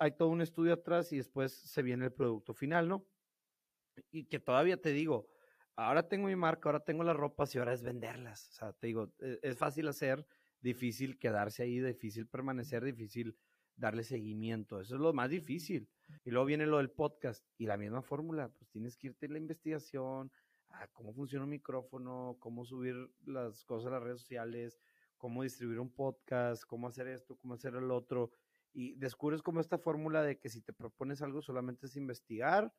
Hay 0.00 0.12
todo 0.12 0.28
un 0.28 0.40
estudio 0.40 0.72
atrás 0.74 1.12
y 1.12 1.16
después 1.18 1.52
se 1.52 1.82
viene 1.82 2.06
el 2.06 2.12
producto 2.12 2.54
final, 2.54 2.88
¿no? 2.88 3.06
Y 4.10 4.24
que 4.24 4.38
todavía 4.38 4.80
te 4.80 4.92
digo, 4.92 5.28
ahora 5.76 6.08
tengo 6.08 6.28
mi 6.28 6.36
marca, 6.36 6.68
ahora 6.68 6.84
tengo 6.84 7.04
las 7.04 7.16
ropas 7.16 7.54
y 7.54 7.58
ahora 7.58 7.72
es 7.72 7.82
venderlas. 7.82 8.48
O 8.50 8.52
sea, 8.52 8.72
te 8.72 8.88
digo, 8.88 9.12
e- 9.20 9.38
es 9.42 9.56
fácil 9.56 9.88
hacer, 9.88 10.26
difícil 10.60 11.18
quedarse 11.18 11.62
ahí, 11.62 11.80
difícil 11.80 12.26
permanecer, 12.26 12.84
difícil 12.84 13.36
darle 13.76 14.02
seguimiento. 14.02 14.80
Eso 14.80 14.96
es 14.96 15.00
lo 15.00 15.12
más 15.12 15.30
difícil. 15.30 15.88
Y 16.24 16.30
luego 16.30 16.46
viene 16.46 16.66
lo 16.66 16.78
del 16.78 16.90
podcast 16.90 17.44
y 17.56 17.66
la 17.66 17.76
misma 17.76 18.02
fórmula, 18.02 18.48
pues 18.48 18.68
tienes 18.70 18.96
que 18.96 19.08
irte 19.08 19.26
a 19.26 19.30
la 19.30 19.38
investigación, 19.38 20.32
a 20.70 20.88
cómo 20.88 21.12
funciona 21.14 21.44
un 21.44 21.50
micrófono, 21.50 22.36
cómo 22.40 22.64
subir 22.64 22.94
las 23.24 23.64
cosas 23.64 23.88
a 23.88 23.94
las 23.94 24.02
redes 24.02 24.20
sociales, 24.20 24.78
cómo 25.16 25.42
distribuir 25.42 25.80
un 25.80 25.90
podcast, 25.92 26.64
cómo 26.64 26.88
hacer 26.88 27.08
esto, 27.08 27.36
cómo 27.36 27.54
hacer 27.54 27.74
el 27.74 27.90
otro. 27.90 28.30
Y 28.72 28.94
descubres 28.96 29.42
como 29.42 29.60
esta 29.60 29.78
fórmula 29.78 30.22
de 30.22 30.38
que 30.38 30.48
si 30.48 30.60
te 30.60 30.72
propones 30.72 31.22
algo 31.22 31.42
solamente 31.42 31.86
es 31.86 31.96
investigar, 31.96 32.72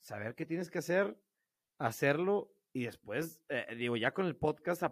saber 0.00 0.34
qué 0.34 0.46
tienes 0.46 0.70
que 0.70 0.78
hacer, 0.78 1.18
hacerlo 1.78 2.52
y 2.72 2.84
después, 2.84 3.42
eh, 3.48 3.74
digo, 3.76 3.96
ya 3.96 4.12
con 4.12 4.26
el 4.26 4.36
podcast, 4.36 4.82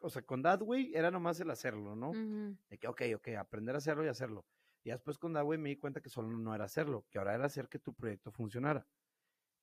o 0.00 0.10
sea, 0.10 0.22
con 0.22 0.42
Dadway 0.42 0.92
era 0.94 1.10
nomás 1.10 1.40
el 1.40 1.50
hacerlo, 1.50 1.96
¿no? 1.96 2.10
Ujú. 2.10 2.56
De 2.68 2.78
que, 2.78 2.86
ok, 2.86 3.02
ok, 3.16 3.28
aprender 3.38 3.74
a 3.74 3.78
hacerlo 3.78 4.04
y 4.04 4.08
hacerlo. 4.08 4.46
Y 4.84 4.90
después 4.90 5.18
con 5.18 5.32
Dadway 5.32 5.58
me 5.58 5.70
di 5.70 5.76
cuenta 5.76 6.00
que 6.00 6.08
solo 6.08 6.28
no 6.28 6.54
era 6.54 6.64
hacerlo, 6.64 7.06
que 7.10 7.18
ahora 7.18 7.34
era 7.34 7.46
hacer 7.46 7.68
que 7.68 7.78
tu 7.78 7.94
proyecto 7.94 8.30
funcionara. 8.30 8.86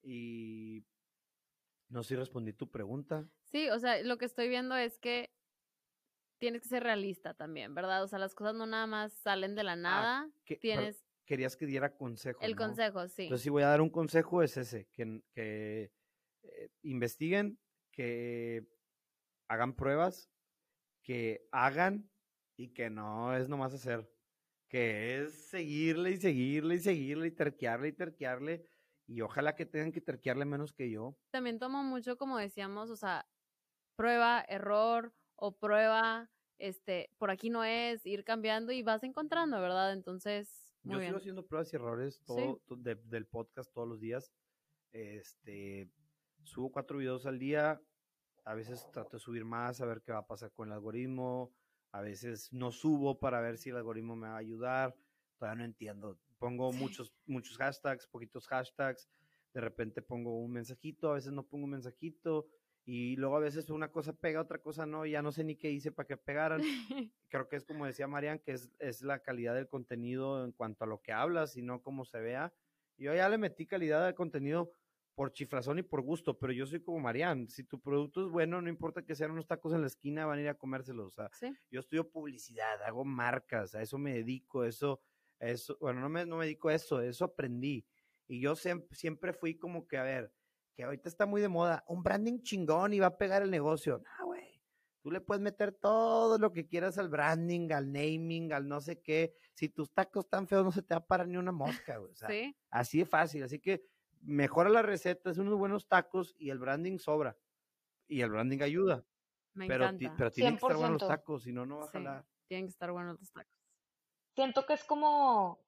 Y 0.02 0.84
no 1.90 2.04
sé 2.04 2.10
si 2.10 2.16
respondí 2.16 2.54
tu 2.54 2.70
pregunta. 2.70 3.28
Sí, 3.44 3.70
o 3.70 3.80
sea, 3.80 4.02
lo 4.04 4.18
que 4.18 4.26
estoy 4.26 4.50
viendo 4.50 4.76
es 4.76 5.00
que 5.00 5.32
tienes 6.46 6.62
que 6.62 6.70
ser 6.70 6.84
realista 6.84 7.34
también, 7.34 7.74
¿verdad? 7.74 8.04
O 8.04 8.08
sea, 8.08 8.20
las 8.20 8.36
cosas 8.36 8.54
no 8.56 8.66
nada 8.66 8.88
más 8.88 9.14
salen 9.14 9.56
de 9.56 9.64
la 9.64 9.76
nada. 9.76 10.30
que- 10.46 10.56
pero 10.56 10.62
Tienes 10.62 11.06
querías 11.26 11.56
que 11.58 11.66
diera 11.66 11.96
consejo. 11.96 12.40
el 12.44 12.52
¿no? 12.52 12.58
consejo, 12.58 13.08
sí. 13.08 13.24
Entonces, 13.24 13.44
si 13.44 13.50
voy 13.50 13.64
a 13.64 13.68
dar 13.68 13.82
un 13.82 13.90
consejo, 13.90 14.44
es 14.44 14.58
ese: 14.58 14.88
que, 14.94 15.22
que 15.34 15.92
eh, 16.44 16.70
investiguen, 16.84 17.58
que 17.92 18.68
hagan 19.48 19.76
pruebas, 19.76 20.30
que 21.04 21.48
hagan 21.52 22.12
y 22.58 22.70
que 22.70 22.90
no 22.90 23.36
es 23.36 23.50
nomás 23.50 23.74
hacer. 23.74 24.08
Que 24.70 25.22
es 25.22 25.34
seguirle 25.50 26.12
y 26.12 26.18
seguirle 26.18 26.76
y 26.76 26.80
seguirle 26.80 27.28
y 27.28 27.32
terquearle 27.32 27.88
y 27.90 27.94
terquearle. 27.94 28.66
Y 29.08 29.22
ojalá 29.22 29.56
que 29.56 29.66
tengan 29.66 29.92
que 29.92 30.02
terquearle 30.02 30.46
menos 30.46 30.74
que 30.74 30.90
yo. 30.90 31.18
También 31.32 31.60
tomo 31.60 31.84
mucho, 31.84 32.18
como 32.18 32.38
decíamos, 32.38 32.90
o 32.90 32.96
sea, 32.96 33.28
prueba, 33.96 34.44
error 34.48 35.14
o 35.36 35.58
prueba, 35.58 36.32
este, 36.60 37.10
por 37.18 37.30
aquí 37.32 37.50
no 37.50 37.64
es, 37.64 38.06
ir 38.06 38.24
cambiando 38.24 38.72
y 38.72 38.82
vas 38.84 39.04
encontrando, 39.04 39.60
¿verdad? 39.62 39.94
Entonces, 39.94 40.74
muy 40.84 40.94
Yo 40.96 41.00
bien. 41.00 41.10
sigo 41.10 41.18
haciendo 41.18 41.46
pruebas 41.46 41.72
y 41.74 41.76
errores 41.76 42.16
Sí. 42.16 42.24
todo, 42.26 42.62
to- 42.68 42.76
de- 42.76 42.96
del 42.96 43.26
podcast 43.26 43.72
todos 43.74 43.88
los 43.88 44.00
días. 44.00 44.32
Este, 44.92 45.90
subo 46.44 46.72
cuatro 46.72 46.98
videos 46.98 47.26
al 47.26 47.40
día. 47.40 47.82
A 48.46 48.54
veces 48.54 48.88
trato 48.92 49.18
de 49.18 49.20
subir 49.20 49.44
más 49.44 49.82
a 49.82 49.86
ver 49.86 50.02
qué 50.02 50.12
va 50.12 50.20
a 50.20 50.28
pasar 50.28 50.52
con 50.52 50.68
el 50.70 50.74
algoritmo. 50.74 51.52
A 51.92 52.02
veces 52.02 52.52
no 52.54 52.72
subo 52.72 53.18
para 53.20 53.42
ver 53.42 53.58
si 53.58 53.70
el 53.72 53.78
algoritmo 53.78 54.16
me 54.16 54.28
va 54.28 54.36
a 54.36 54.40
ayudar. 54.40 54.96
Todavía 55.38 55.60
no 55.60 55.66
entiendo. 55.66 56.18
Pongo 56.38 56.72
Sí. 56.72 56.80
muchos, 56.80 57.14
muchos 57.26 57.58
hashtags, 57.58 58.08
poquitos 58.08 58.48
hashtags. 58.48 59.10
De 59.54 59.62
repente 59.62 60.02
pongo 60.02 60.38
un 60.40 60.52
mensajito, 60.52 61.10
a 61.12 61.16
veces 61.16 61.32
no 61.32 61.44
pongo 61.44 61.66
un 61.66 61.72
mensajito. 61.72 62.48
Y 62.86 63.16
luego 63.16 63.36
a 63.38 63.40
veces 63.40 63.70
una 63.70 63.92
cosa 63.92 64.14
pega, 64.14 64.42
otra 64.42 64.60
cosa 64.60 64.86
no. 64.86 65.06
y 65.06 65.12
Ya 65.12 65.22
no 65.22 65.32
sé 65.32 65.44
ni 65.44 65.56
qué 65.56 65.72
hice 65.72 65.92
para 65.92 66.08
que 66.08 66.18
pegaran 66.18 66.62
creo 67.30 67.48
que 67.50 67.56
es 67.56 67.66
como 67.66 67.86
decía 67.86 68.08
Marian, 68.08 68.40
que 68.40 68.52
es, 68.54 68.72
es 68.80 69.02
la 69.02 69.20
calidad 69.24 69.56
del 69.56 69.68
contenido 69.68 70.46
en 70.46 70.52
cuanto 70.52 70.84
a 70.84 70.88
lo 70.88 71.02
que 71.02 71.12
hablas 71.12 71.58
y 71.58 71.62
no 71.62 71.82
cómo 71.82 72.06
se 72.06 72.20
vea. 72.20 72.54
Yo 72.98 73.14
ya 73.14 73.28
le 73.28 73.38
metí 73.38 73.66
calidad 73.66 74.06
al 74.06 74.16
contenido 74.16 74.72
por 75.16 75.32
chifrazón 75.34 75.80
y 75.80 75.84
por 75.84 76.02
gusto, 76.02 76.38
pero 76.38 76.54
yo 76.54 76.66
soy 76.66 76.82
como 76.82 77.00
Marian. 77.00 77.50
Si 77.50 77.64
tu 77.64 77.80
producto 77.82 78.24
es 78.26 78.30
bueno, 78.32 78.62
no 78.62 78.70
importa 78.70 79.02
que 79.04 79.16
sean 79.16 79.32
unos 79.32 79.48
tacos 79.48 79.74
en 79.74 79.82
la 79.82 79.88
esquina, 79.88 80.26
van 80.26 80.40
a 80.40 80.42
ir 80.44 80.50
a 80.50 80.58
comérselos. 80.58 81.08
O 81.08 81.12
sea, 81.12 81.30
Sí, 81.34 81.54
yo 81.72 81.80
estudio 81.80 82.10
publicidad, 82.10 82.82
hago 82.84 83.04
marcas, 83.04 83.76
a 83.76 83.82
eso 83.82 83.98
me 83.98 84.14
dedico, 84.14 84.64
eso, 84.64 85.02
eso, 85.40 85.78
bueno, 85.82 86.02
no 86.02 86.10
me, 86.10 86.26
no 86.26 86.38
me 86.38 86.46
dedico 86.46 86.70
a 86.70 86.76
eso, 86.76 87.02
eso 87.02 87.26
aprendí. 87.26 87.86
Y 88.28 88.40
yo 88.42 88.54
siem- 88.56 88.86
siempre 88.92 89.34
fui 89.34 89.56
como 89.58 89.88
que, 89.88 89.98
a 89.98 90.04
ver, 90.04 90.32
que 90.76 90.84
ahorita 90.84 91.10
está 91.10 91.26
muy 91.26 91.42
de 91.42 91.48
moda, 91.48 91.84
un 91.88 92.04
branding 92.04 92.42
chingón 92.42 92.94
y 92.94 93.00
va 93.00 93.08
a 93.08 93.18
pegar 93.18 93.42
el 93.42 93.52
negocio. 93.52 94.02
No, 94.20 94.26
güey. 94.28 94.62
Tú 95.02 95.12
le 95.12 95.22
puedes 95.22 95.42
meter 95.42 95.72
todo 95.72 96.38
lo 96.40 96.52
que 96.52 96.68
quieras 96.68 96.98
al 96.98 97.10
branding, 97.10 97.72
al 97.72 97.92
naming, 97.92 98.52
al 98.54 98.68
no 98.68 98.82
sé 98.82 99.02
qué. 99.02 99.36
Si 99.54 99.70
tus 99.70 99.92
tacos 99.94 100.26
están 100.26 100.48
feos, 100.48 100.66
no 100.66 100.72
se 100.72 100.82
te 100.82 100.96
va 100.96 101.00
a 101.00 101.06
parar 101.06 101.28
ni 101.28 101.38
una 101.38 101.52
mosca, 101.52 101.98
güey. 101.98 102.12
O 102.12 102.16
sea, 102.16 102.28
sí, 102.28 102.56
así 102.72 103.00
de 103.00 103.06
fácil. 103.06 103.44
Así 103.44 103.60
que 103.60 103.86
mejora 104.22 104.70
la 104.70 104.82
receta, 104.82 105.30
es 105.30 105.38
unos 105.38 105.58
buenos 105.58 105.88
tacos 105.88 106.36
y 106.40 106.50
el 106.50 106.58
branding 106.58 106.98
sobra. 106.98 107.38
Y 108.08 108.22
el 108.22 108.32
branding 108.32 108.62
ayuda. 108.62 109.04
me 109.54 109.68
Pero, 109.68 109.86
encanta. 109.86 110.14
pero 110.18 110.32
tienen 110.32 110.54
que 110.54 110.58
estar 110.58 110.76
buenos 110.76 110.94
los 110.94 111.02
100%. 111.04 111.08
tacos, 111.08 111.44
si 111.44 111.54
no, 111.54 111.66
no 111.66 111.78
va 111.78 111.84
a 111.84 111.88
Sí. 111.88 111.94
jalar. 111.94 112.26
Tienen 112.48 112.66
que 112.66 112.72
estar 112.72 112.92
buenos 112.92 113.18
los 113.20 113.32
tacos. 113.32 113.54
Siento 114.36 114.66
que 114.66 114.74
es 114.74 114.84
como, 114.84 115.64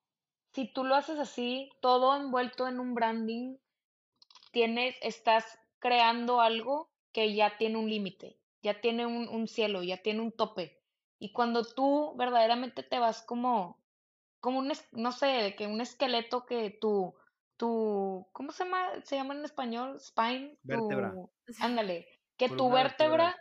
si 0.52 0.74
tú 0.74 0.84
lo 0.84 0.96
haces 0.96 1.20
así, 1.20 1.70
todo 1.80 2.14
envuelto 2.18 2.68
en 2.68 2.80
un 2.82 2.94
branding, 2.96 3.56
tienes, 4.52 4.96
estás 5.02 5.60
creando 5.80 6.42
algo 6.42 6.90
que 7.12 7.34
ya 7.34 7.58
tiene 7.58 7.78
un 7.78 7.90
límite, 7.90 8.40
ya 8.62 8.82
tiene 8.82 9.06
un, 9.06 9.28
un 9.28 9.48
cielo, 9.48 9.84
ya 9.84 9.98
tiene 9.98 10.22
un 10.22 10.32
tope. 10.32 10.80
Y 11.20 11.32
cuando 11.32 11.64
tú 11.64 12.16
verdaderamente 12.18 12.84
te 12.84 13.00
vas 13.00 13.24
como, 13.24 13.80
como 14.40 14.60
un, 14.60 14.72
no 14.92 15.12
sé, 15.12 15.26
de 15.28 15.56
que 15.56 15.68
un 15.68 15.82
esqueleto 15.82 16.46
que 16.46 16.78
tu, 16.80 17.16
tu, 17.58 18.28
¿cómo 18.34 18.52
se 18.52 18.66
llama? 18.66 18.90
Se 19.04 19.16
llama 19.16 19.34
en 19.34 19.46
español, 19.46 20.00
spine, 20.00 20.58
Vértebra. 20.64 21.12
tu, 21.12 21.30
ándale, 21.60 22.08
que 22.38 22.50
tu 22.50 22.56
Columna 22.56 22.84
vértebra, 22.84 23.36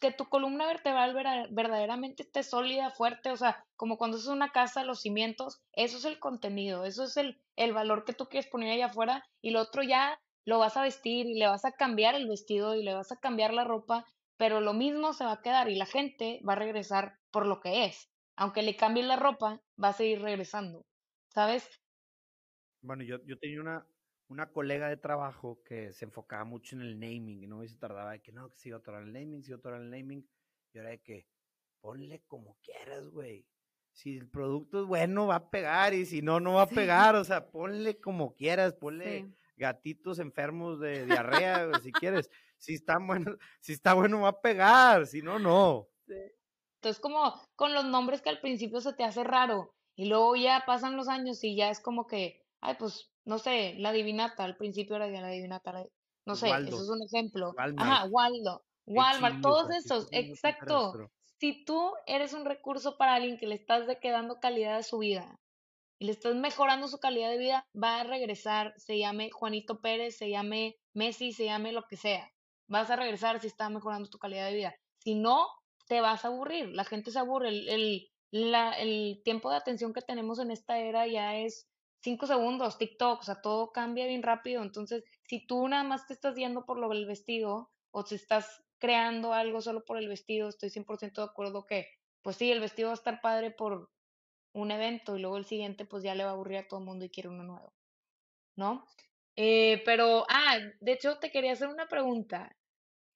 que 0.00 0.10
tu 0.10 0.28
columna 0.28 0.66
vertebral 0.66 1.14
verdaderamente 1.50 2.24
esté 2.24 2.42
sólida, 2.42 2.90
fuerte, 2.90 3.30
o 3.30 3.36
sea, 3.36 3.64
como 3.76 3.98
cuando 3.98 4.16
es 4.16 4.26
una 4.26 4.50
casa, 4.50 4.84
los 4.84 5.00
cimientos, 5.00 5.62
eso 5.72 5.98
es 5.98 6.04
el 6.04 6.18
contenido, 6.18 6.84
eso 6.84 7.04
es 7.04 7.16
el, 7.16 7.40
el 7.56 7.72
valor 7.72 8.04
que 8.04 8.12
tú 8.12 8.26
quieres 8.26 8.50
poner 8.50 8.72
allá 8.72 8.86
afuera 8.86 9.24
y 9.40 9.50
lo 9.50 9.60
otro 9.60 9.82
ya 9.82 10.20
lo 10.44 10.58
vas 10.58 10.76
a 10.76 10.82
vestir 10.82 11.26
y 11.26 11.34
le 11.38 11.46
vas 11.46 11.64
a 11.64 11.72
cambiar 11.72 12.14
el 12.14 12.28
vestido 12.28 12.74
y 12.74 12.82
le 12.82 12.94
vas 12.94 13.12
a 13.12 13.16
cambiar 13.16 13.52
la 13.54 13.64
ropa, 13.64 14.06
pero 14.36 14.60
lo 14.60 14.72
mismo 14.74 15.12
se 15.12 15.24
va 15.24 15.32
a 15.32 15.42
quedar 15.42 15.68
y 15.68 15.76
la 15.76 15.86
gente 15.86 16.40
va 16.48 16.54
a 16.54 16.56
regresar 16.56 17.14
por 17.30 17.46
lo 17.46 17.60
que 17.60 17.84
es. 17.86 18.10
Aunque 18.36 18.62
le 18.62 18.76
cambien 18.76 19.08
la 19.08 19.16
ropa, 19.16 19.60
va 19.82 19.88
a 19.88 19.92
seguir 19.92 20.22
regresando, 20.22 20.86
¿sabes? 21.28 21.68
Bueno, 22.82 23.02
yo, 23.04 23.18
yo 23.26 23.38
tenía 23.38 23.60
una, 23.60 23.86
una 24.28 24.52
colega 24.52 24.88
de 24.88 24.96
trabajo 24.96 25.62
que 25.62 25.92
se 25.92 26.06
enfocaba 26.06 26.44
mucho 26.44 26.76
en 26.76 26.82
el 26.82 26.98
naming, 26.98 27.46
¿no? 27.48 27.62
Y 27.62 27.68
se 27.68 27.76
tardaba 27.76 28.12
de 28.12 28.22
que 28.22 28.32
no, 28.32 28.50
que 28.50 28.58
se 28.58 28.68
iba 28.70 28.78
a 28.78 28.80
atorar 28.80 29.02
el 29.02 29.12
naming, 29.12 29.42
se 29.42 29.50
iba 29.50 29.56
a 29.56 29.58
atorar 29.60 29.82
el 29.82 29.90
naming. 29.90 30.26
Y 30.72 30.78
ahora 30.78 30.90
de 30.90 31.02
que 31.02 31.28
ponle 31.80 32.22
como 32.26 32.58
quieras, 32.62 33.08
güey. 33.08 33.46
Si 33.92 34.16
el 34.16 34.28
producto 34.30 34.80
es 34.82 34.86
bueno, 34.86 35.26
va 35.26 35.36
a 35.36 35.50
pegar, 35.50 35.94
y 35.94 36.06
si 36.06 36.22
no, 36.22 36.40
no 36.40 36.54
va 36.54 36.62
a 36.62 36.70
Sí. 36.70 36.74
pegar. 36.74 37.16
O 37.16 37.24
sea, 37.24 37.50
ponle 37.50 38.00
como 38.00 38.34
quieras, 38.36 38.72
ponle 38.74 39.28
Sí. 39.28 39.36
Gatitos 39.60 40.18
enfermos 40.18 40.80
de 40.80 41.04
diarrea, 41.06 41.78
si 41.78 41.92
quieres. 41.92 42.28
Si 42.62 42.74
está 42.74 42.98
bueno, 42.98 43.38
si 43.60 43.72
está 43.72 43.94
bueno, 43.94 44.20
va 44.20 44.28
a 44.28 44.40
pegar, 44.42 45.06
si 45.06 45.22
no, 45.22 45.38
no. 45.38 45.88
Entonces, 46.76 47.00
como 47.00 47.32
con 47.56 47.72
los 47.72 47.86
nombres 47.86 48.20
que 48.20 48.28
al 48.28 48.40
principio 48.40 48.82
se 48.82 48.92
te 48.92 49.02
hace 49.04 49.24
raro 49.24 49.74
y 49.96 50.06
luego 50.06 50.36
ya 50.36 50.64
pasan 50.66 50.94
los 50.94 51.08
años 51.08 51.42
y 51.42 51.56
ya 51.56 51.70
es 51.70 51.80
como 51.80 52.06
que, 52.06 52.42
ay, 52.60 52.76
pues, 52.78 53.10
no 53.24 53.38
sé, 53.38 53.76
la 53.78 53.92
divinata, 53.92 54.44
al 54.44 54.58
principio 54.58 54.96
era 54.96 55.06
la 55.08 55.28
divinata, 55.28 55.72
la- 55.72 55.86
no 56.26 56.36
sé, 56.36 56.50
Waldo, 56.50 56.68
eso 56.68 56.82
es 56.82 56.88
un 56.90 57.02
ejemplo. 57.02 57.52
Walmart, 57.56 57.90
Ajá, 57.90 58.04
Waldo, 58.10 58.62
Walmart, 58.84 59.40
todos 59.40 59.70
esos, 59.70 60.08
exacto. 60.12 60.92
Si 61.38 61.64
tú 61.64 61.94
eres 62.06 62.34
un 62.34 62.44
recurso 62.44 62.98
para 62.98 63.14
alguien 63.14 63.38
que 63.38 63.46
le 63.46 63.54
estás 63.54 63.86
de 63.86 63.98
que 63.98 64.10
dando 64.10 64.38
calidad 64.38 64.76
a 64.76 64.82
su 64.82 64.98
vida 64.98 65.40
y 66.00 66.06
le 66.06 66.12
estás 66.12 66.34
mejorando 66.34 66.88
su 66.88 66.98
calidad 66.98 67.28
de 67.28 67.36
vida, 67.36 67.68
va 67.80 68.00
a 68.00 68.04
regresar, 68.04 68.72
se 68.78 68.98
llame 68.98 69.30
Juanito 69.30 69.82
Pérez, 69.82 70.16
se 70.16 70.30
llame 70.30 70.78
Messi, 70.94 71.32
se 71.32 71.44
llame 71.44 71.72
lo 71.72 71.82
que 71.82 71.98
sea. 71.98 72.32
Vas 72.68 72.90
a 72.90 72.96
regresar 72.96 73.38
si 73.38 73.48
está 73.48 73.68
mejorando 73.68 74.08
tu 74.08 74.18
calidad 74.18 74.46
de 74.46 74.54
vida. 74.54 74.74
Si 74.96 75.14
no, 75.14 75.46
te 75.88 76.00
vas 76.00 76.24
a 76.24 76.28
aburrir. 76.28 76.70
La 76.70 76.84
gente 76.84 77.10
se 77.10 77.18
aburre. 77.18 77.50
El, 77.50 77.68
el, 77.68 78.10
el 78.32 79.20
tiempo 79.24 79.50
de 79.50 79.58
atención 79.58 79.92
que 79.92 80.00
tenemos 80.00 80.38
en 80.38 80.50
esta 80.50 80.78
era 80.78 81.06
ya 81.06 81.36
es 81.36 81.68
cinco 82.02 82.26
segundos, 82.26 82.78
TikTok, 82.78 83.20
o 83.20 83.22
sea, 83.22 83.42
todo 83.42 83.70
cambia 83.70 84.06
bien 84.06 84.22
rápido. 84.22 84.62
Entonces, 84.62 85.04
si 85.28 85.46
tú 85.46 85.68
nada 85.68 85.84
más 85.84 86.06
te 86.06 86.14
estás 86.14 86.34
yendo 86.34 86.64
por 86.64 86.78
lo 86.78 86.88
del 86.88 87.04
vestido 87.04 87.72
o 87.90 88.06
si 88.06 88.14
estás 88.14 88.64
creando 88.78 89.34
algo 89.34 89.60
solo 89.60 89.84
por 89.84 89.98
el 89.98 90.08
vestido, 90.08 90.48
estoy 90.48 90.70
100% 90.70 91.20
de 91.20 91.28
acuerdo 91.28 91.66
que, 91.66 91.88
pues 92.22 92.36
sí, 92.36 92.50
el 92.50 92.60
vestido 92.60 92.88
va 92.88 92.94
a 92.94 92.94
estar 92.94 93.20
padre 93.20 93.50
por 93.50 93.90
un 94.52 94.70
evento 94.70 95.16
y 95.16 95.20
luego 95.20 95.36
el 95.36 95.44
siguiente 95.44 95.84
pues 95.84 96.02
ya 96.02 96.14
le 96.14 96.24
va 96.24 96.30
a 96.30 96.32
aburrir 96.34 96.58
a 96.58 96.68
todo 96.68 96.80
el 96.80 96.86
mundo 96.86 97.04
y 97.04 97.10
quiere 97.10 97.28
uno 97.28 97.44
nuevo, 97.44 97.72
¿no? 98.56 98.86
Eh, 99.36 99.82
pero, 99.84 100.26
ah, 100.28 100.58
de 100.80 100.92
hecho 100.92 101.18
te 101.18 101.30
quería 101.30 101.52
hacer 101.52 101.68
una 101.68 101.86
pregunta. 101.86 102.54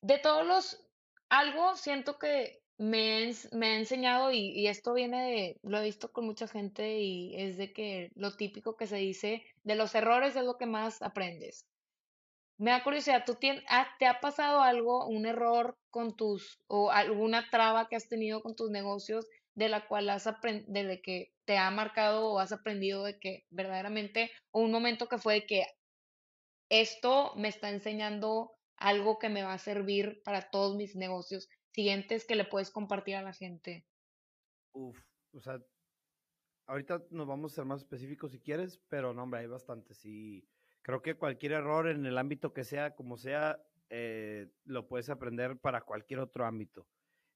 De 0.01 0.18
todos 0.18 0.47
los, 0.47 0.87
algo 1.28 1.76
siento 1.76 2.18
que 2.18 2.62
me, 2.78 3.32
me 3.53 3.66
ha 3.68 3.76
enseñado 3.78 4.30
y, 4.32 4.51
y 4.51 4.68
esto 4.68 4.95
viene 4.95 5.22
de, 5.30 5.61
lo 5.62 5.78
he 5.78 5.85
visto 5.85 6.12
con 6.12 6.26
mucha 6.26 6.49
gente 6.49 6.99
y 7.01 7.35
es 7.37 7.57
de 7.57 7.72
que 7.72 8.11
lo 8.14 8.37
típico 8.37 8.76
que 8.76 8.87
se 8.87 8.97
dice, 8.97 9.45
de 9.64 9.74
los 9.74 9.95
errores 9.95 10.37
es 10.37 10.45
lo 10.45 10.57
que 10.57 10.66
más 10.66 11.03
aprendes. 11.03 11.66
Me 12.57 12.70
da 12.70 12.85
curiosidad, 12.85 13.24
¿tú 13.26 13.37
ah, 13.68 13.89
te 13.99 14.07
ha 14.07 14.20
pasado 14.20 14.61
algo, 14.62 15.07
un 15.07 15.26
error 15.26 15.76
con 15.91 16.16
tus, 16.16 16.61
o 16.68 16.91
alguna 16.91 17.51
traba 17.51 17.89
que 17.89 17.97
has 17.97 18.09
tenido 18.09 18.43
con 18.43 18.55
tus 18.55 18.70
negocios 18.70 19.26
de 19.55 19.68
la 19.68 19.86
cual 19.86 20.11
has 20.11 20.26
aprendido, 20.26 20.72
que 21.02 21.32
te 21.44 21.57
ha 21.57 21.70
marcado 21.70 22.30
o 22.30 22.38
has 22.38 22.52
aprendido 22.52 23.05
de 23.05 23.18
que 23.18 23.46
verdaderamente, 23.50 24.30
o 24.50 24.61
un 24.61 24.72
momento 24.72 25.09
que 25.09 25.18
fue 25.18 25.34
de 25.34 25.46
que 25.46 25.66
esto 26.68 27.34
me 27.36 27.48
está 27.48 27.70
enseñando 27.70 28.52
algo 28.76 29.18
que 29.18 29.28
me 29.28 29.42
va 29.42 29.52
a 29.52 29.59
servir 29.59 30.20
para 30.24 30.50
todos 30.50 30.76
mis 30.76 30.96
negocios 30.96 31.48
siguientes 31.72 32.24
que 32.26 32.34
le 32.34 32.44
puedes 32.44 32.70
compartir 32.70 33.16
a 33.16 33.22
la 33.22 33.32
gente? 33.32 33.86
Uf, 34.72 34.98
o 35.32 35.40
sea, 35.40 35.61
ahorita 36.66 37.02
nos 37.11 37.26
vamos 37.26 37.52
a 37.52 37.57
ser 37.57 37.64
más 37.64 37.82
específicos 37.82 38.32
si 38.32 38.40
quieres, 38.40 38.80
pero 38.88 39.12
no, 39.12 39.22
hombre, 39.22 39.40
hay 39.40 39.46
bastante, 39.46 39.94
sí. 39.94 40.48
Creo 40.82 41.02
que 41.02 41.14
cualquier 41.14 41.52
error 41.52 41.88
en 41.88 42.05
el 42.07 42.18
ámbito 42.18 42.52
que 42.52 42.64
sea, 42.64 42.94
como 42.94 43.16
sea, 43.16 43.59
eh, 43.90 44.48
lo 44.64 44.88
puedes 44.88 45.09
aprender 45.09 45.59
para 45.59 45.82
cualquier 45.82 46.20
otro 46.20 46.44
ámbito. 46.44 46.86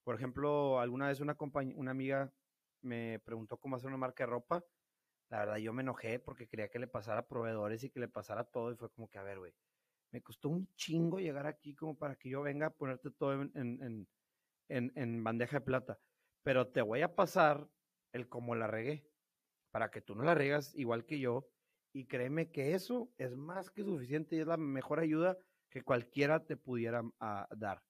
Por 0.09 0.15
ejemplo, 0.15 0.81
alguna 0.81 1.09
vez 1.09 1.21
una, 1.21 1.37
una 1.77 1.91
amiga 1.91 2.33
me 2.81 3.19
preguntó 3.19 3.59
cómo 3.59 3.77
hacer 3.77 3.89
una 3.89 3.99
marca 3.99 4.25
de 4.25 4.31
ropa. 4.31 4.65
La 5.29 5.41
verdad, 5.41 5.57
yo 5.59 5.75
me 5.75 5.83
enojé 5.83 6.19
porque 6.19 6.49
quería 6.49 6.71
que 6.71 6.79
le 6.79 6.87
pasara 6.87 7.21
a 7.21 7.29
proveedores 7.29 7.85
y 7.85 7.91
que 7.91 8.01
le 8.01 8.09
pasara 8.09 8.45
todo. 8.45 8.73
Y 8.73 8.77
fue 8.77 8.89
como 8.89 9.11
que, 9.11 9.19
a 9.19 9.23
ver, 9.23 9.39
güey, 9.39 9.53
me 10.11 10.23
costó 10.23 10.49
un 10.49 10.67
chingo 10.77 11.21
llegar 11.21 11.47
aquí 11.47 11.75
como 11.75 11.95
para 11.95 12.17
que 12.17 12.31
yo 12.31 12.41
venga 12.41 12.69
a 12.69 12.71
ponerte 12.71 13.11
todo 13.11 13.35
en, 13.35 13.53
en, 13.55 14.93
en, 14.97 15.25
bandeja 15.25 15.59
de 15.59 15.67
plata. 15.67 15.99
Pero 16.43 16.69
te 16.69 16.81
voy 16.81 17.03
a 17.03 17.15
pasar 17.15 17.69
el 18.15 18.31
cómo 18.31 18.55
la 18.55 18.67
regué 18.67 19.07
para 19.73 19.91
que 19.91 20.01
tú 20.01 20.15
no 20.15 20.23
la 20.23 20.35
regas 20.35 20.75
igual 20.75 21.05
que 21.05 21.19
yo 21.19 21.51
y 21.93 22.07
créeme 22.07 22.51
que 22.51 22.73
eso 22.73 23.13
es 23.19 23.37
más 23.37 23.69
que 23.69 23.85
suficiente 23.85 24.37
y 24.37 24.41
es 24.41 24.47
la 24.47 24.57
mejor 24.57 25.01
ayuda 25.01 25.37
que 25.69 25.83
cualquiera 25.83 26.47
te 26.47 26.57
pudiera 26.57 27.03
ah, 27.21 27.47
dar. 27.55 27.83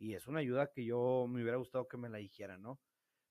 Y 0.00 0.14
es 0.14 0.26
una 0.26 0.40
ayuda 0.40 0.72
que 0.72 0.84
yo 0.84 1.26
me 1.28 1.42
hubiera 1.42 1.58
gustado 1.58 1.86
que 1.86 1.96
me 1.96 2.08
la 2.08 2.18
dijera, 2.18 2.58
¿no? 2.58 2.80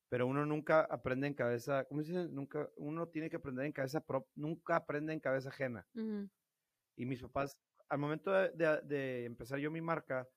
Pero 0.08 0.28
uno 0.28 0.46
nunca 0.46 0.82
aprende 0.82 1.28
en 1.28 1.34
cabeza, 1.34 1.84
¿cómo 1.86 2.02
dice? 2.02 2.28
Nunca, 2.30 2.70
uno 2.78 3.08
tiene 3.08 3.30
que 3.30 3.38
aprender 3.38 3.66
en 3.66 3.72
cabeza 3.72 4.02
propia, 4.02 4.32
nunca 4.36 4.76
aprende 4.76 5.14
en 5.14 5.20
cabeza 5.20 5.50
ajena. 5.50 5.86
Y 6.96 7.06
mis 7.06 7.22
papás, 7.22 7.58
al 7.90 8.00
momento 8.00 8.32
de, 8.32 9.26
empezar 9.26 9.60
yo 9.60 9.72
mi 9.72 9.82
marca, 9.82 10.28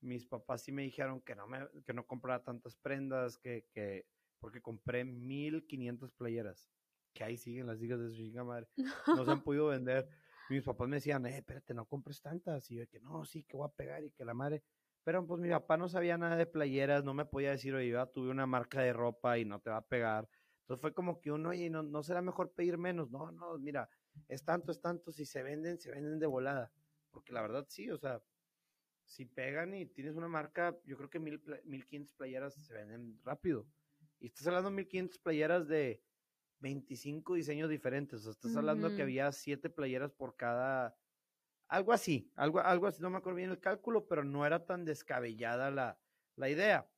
mis 0.00 0.26
papás 0.26 0.62
sí 0.62 0.72
me 0.72 0.82
dijeron 0.82 1.20
que 1.20 1.34
no 1.34 1.46
me, 1.46 1.66
que 1.84 1.92
no 1.92 2.06
comprara 2.06 2.42
tantas 2.42 2.76
prendas, 2.76 3.38
que, 3.38 3.66
que, 3.72 4.06
porque 4.40 4.60
compré 4.60 5.04
1500 5.04 6.12
playeras 6.12 6.70
que 7.18 7.24
ahí 7.24 7.36
siguen 7.36 7.66
las 7.66 7.82
hijas 7.82 7.98
de 7.98 8.10
su 8.10 8.16
chinga 8.16 8.44
madre. 8.44 8.68
No 9.06 9.24
se 9.24 9.30
han 9.30 9.42
podido 9.44 9.66
vender. 9.66 10.08
mis 10.48 10.62
papás 10.62 10.88
me 10.88 10.96
decían, 10.96 11.26
eh, 11.26 11.38
espérate, 11.38 11.74
no 11.74 11.84
compres 11.84 12.20
tantas. 12.20 12.70
Y 12.70 12.76
yo, 12.76 12.88
que 12.88 13.00
no, 13.00 13.24
sí, 13.24 13.42
que 13.42 13.56
voy 13.56 13.66
a 13.66 13.72
pegar 13.72 14.04
y 14.04 14.12
que 14.12 14.24
la 14.24 14.34
madre. 14.34 14.62
Pero 15.08 15.26
pues 15.26 15.40
mi 15.40 15.48
papá 15.48 15.78
no 15.78 15.88
sabía 15.88 16.18
nada 16.18 16.36
de 16.36 16.44
playeras, 16.44 17.02
no 17.02 17.14
me 17.14 17.24
podía 17.24 17.52
decir, 17.52 17.74
oye, 17.74 17.88
yo 17.88 18.06
tuve 18.08 18.28
una 18.28 18.44
marca 18.44 18.82
de 18.82 18.92
ropa 18.92 19.38
y 19.38 19.46
no 19.46 19.58
te 19.58 19.70
va 19.70 19.78
a 19.78 19.88
pegar. 19.88 20.28
Entonces 20.60 20.82
fue 20.82 20.92
como 20.92 21.18
que 21.22 21.32
uno, 21.32 21.48
oye, 21.48 21.70
no, 21.70 21.82
no 21.82 22.02
será 22.02 22.20
mejor 22.20 22.52
pedir 22.52 22.76
menos. 22.76 23.10
No, 23.10 23.30
no, 23.30 23.56
mira, 23.56 23.88
es 24.28 24.44
tanto, 24.44 24.70
es 24.70 24.82
tanto. 24.82 25.10
Si 25.10 25.24
se 25.24 25.42
venden, 25.42 25.78
se 25.78 25.90
venden 25.90 26.18
de 26.18 26.26
volada. 26.26 26.70
Porque 27.10 27.32
la 27.32 27.40
verdad 27.40 27.64
sí, 27.70 27.88
o 27.90 27.96
sea, 27.96 28.22
si 29.06 29.24
pegan 29.24 29.72
y 29.72 29.86
tienes 29.86 30.14
una 30.14 30.28
marca, 30.28 30.76
yo 30.84 30.98
creo 30.98 31.08
que 31.08 31.20
mil, 31.20 31.42
1500 31.64 32.14
playeras 32.14 32.52
se 32.52 32.74
venden 32.74 33.18
rápido. 33.24 33.66
Y 34.20 34.26
estás 34.26 34.46
hablando 34.46 34.68
de 34.68 34.76
1500 34.76 35.18
playeras 35.20 35.68
de 35.68 36.02
25 36.58 37.32
diseños 37.32 37.70
diferentes. 37.70 38.20
O 38.20 38.22
sea, 38.24 38.32
estás 38.32 38.54
hablando 38.54 38.94
que 38.94 39.00
había 39.00 39.32
siete 39.32 39.70
playeras 39.70 40.12
por 40.12 40.36
cada. 40.36 40.94
Algo 41.68 41.92
así, 41.92 42.30
algo, 42.34 42.60
algo 42.60 42.86
así, 42.86 43.02
no 43.02 43.10
me 43.10 43.18
acuerdo 43.18 43.36
bien 43.36 43.50
el 43.50 43.60
cálculo, 43.60 44.06
pero 44.06 44.24
no 44.24 44.46
era 44.46 44.64
tan 44.64 44.84
descabellada 44.84 45.70
la, 45.70 45.98
la 46.36 46.48
idea. 46.48 46.90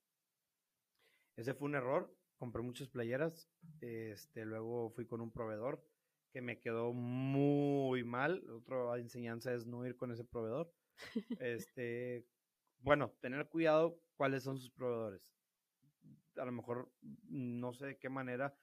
Ese 1.37 1.55
fue 1.55 1.69
un 1.69 1.75
error. 1.75 2.15
Compré 2.37 2.63
muchas 2.63 2.89
playeras. 2.89 3.49
Este, 3.81 4.45
luego 4.45 4.91
fui 4.91 5.07
con 5.07 5.21
un 5.21 5.31
proveedor 5.31 5.85
que 6.33 6.41
me 6.41 6.61
quedó 6.61 6.93
muy 6.93 8.05
mal. 8.05 8.43
Otra 8.49 8.99
enseñanza 8.99 9.53
es 9.53 9.67
no 9.67 9.85
ir 9.87 9.97
con 9.97 10.13
ese 10.13 10.25
proveedor. 10.25 10.73
Este, 11.41 12.27
bueno, 12.79 13.11
tener 13.21 13.49
cuidado 13.49 13.99
cuáles 14.17 14.43
son 14.43 14.59
sus 14.59 14.71
proveedores. 14.71 15.33
A 16.37 16.45
lo 16.45 16.53
mejor 16.53 16.93
no 17.01 17.73
sé 17.73 17.87
de 17.87 17.99
qué 17.99 18.09
manera 18.09 18.55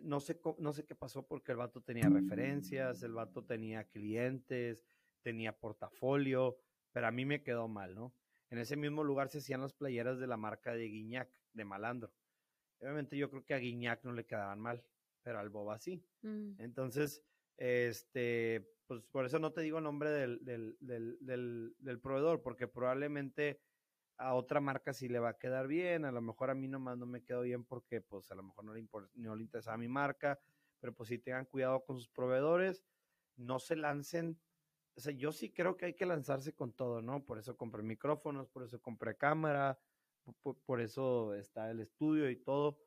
no 0.00 0.20
sé, 0.20 0.40
no 0.58 0.72
sé 0.72 0.84
qué 0.84 0.94
pasó 0.94 1.26
porque 1.26 1.52
el 1.52 1.58
vato 1.58 1.80
tenía 1.82 2.08
referencias, 2.08 3.02
el 3.02 3.12
vato 3.12 3.44
tenía 3.44 3.84
clientes, 3.84 4.82
tenía 5.22 5.56
portafolio, 5.56 6.58
pero 6.92 7.06
a 7.06 7.10
mí 7.10 7.24
me 7.24 7.42
quedó 7.42 7.68
mal, 7.68 7.94
¿no? 7.94 8.14
En 8.50 8.58
ese 8.58 8.76
mismo 8.76 9.02
lugar 9.02 9.28
se 9.28 9.38
hacían 9.38 9.62
las 9.62 9.72
playeras 9.72 10.18
de 10.18 10.26
la 10.26 10.36
marca 10.36 10.74
de 10.74 10.84
Guiñac, 10.84 11.30
de 11.52 11.64
Malandro. 11.64 12.12
Obviamente 12.80 13.16
yo 13.16 13.30
creo 13.30 13.44
que 13.44 13.54
a 13.54 13.58
Guiñac 13.58 14.04
no 14.04 14.12
le 14.12 14.26
quedaban 14.26 14.60
mal, 14.60 14.84
pero 15.22 15.38
al 15.38 15.48
Boba 15.48 15.78
sí. 15.78 16.04
Mm. 16.22 16.60
Entonces, 16.60 17.22
este, 17.56 18.68
pues 18.86 19.02
por 19.04 19.24
eso 19.24 19.38
no 19.38 19.52
te 19.52 19.62
digo 19.62 19.80
nombre 19.80 20.10
del, 20.10 20.44
del, 20.44 20.76
del, 20.80 21.74
del 21.78 22.00
proveedor, 22.00 22.42
porque 22.42 22.68
probablemente 22.68 23.60
a 24.18 24.34
otra 24.34 24.60
marca 24.60 24.92
sí 24.92 25.08
le 25.08 25.18
va 25.18 25.30
a 25.30 25.38
quedar 25.38 25.66
bien, 25.66 26.04
a 26.04 26.12
lo 26.12 26.20
mejor 26.20 26.50
a 26.50 26.54
mí 26.54 26.68
nomás 26.68 26.98
no 26.98 27.06
me 27.06 27.22
quedó 27.22 27.42
bien 27.42 27.64
porque 27.64 28.00
pues 28.00 28.30
a 28.30 28.34
lo 28.34 28.42
mejor 28.42 28.64
no 28.64 28.74
le, 28.74 28.86
no 29.14 29.34
le 29.34 29.42
interesaba 29.42 29.76
mi 29.76 29.88
marca, 29.88 30.38
pero 30.80 30.92
pues 30.92 31.08
sí 31.08 31.18
tengan 31.18 31.46
cuidado 31.46 31.84
con 31.84 31.96
sus 31.96 32.08
proveedores, 32.08 32.84
no 33.36 33.58
se 33.58 33.76
lancen, 33.76 34.38
o 34.94 35.00
sea, 35.00 35.12
yo 35.12 35.32
sí 35.32 35.50
creo 35.50 35.76
que 35.76 35.86
hay 35.86 35.94
que 35.94 36.06
lanzarse 36.06 36.54
con 36.54 36.72
todo, 36.72 37.00
¿no? 37.00 37.24
Por 37.24 37.38
eso 37.38 37.56
compré 37.56 37.82
micrófonos, 37.82 38.48
por 38.48 38.62
eso 38.64 38.80
compré 38.80 39.16
cámara, 39.16 39.78
por, 40.66 40.80
eso 40.80 41.34
está 41.34 41.70
el 41.70 41.80
estudio 41.80 42.30
y 42.30 42.36
todo. 42.36 42.78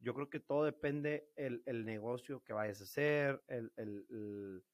Yo 0.00 0.14
creo 0.14 0.30
que 0.30 0.40
todo 0.40 0.64
depende 0.64 1.30
el, 1.36 1.62
el 1.66 1.84
negocio 1.84 2.42
que 2.44 2.52
vayas 2.52 2.80
a 2.80 2.84
hacer, 2.84 3.42
el, 3.48 3.72
el, 3.76 4.64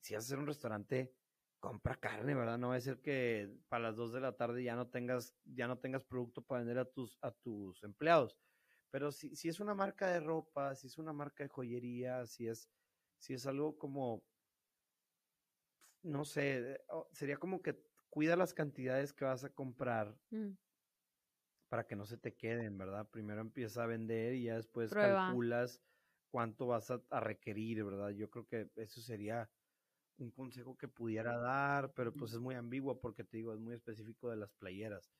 si 0.00 0.14
vas 0.14 0.24
a 0.24 0.26
hacer 0.26 0.38
un 0.38 0.46
restaurante, 0.46 1.14
compra 1.58 1.96
carne, 1.96 2.34
¿verdad? 2.34 2.58
No 2.58 2.68
va 2.68 2.76
a 2.76 2.80
ser 2.80 3.00
que 3.00 3.50
para 3.68 3.84
las 3.84 3.96
2 3.96 4.12
de 4.12 4.20
la 4.20 4.36
tarde 4.36 4.62
ya 4.62 4.76
no 4.76 4.88
tengas, 4.88 5.34
ya 5.44 5.66
no 5.66 5.78
tengas 5.78 6.04
producto 6.04 6.42
para 6.42 6.60
vender 6.60 6.78
a 6.78 6.84
tus, 6.84 7.18
a 7.22 7.30
tus 7.30 7.82
empleados. 7.82 8.38
Pero 8.90 9.10
si, 9.10 9.34
si 9.34 9.48
es 9.48 9.60
una 9.60 9.74
marca 9.74 10.08
de 10.08 10.20
ropa, 10.20 10.74
si 10.74 10.86
es 10.86 10.98
una 10.98 11.12
marca 11.12 11.44
de 11.44 11.48
joyería, 11.48 12.26
si 12.26 12.48
es, 12.48 12.70
si 13.18 13.34
es 13.34 13.46
algo 13.46 13.76
como, 13.78 14.22
no 16.02 16.24
sé, 16.24 16.80
sería 17.12 17.36
como 17.36 17.62
que 17.62 17.80
cuida 18.08 18.36
las 18.36 18.54
cantidades 18.54 19.12
que 19.12 19.24
vas 19.24 19.44
a 19.44 19.50
comprar 19.50 20.16
mm. 20.30 20.52
para 21.68 21.86
que 21.86 21.96
no 21.96 22.06
se 22.06 22.16
te 22.16 22.34
queden, 22.34 22.78
¿verdad? 22.78 23.08
Primero 23.10 23.40
empieza 23.40 23.82
a 23.82 23.86
vender 23.86 24.34
y 24.34 24.44
ya 24.44 24.56
después 24.56 24.92
calculas 24.92 25.82
cuánto 26.30 26.66
vas 26.66 26.90
a 26.90 27.20
requerir, 27.20 27.84
¿verdad? 27.84 28.10
Yo 28.10 28.28
creo 28.30 28.46
que 28.46 28.68
eso 28.76 29.00
sería 29.00 29.50
un 30.18 30.30
consejo 30.30 30.76
que 30.76 30.88
pudiera 30.88 31.38
dar, 31.38 31.92
pero 31.94 32.12
pues 32.12 32.32
es 32.32 32.40
muy 32.40 32.54
ambiguo 32.54 33.00
porque 33.00 33.24
te 33.24 33.36
digo, 33.36 33.52
es 33.52 33.60
muy 33.60 33.74
específico 33.74 34.30
de 34.30 34.36
las 34.36 34.52
playeras. 34.54 35.10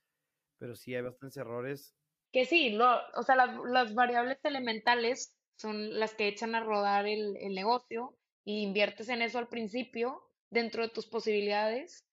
Pero 0.58 0.74
sí 0.74 0.94
hay 0.94 1.02
bastantes 1.02 1.36
errores. 1.36 1.94
Que 2.32 2.44
sí, 2.44 2.70
lo, 2.70 2.88
o 3.14 3.22
sea, 3.22 3.36
las 3.36 3.94
variables 3.94 4.38
elementales 4.44 5.38
son 5.56 5.98
las 5.98 6.14
que 6.14 6.28
echan 6.28 6.54
a 6.54 6.60
rodar 6.60 7.06
el, 7.06 7.36
el 7.36 7.54
negocio 7.54 8.16
y 8.44 8.62
inviertes 8.62 9.08
en 9.08 9.22
eso 9.22 9.38
al 9.38 9.48
principio 9.48 10.27
dentro 10.50 10.82
de 10.82 10.88
tus 10.88 11.06
posibilidades 11.06 12.04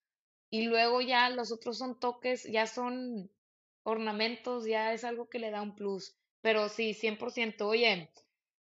y 0.50 0.68
luego 0.68 1.02
ya 1.02 1.30
los 1.30 1.52
otros 1.52 1.78
son 1.78 2.00
toques, 2.00 2.44
ya 2.44 2.68
son 2.68 3.32
ornamentos, 3.84 4.66
ya 4.66 4.94
es 4.94 5.04
algo 5.04 5.30
que 5.30 5.40
le 5.40 5.52
da 5.52 5.62
un 5.62 5.76
plus. 5.76 6.16
Pero 6.42 6.70
sí, 6.70 6.94
100%, 6.94 7.68
oye, 7.68 8.12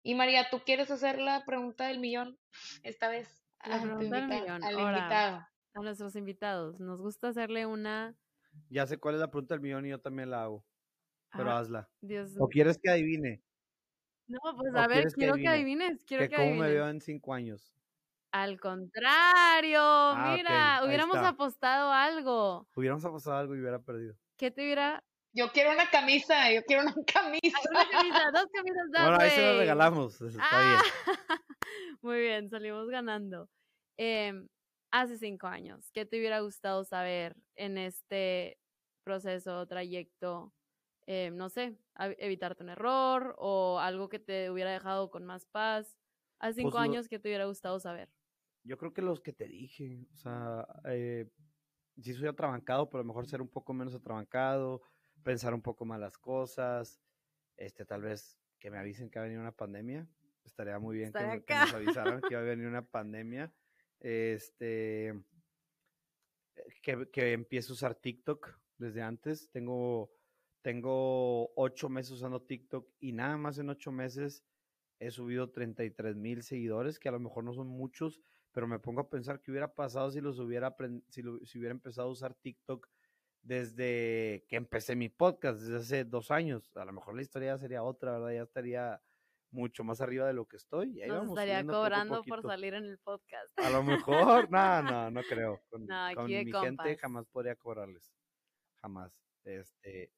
Y 0.03 0.15
María, 0.15 0.49
¿tú 0.49 0.59
quieres 0.65 0.89
hacer 0.91 1.19
la 1.19 1.45
pregunta 1.45 1.87
del 1.87 1.99
millón 1.99 2.39
esta 2.83 3.07
vez? 3.09 3.43
La 3.65 3.75
a 3.75 3.81
tu 3.81 3.85
pregunta 3.87 4.15
del 4.15 4.23
invita- 4.23 4.41
millón. 4.41 4.63
al 4.63 4.79
Ahora, 4.79 4.97
invitado. 4.97 5.37
a 5.75 5.79
nuestros 5.81 6.15
invitados, 6.15 6.79
nos 6.79 7.01
gusta 7.01 7.27
hacerle 7.29 7.65
una... 7.65 8.15
Ya 8.69 8.85
sé 8.87 8.97
cuál 8.97 9.15
es 9.15 9.21
la 9.21 9.29
pregunta 9.31 9.53
del 9.53 9.61
millón 9.61 9.85
y 9.85 9.89
yo 9.89 9.99
también 10.01 10.29
la 10.31 10.43
hago, 10.43 10.65
pero 11.31 11.51
Ah, 11.51 11.59
hazla. 11.59 11.89
Dios 12.01 12.31
¿O 12.39 12.47
quieres 12.49 12.77
que 12.81 12.89
adivine? 12.89 13.41
No, 14.27 14.39
pues 14.57 14.73
a 14.75 14.87
ver, 14.87 14.97
quieres 14.97 15.13
que 15.13 15.19
quiero 15.19 15.35
que 15.35 15.47
adivine? 15.47 15.85
adivines, 15.85 16.05
quiero 16.05 16.23
Que 16.23 16.29
que 16.29 16.35
cómo 16.35 16.47
me 16.47 16.51
adivines. 16.65 16.73
veo 16.73 16.89
en 16.89 17.01
cinco 17.01 17.33
años. 17.33 17.73
Al 18.31 18.59
contrario, 18.59 19.81
Ah, 19.81 20.33
mira, 20.37 20.81
hubiéramos 20.85 21.17
está. 21.17 21.29
apostado 21.29 21.91
algo. 21.91 22.67
Hubiéramos 22.75 23.03
apostado 23.03 23.37
algo 23.37 23.55
y 23.55 23.59
hubiera 23.59 23.79
perdido. 23.79 24.15
¿Qué 24.37 24.51
te 24.51 24.63
hubiera... 24.63 25.03
Yo 25.33 25.51
quiero 25.51 25.71
una 25.71 25.89
camisa, 25.89 26.51
yo 26.51 26.61
quiero 26.63 26.83
una 26.83 26.93
camisa. 27.05 27.57
Una 27.69 27.89
camisa, 27.89 28.31
dos 28.33 28.45
camisas, 28.53 28.91
da, 28.91 29.03
Bueno, 29.09 29.17
ahí 29.21 29.29
se 29.31 29.41
la 29.41 29.47
güey. 29.49 29.59
regalamos. 29.59 30.21
Está 30.21 30.41
Ah, 30.49 30.81
bien. 31.05 31.17
Muy 32.01 32.19
bien, 32.21 32.49
salimos 32.49 32.87
ganando. 32.89 33.49
Em, 33.97 34.47
hace 34.91 35.17
cinco 35.17 35.47
años, 35.47 35.89
¿qué 35.93 36.05
te 36.05 36.17
hubiera 36.17 36.39
gustado 36.39 36.83
saber 36.83 37.35
en 37.55 37.77
este 37.77 38.57
proceso, 39.03 39.65
trayecto? 39.67 40.53
Em, 41.05 41.35
no 41.35 41.49
sé, 41.49 41.77
evitarte 42.17 42.63
un 42.63 42.69
error 42.69 43.35
o 43.37 43.79
algo 43.79 44.07
que 44.09 44.19
te 44.19 44.49
hubiera 44.49 44.71
dejado 44.71 45.09
con 45.11 45.25
más 45.25 45.45
paz. 45.45 45.97
Hace 46.39 46.55
cinco 46.61 46.71
Pues 46.71 46.87
lo- 46.87 46.91
años, 46.91 47.07
¿qué 47.09 47.19
te 47.19 47.27
hubiera 47.29 47.45
gustado 47.45 47.79
saber? 47.79 48.09
Yo 48.63 48.77
creo 48.77 48.93
que 48.93 49.01
los 49.01 49.21
que 49.21 49.33
te 49.33 49.47
dije, 49.47 50.05
o 50.13 50.17
sea, 50.17 50.65
eh, 50.85 51.27
sí 51.99 52.13
soy 52.13 52.27
atrabancado, 52.27 52.89
pero 52.89 52.99
a 53.01 53.03
lo 53.03 53.07
mejor 53.07 53.27
ser 53.27 53.41
un 53.41 53.49
poco 53.49 53.73
menos 53.73 53.95
atrabancado, 53.95 54.81
pensar 55.23 55.53
un 55.53 55.61
poco 55.61 55.85
más 55.85 55.99
las 55.99 56.17
cosas, 56.17 57.01
este, 57.57 57.85
tal 57.85 58.01
vez 58.01 58.39
que 58.59 58.69
me 58.71 58.77
avisen 58.77 59.09
que 59.09 59.19
va 59.19 59.25
a 59.25 59.27
venir 59.27 59.39
una 59.39 59.51
pandemia, 59.51 60.07
estaría 60.43 60.77
muy 60.79 60.97
bien 60.97 61.11
que, 61.11 61.19
me- 61.25 61.41
nos 61.61 61.73
avisaran 61.73 62.21
que 62.21 62.35
va 62.35 62.41
a 62.41 62.45
venir 62.45 62.67
una 62.67 62.85
pandemia, 62.91 63.53
este, 63.99 65.09
eh, 65.09 65.23
que, 66.81 67.09
que 67.11 67.33
empiece 67.33 67.71
a 67.71 67.73
usar 67.73 67.95
TikTok 67.95 68.59
desde 68.77 69.01
antes, 69.01 69.49
tengo, 69.51 70.11
tengo 70.61 71.51
ocho 71.55 71.89
meses 71.89 72.11
usando 72.13 72.41
TikTok 72.43 72.89
y 72.99 73.13
nada 73.13 73.37
más 73.37 73.57
en 73.57 73.69
ocho 73.69 73.91
meses 73.91 74.43
he 74.99 75.09
subido 75.11 75.49
33 75.51 76.15
mil 76.15 76.43
seguidores, 76.43 76.99
que 76.99 77.09
a 77.09 77.11
lo 77.11 77.19
mejor 77.19 77.43
no 77.43 77.53
son 77.53 77.67
muchos, 77.67 78.21
pero 78.51 78.67
me 78.67 78.79
pongo 78.79 79.01
a 79.01 79.09
pensar 79.09 79.41
qué 79.41 79.51
hubiera 79.51 79.73
pasado 79.73 80.11
si 80.11 80.21
los 80.21 80.39
hubiera 80.39 80.75
si, 81.09 81.21
lo- 81.21 81.39
si 81.45 81.57
hubiera 81.59 81.73
empezado 81.73 82.07
a 82.09 82.11
usar 82.11 82.33
TikTok 82.35 82.87
desde 83.41 84.45
que 84.47 84.55
empecé 84.55 84.95
mi 84.95 85.09
podcast, 85.09 85.59
desde 85.59 85.77
hace 85.77 86.03
dos 86.05 86.29
años. 86.31 86.69
A 86.75 86.85
lo 86.85 86.93
mejor 86.93 87.15
la 87.15 87.21
historia 87.23 87.53
ya 87.53 87.57
sería 87.57 87.83
otra, 87.83 88.13
¿verdad? 88.13 88.33
Ya 88.35 88.43
estaría 88.43 89.01
mucho 89.49 89.83
más 89.83 89.99
arriba 89.99 90.27
de 90.27 90.33
lo 90.33 90.45
que 90.47 90.57
estoy. 90.57 90.99
y 90.99 91.01
ahí 91.01 91.09
Nos 91.09 91.17
vamos 91.19 91.39
estaría 91.39 91.61
poco 91.61 91.73
cobrando 91.73 92.23
por 92.23 92.41
salir 92.43 92.73
en 92.75 92.85
el 92.85 92.99
podcast. 92.99 93.59
A 93.59 93.69
lo 93.69 93.83
mejor, 93.83 94.49
no, 94.51 94.81
no, 94.83 95.11
no 95.11 95.21
creo. 95.23 95.59
Con, 95.69 95.85
No, 95.89 96.05
aquí 96.05 96.15
con 96.15 96.27
de 96.27 96.45
mi 96.45 96.51
gente 96.53 96.97
jamás 96.97 97.25
podría 97.27 97.55
cobrarles. 97.55 98.13
Jamás. 98.81 99.11
Este. 99.43 100.11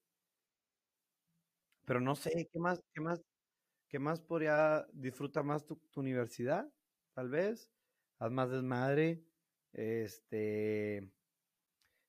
Pero 1.86 1.99
no 1.99 2.15
sé, 2.15 2.47
¿qué 2.51 2.59
más, 2.59 2.81
qué 2.93 3.01
más, 3.01 3.21
qué 3.89 3.99
más 3.99 4.21
podría, 4.21 4.86
disfruta 4.93 5.43
más 5.43 5.65
tu, 5.65 5.75
tu 5.91 5.99
universidad? 6.01 6.69
Tal 7.13 7.29
vez. 7.29 7.69
Haz 8.20 8.32
más 8.32 8.49
desmadre. 8.51 9.24
Este. 9.74 11.14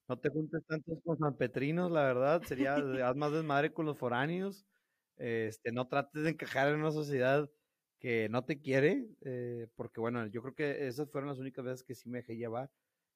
No 0.08 0.18
te 0.18 0.28
juntes 0.28 0.62
tantos 0.66 0.98
con 1.02 1.16
sanpetrinos, 1.18 1.90
la 1.90 2.02
verdad. 2.04 2.42
Sería, 2.44 2.74
haz 3.08 3.16
más 3.16 3.32
desmadre 3.32 3.72
con 3.72 3.86
los 3.86 3.96
foráneos. 3.98 4.66
Este, 5.16 5.72
no 5.72 5.88
trates 5.88 6.22
de 6.24 6.30
encajar 6.30 6.68
en 6.68 6.76
una 6.80 6.90
sociedad 6.90 7.50
que 7.98 8.28
no 8.28 8.44
te 8.44 8.60
quiere, 8.60 9.08
eh, 9.22 9.68
porque 9.76 10.00
bueno, 10.00 10.26
yo 10.26 10.42
creo 10.42 10.54
que 10.54 10.86
esas 10.88 11.10
fueron 11.10 11.28
las 11.30 11.38
únicas 11.38 11.64
veces 11.64 11.84
que 11.84 11.94
sí 11.94 12.08
me 12.10 12.18
dejé 12.18 12.36
llevar, 12.36 12.70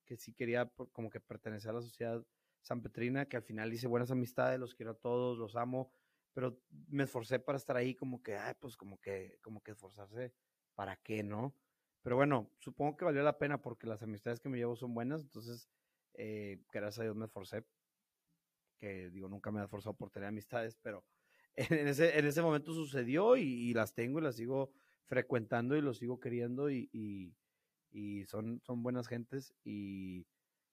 que 0.07 0.17
sí 0.17 0.33
quería 0.33 0.71
como 0.93 1.11
que 1.11 1.21
pertenecer 1.21 1.71
a 1.73 1.75
la 1.75 1.83
sociedad 1.83 2.25
sanpetrina, 2.63 3.27
que 3.27 3.37
al 3.37 3.43
final 3.43 3.73
hice 3.73 3.87
buenas 3.89 4.11
amistades, 4.11 4.59
los 4.59 4.75
quiero 4.75 4.93
a 4.93 4.95
todos, 4.95 5.37
los 5.39 5.57
amo, 5.57 5.93
pero 6.33 6.59
me 6.89 7.05
esforcé 7.05 7.39
para 7.41 7.59
estar 7.59 7.77
ahí 7.77 7.95
como 7.95 8.23
que, 8.23 8.37
ay, 8.37 8.55
pues 8.61 8.77
como 8.77 8.99
que, 9.01 9.39
como 9.43 9.61
que 9.63 9.73
esforzarse, 9.73 10.33
¿para 10.75 10.97
qué, 10.97 11.23
no? 11.23 11.55
Pero 12.03 12.17
bueno, 12.17 12.51
supongo 12.59 12.97
que 12.97 13.05
valió 13.05 13.23
la 13.23 13.39
pena 13.39 13.61
porque 13.61 13.87
las 13.87 14.03
amistades 14.03 14.41
que 14.41 14.49
me 14.49 14.59
llevo 14.59 14.77
son 14.77 14.95
buenas, 14.95 15.23
entonces, 15.23 15.69
eh, 16.15 16.63
gracias 16.73 17.01
a 17.01 17.03
Dios 17.03 17.17
me 17.17 17.27
esforcé, 17.27 17.65
que 18.79 19.11
digo, 19.11 19.29
nunca 19.29 19.51
me 19.51 19.61
he 19.61 19.65
esforzado 19.65 19.97
por 19.97 20.11
tener 20.11 20.29
amistades, 20.29 20.77
pero 20.83 21.05
en 21.57 21.89
ese, 21.89 22.19
en 22.19 22.27
ese 22.27 22.43
momento 22.43 22.73
sucedió 22.73 23.37
y, 23.37 23.75
las 23.75 23.95
tengo 23.95 24.19
y 24.21 24.23
las 24.23 24.37
sigo 24.37 24.73
frecuentando 25.05 25.77
y 25.77 25.81
los 25.81 25.99
sigo 25.99 26.21
queriendo 26.21 26.71
y, 26.71 26.89
y, 26.93 27.35
y 27.91 28.25
son, 28.27 28.61
son 28.63 28.83
buenas 28.83 29.09
gentes 29.09 29.55
y 29.65 30.27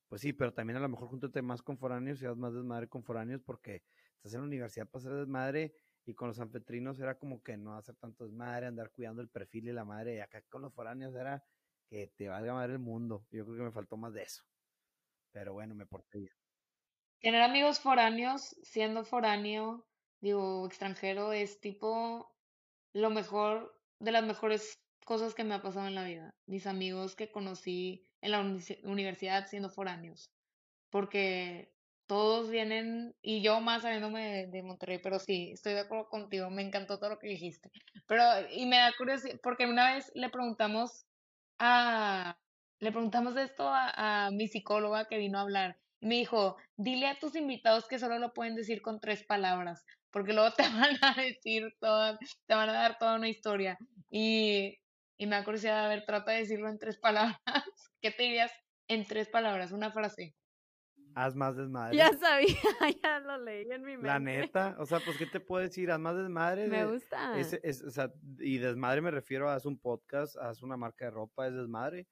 pues 0.08 0.22
sí, 0.22 0.34
pero 0.34 0.54
también 0.54 0.78
a 0.78 0.82
lo 0.82 0.90
mejor 0.90 1.08
júntate 1.08 1.42
más 1.42 1.62
con 1.62 1.78
foráneos 1.78 2.22
y 2.22 2.26
haz 2.26 2.38
más 2.38 2.54
desmadre 2.54 2.88
con 2.88 3.04
foráneos 3.04 3.42
porque 3.42 3.82
estás 4.16 4.34
en 4.36 4.42
la 4.42 4.48
universidad 4.48 4.88
para 4.88 5.00
hacer 5.00 5.14
desmadre 5.14 5.74
y 6.06 6.14
con 6.14 6.28
los 6.28 6.40
anfitrinos 6.40 7.00
era 7.00 7.18
como 7.18 7.42
que 7.42 7.58
no 7.58 7.76
hacer 7.76 7.96
tanto 7.96 8.26
desmadre, 8.26 8.68
andar 8.68 8.92
cuidando 8.92 9.22
el 9.22 9.30
perfil 9.30 9.70
y 9.70 9.74
la 9.74 9.86
madre 9.86 10.16
y 10.16 10.20
acá 10.20 10.42
con 10.50 10.62
los 10.62 10.74
foráneos 10.74 11.16
era 11.16 11.44
que 11.90 12.12
te 12.16 12.28
valga 12.28 12.54
madre 12.54 12.74
el 12.74 12.80
mundo. 12.80 13.26
Yo 13.32 13.46
creo 13.46 13.58
que 13.58 13.64
me 13.64 13.72
faltó 13.72 13.98
más 13.98 14.14
de 14.14 14.24
eso. 14.24 14.44
Pero 15.32 15.54
bueno, 15.54 15.76
me 15.76 15.86
porté 15.86 16.20
bien. 16.20 16.34
Tener 17.20 17.42
amigos 17.42 17.80
foráneos, 17.80 18.56
siendo 18.62 19.04
foráneo, 19.04 19.88
digo, 20.22 20.66
extranjero, 20.68 21.34
es 21.34 21.60
tipo 21.60 22.32
lo 22.94 23.10
mejor, 23.10 23.80
de 24.00 24.12
las 24.12 24.24
mejores 24.24 24.80
cosas 25.06 25.34
que 25.34 25.44
me 25.44 25.56
ha 25.56 25.62
pasado 25.62 25.88
en 25.88 25.96
la 25.96 26.04
vida. 26.04 26.34
Mis 26.46 26.68
amigos 26.68 27.16
que 27.16 27.32
conocí 27.32 28.08
en 28.22 28.32
la 28.32 28.42
universidad 28.84 29.48
siendo 29.48 29.70
foráneos. 29.70 30.30
Porque 30.90 31.75
todos 32.08 32.50
vienen, 32.50 33.16
y 33.22 33.42
yo 33.42 33.62
más 33.62 33.82
saliéndome 33.84 34.26
de, 34.26 34.48
de 34.48 34.64
Monterrey, 34.64 35.00
pero 35.02 35.20
sí, 35.20 35.52
estoy 35.54 35.74
de 35.74 35.82
acuerdo 35.82 36.08
contigo, 36.10 36.50
me 36.50 36.62
encantó 36.64 37.00
todo 37.00 37.12
lo 37.12 37.20
que 37.20 37.28
dijiste. 37.28 37.72
Pero, 38.08 38.24
y 38.52 38.66
me 38.66 38.78
da 38.78 38.94
curiosidad, 38.98 39.40
porque 39.44 39.66
una 39.66 39.94
vez 39.94 40.12
le 40.16 40.30
preguntamos 40.30 41.06
a, 41.60 42.38
le 42.80 42.92
preguntamos 42.92 43.36
esto 43.38 43.68
a, 43.70 44.28
a 44.28 44.32
mi 44.32 44.48
psicóloga 44.48 45.06
que 45.08 45.18
vino 45.18 45.38
a 45.40 45.42
hablar. 45.42 45.78
Y 46.00 46.08
me 46.08 46.16
dijo, 46.16 46.58
dile 46.78 47.08
a 47.08 47.20
tus 47.20 47.36
invitados 47.36 47.88
que 47.88 48.00
solo 48.00 48.20
lo 48.20 48.34
pueden 48.34 48.56
decir 48.56 48.82
con 48.82 49.00
tres 49.00 49.24
palabras, 49.26 49.86
porque 50.12 50.34
luego 50.34 50.52
te 50.58 50.64
van 50.64 50.98
a 51.02 51.14
decir 51.22 51.76
toda, 51.80 52.18
te 52.48 52.56
van 52.56 52.70
a 52.70 52.74
dar 52.74 52.98
toda 52.98 53.16
una 53.16 53.30
historia. 53.30 53.78
Y, 54.10 54.78
y 55.18 55.28
me 55.28 55.36
da 55.38 55.44
curiosidad, 55.44 55.86
a 55.86 55.90
ver, 55.90 56.06
trata 56.06 56.32
de 56.34 56.40
decirlo 56.40 56.70
en 56.70 56.80
tres 56.80 56.98
palabras. 57.00 57.40
¿Qué 58.02 58.12
te 58.12 58.24
dirías 58.24 58.52
en 58.88 59.06
tres 59.06 59.30
palabras? 59.30 59.72
Una 59.72 59.92
frase. 59.92 60.36
Haz 61.16 61.34
más 61.34 61.56
desmadre. 61.56 61.96
Ya 61.96 62.12
sabía, 62.18 62.48
ya 63.04 63.20
lo 63.22 63.38
leí 63.38 63.72
en 63.72 63.82
mi 63.84 63.94
mente. 63.94 64.06
La 64.08 64.20
neta, 64.20 64.76
o 64.80 64.86
sea, 64.86 65.00
pues, 65.00 65.18
¿qué 65.18 65.26
te 65.26 65.40
puedo 65.40 65.64
decir? 65.64 65.90
Haz 65.90 66.00
más 66.00 66.16
desmadre. 66.18 66.68
Me 66.68 66.86
gusta. 66.86 67.40
Es, 67.40 67.54
es- 67.64 67.82
o 67.84 67.90
sea, 67.90 68.14
y 68.40 68.58
desmadre 68.58 69.02
me 69.02 69.12
refiero 69.12 69.50
a 69.50 69.56
haz 69.56 69.66
un 69.66 69.80
podcast, 69.80 70.36
haz 70.38 70.62
una 70.62 70.76
marca 70.78 71.06
de 71.06 71.12
ropa, 71.12 71.48
es 71.48 71.54
desmadre. 71.56 72.08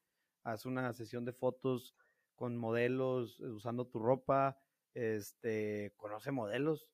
Haz 0.46 0.66
una 0.66 0.94
sesión 0.94 1.26
de 1.26 1.34
fotos 1.34 1.96
con 2.36 2.58
modelos 2.58 3.40
eh, 3.42 3.48
usando 3.50 3.86
tu 3.88 4.00
ropa, 4.00 4.58
este, 4.94 5.94
conoce 5.98 6.32
modelos. 6.32 6.88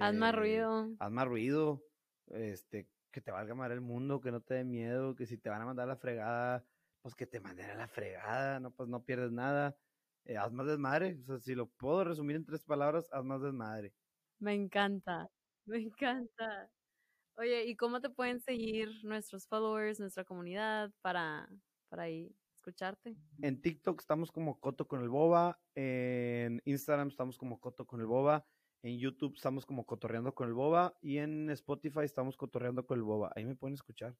Haz 0.00 0.14
más 0.14 0.34
eh, 0.34 0.36
ruido. 0.36 0.88
Haz 0.98 1.10
más 1.10 1.26
ruido, 1.26 1.84
este, 2.28 2.88
que 3.12 3.20
te 3.20 3.30
valga 3.30 3.54
madre 3.54 3.74
el 3.74 3.80
mundo, 3.80 4.20
que 4.20 4.32
no 4.32 4.40
te 4.40 4.54
dé 4.54 4.64
miedo, 4.64 5.14
que 5.14 5.26
si 5.26 5.38
te 5.38 5.50
van 5.50 5.62
a 5.62 5.66
mandar 5.66 5.84
a 5.84 5.92
la 5.92 5.96
fregada, 5.96 6.64
pues 7.00 7.14
que 7.14 7.26
te 7.26 7.38
manden 7.40 7.70
a 7.70 7.74
la 7.76 7.86
fregada, 7.88 8.58
no, 8.60 8.72
pues 8.72 8.88
no 8.88 9.04
pierdes 9.04 9.30
nada. 9.30 9.76
Eh, 10.24 10.36
haz 10.36 10.52
más 10.52 10.66
desmadre, 10.66 11.18
o 11.20 11.24
sea, 11.24 11.38
si 11.38 11.54
lo 11.54 11.66
puedo 11.66 12.04
resumir 12.04 12.36
en 12.36 12.44
tres 12.44 12.64
palabras, 12.64 13.08
haz 13.12 13.24
más 13.24 13.42
desmadre. 13.42 13.92
Me 14.38 14.54
encanta, 14.54 15.28
me 15.66 15.78
encanta. 15.78 16.70
Oye, 17.36 17.64
¿y 17.66 17.76
cómo 17.76 18.00
te 18.00 18.10
pueden 18.10 18.40
seguir 18.40 18.88
nuestros 19.04 19.46
followers, 19.46 20.00
nuestra 20.00 20.24
comunidad 20.24 20.92
para, 21.02 21.48
para 21.88 22.04
ahí 22.04 22.34
escucharte? 22.54 23.16
En 23.42 23.60
TikTok 23.60 24.00
estamos 24.00 24.32
como 24.32 24.58
Coto 24.60 24.86
con 24.86 25.02
el 25.02 25.08
Boba, 25.08 25.60
en 25.74 26.62
Instagram 26.64 27.08
estamos 27.08 27.36
como 27.36 27.60
Coto 27.60 27.86
con 27.86 28.00
el 28.00 28.06
Boba, 28.06 28.46
en 28.84 28.98
YouTube 28.98 29.34
estamos 29.34 29.64
como 29.64 29.86
Cotorreando 29.86 30.34
con 30.34 30.46
el 30.46 30.52
Boba 30.52 30.94
y 31.00 31.16
en 31.16 31.48
Spotify 31.50 32.00
estamos 32.04 32.36
Cotorreando 32.36 32.86
con 32.86 32.98
el 32.98 33.02
Boba. 33.02 33.32
Ahí 33.34 33.46
me 33.46 33.56
pueden 33.56 33.74
escuchar. 33.74 34.14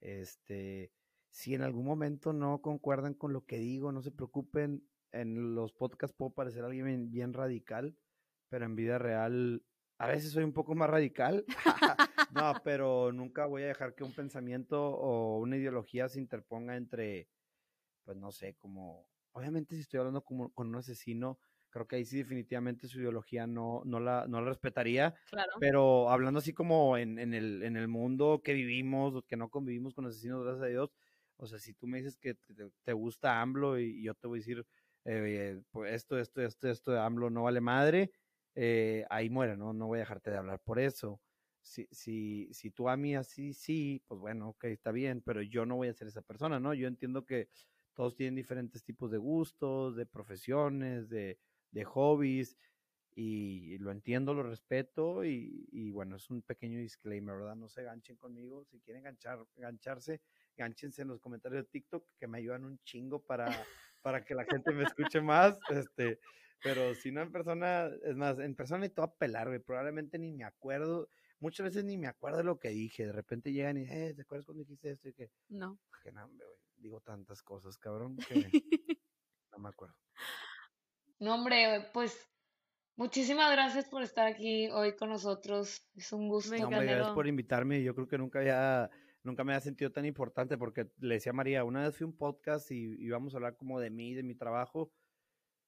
Este, 0.00 0.92
si 1.30 1.54
en 1.54 1.62
algún 1.62 1.84
momento 1.84 2.32
no 2.32 2.60
concuerdan 2.60 3.14
con 3.14 3.32
lo 3.32 3.46
que 3.46 3.58
digo, 3.58 3.92
no 3.92 4.02
se 4.02 4.10
preocupen. 4.10 4.84
En 5.12 5.54
los 5.54 5.72
podcasts 5.72 6.16
puedo 6.16 6.30
parecer 6.32 6.64
alguien 6.64 6.86
bien, 6.86 7.10
bien 7.10 7.32
radical, 7.32 7.96
pero 8.48 8.64
en 8.64 8.74
vida 8.74 8.98
real 8.98 9.62
a 9.98 10.06
veces 10.08 10.32
soy 10.32 10.42
un 10.42 10.52
poco 10.52 10.74
más 10.74 10.90
radical. 10.90 11.44
no, 12.34 12.54
pero 12.64 13.12
nunca 13.12 13.46
voy 13.46 13.62
a 13.62 13.68
dejar 13.68 13.94
que 13.94 14.04
un 14.04 14.12
pensamiento 14.12 14.82
o 14.82 15.38
una 15.38 15.56
ideología 15.56 16.08
se 16.08 16.18
interponga 16.18 16.76
entre, 16.76 17.28
pues 18.04 18.16
no 18.16 18.32
sé, 18.32 18.56
como, 18.58 19.06
obviamente 19.32 19.74
si 19.74 19.82
estoy 19.82 19.98
hablando 19.98 20.22
como, 20.22 20.50
con 20.52 20.68
un 20.68 20.76
asesino, 20.76 21.38
creo 21.70 21.86
que 21.86 21.96
ahí 21.96 22.04
sí 22.04 22.18
definitivamente 22.18 22.88
su 22.88 23.00
ideología 23.00 23.46
no, 23.46 23.82
no, 23.84 24.00
la, 24.00 24.26
no 24.28 24.40
la 24.40 24.48
respetaría. 24.48 25.14
Claro. 25.30 25.52
Pero 25.60 26.10
hablando 26.10 26.38
así 26.38 26.52
como 26.52 26.96
en, 26.96 27.18
en, 27.18 27.32
el, 27.32 27.62
en 27.62 27.76
el 27.76 27.88
mundo 27.88 28.42
que 28.42 28.54
vivimos, 28.54 29.24
que 29.26 29.36
no 29.36 29.50
convivimos 29.50 29.94
con 29.94 30.06
asesinos, 30.06 30.42
gracias 30.42 30.64
a 30.64 30.68
Dios, 30.68 30.90
o 31.36 31.46
sea, 31.46 31.58
si 31.58 31.74
tú 31.74 31.86
me 31.86 31.98
dices 31.98 32.16
que 32.16 32.34
te, 32.34 32.70
te 32.84 32.92
gusta 32.92 33.40
AMLO 33.40 33.78
y, 33.78 34.02
yo 34.02 34.14
te 34.14 34.26
voy 34.26 34.38
a 34.38 34.40
decir, 34.40 34.66
eh, 35.04 35.60
pues 35.70 35.94
esto, 35.94 36.18
esto, 36.18 36.42
esto, 36.42 36.68
esto 36.68 36.92
de 36.92 37.00
AMLO 37.00 37.30
no 37.30 37.44
vale 37.44 37.60
madre, 37.60 38.12
eh, 38.54 39.04
ahí 39.10 39.30
muere, 39.30 39.56
¿no? 39.56 39.72
No 39.72 39.86
voy 39.86 39.98
a 39.98 40.00
dejarte 40.00 40.30
de 40.30 40.38
hablar 40.38 40.60
por 40.62 40.78
eso. 40.78 41.20
Si, 41.62 41.86
si, 41.90 42.48
si 42.52 42.70
tú 42.70 42.88
a 42.88 42.96
mí 42.96 43.14
así, 43.14 43.54
sí, 43.54 44.02
pues 44.08 44.20
bueno, 44.20 44.50
ok, 44.50 44.64
está 44.64 44.90
bien, 44.92 45.22
pero 45.22 45.42
yo 45.42 45.64
no 45.64 45.76
voy 45.76 45.88
a 45.88 45.94
ser 45.94 46.08
esa 46.08 46.22
persona, 46.22 46.58
¿no? 46.60 46.74
Yo 46.74 46.88
entiendo 46.88 47.24
que 47.24 47.48
todos 47.94 48.16
tienen 48.16 48.34
diferentes 48.34 48.82
tipos 48.84 49.10
de 49.10 49.18
gustos, 49.18 49.96
de 49.96 50.06
profesiones, 50.06 51.08
de, 51.08 51.38
de 51.70 51.84
hobbies, 51.84 52.56
y 53.14 53.76
lo 53.78 53.90
entiendo, 53.90 54.32
lo 54.34 54.42
respeto, 54.42 55.24
y, 55.24 55.68
y, 55.70 55.90
bueno, 55.90 56.16
es 56.16 56.30
un 56.30 56.42
pequeño 56.42 56.78
disclaimer, 56.78 57.36
¿verdad? 57.36 57.56
No 57.56 57.68
se 57.68 57.82
ganchen 57.82 58.16
conmigo, 58.16 58.64
si 58.64 58.80
quieren 58.80 59.02
ganchar, 59.04 59.44
gancharse, 59.56 60.22
ganchense 60.56 61.02
en 61.02 61.08
los 61.08 61.20
comentarios 61.20 61.64
de 61.64 61.70
TikTok, 61.70 62.06
que 62.18 62.26
me 62.26 62.38
ayudan 62.38 62.64
un 62.64 62.78
chingo 62.84 63.22
para, 63.22 63.50
para 64.02 64.24
que 64.24 64.34
la 64.34 64.44
gente 64.44 64.72
me 64.72 64.84
escuche 64.84 65.20
más, 65.20 65.58
este, 65.70 66.18
pero 66.62 66.94
si 66.94 67.10
no 67.10 67.22
en 67.22 67.32
persona, 67.32 67.90
es 68.04 68.16
más, 68.16 68.38
en 68.38 68.54
persona 68.54 68.86
y 68.86 68.90
todo 68.90 69.06
a 69.06 69.14
pelar, 69.14 69.48
güey, 69.48 69.60
probablemente 69.60 70.18
ni 70.18 70.32
me 70.32 70.44
acuerdo, 70.44 71.08
muchas 71.40 71.64
veces 71.64 71.84
ni 71.84 71.98
me 71.98 72.06
acuerdo 72.06 72.38
de 72.38 72.44
lo 72.44 72.58
que 72.58 72.68
dije, 72.68 73.06
de 73.06 73.12
repente 73.12 73.52
llegan 73.52 73.78
y, 73.78 73.82
eh, 73.82 74.12
¿te 74.14 74.22
acuerdas 74.22 74.46
cuando 74.46 74.62
dijiste 74.62 74.90
esto? 74.90 75.08
Y 75.08 75.14
que, 75.14 75.30
no. 75.48 75.78
Que 76.02 76.12
no, 76.12 76.28
güey, 76.28 76.48
digo 76.76 77.00
tantas 77.00 77.42
cosas, 77.42 77.78
cabrón, 77.78 78.16
que 78.50 78.50
no 79.52 79.58
me 79.58 79.68
acuerdo. 79.68 79.94
No, 81.18 81.34
hombre, 81.34 81.88
pues 81.92 82.28
muchísimas 82.96 83.52
gracias 83.52 83.88
por 83.88 84.02
estar 84.02 84.26
aquí 84.26 84.68
hoy 84.70 84.96
con 84.96 85.08
nosotros. 85.08 85.86
Es 85.94 86.12
un 86.12 86.28
gusto. 86.28 86.56
No, 86.56 86.64
hombre, 86.64 86.84
gracias 86.84 87.10
por 87.10 87.26
invitarme. 87.26 87.82
Yo 87.82 87.94
creo 87.94 88.08
que 88.08 88.18
nunca 88.18 88.40
había, 88.40 88.90
nunca 89.22 89.44
me 89.44 89.52
había 89.52 89.60
sentido 89.60 89.90
tan 89.90 90.04
importante 90.04 90.58
porque 90.58 90.88
le 90.98 91.14
decía 91.14 91.30
a 91.30 91.34
María, 91.34 91.64
una 91.64 91.82
vez 91.82 91.96
fui 91.96 92.04
a 92.04 92.08
un 92.08 92.16
podcast 92.16 92.70
y 92.70 92.96
íbamos 93.02 93.34
a 93.34 93.38
hablar 93.38 93.56
como 93.56 93.80
de 93.80 93.90
mí, 93.90 94.14
de 94.14 94.22
mi 94.22 94.34
trabajo. 94.34 94.92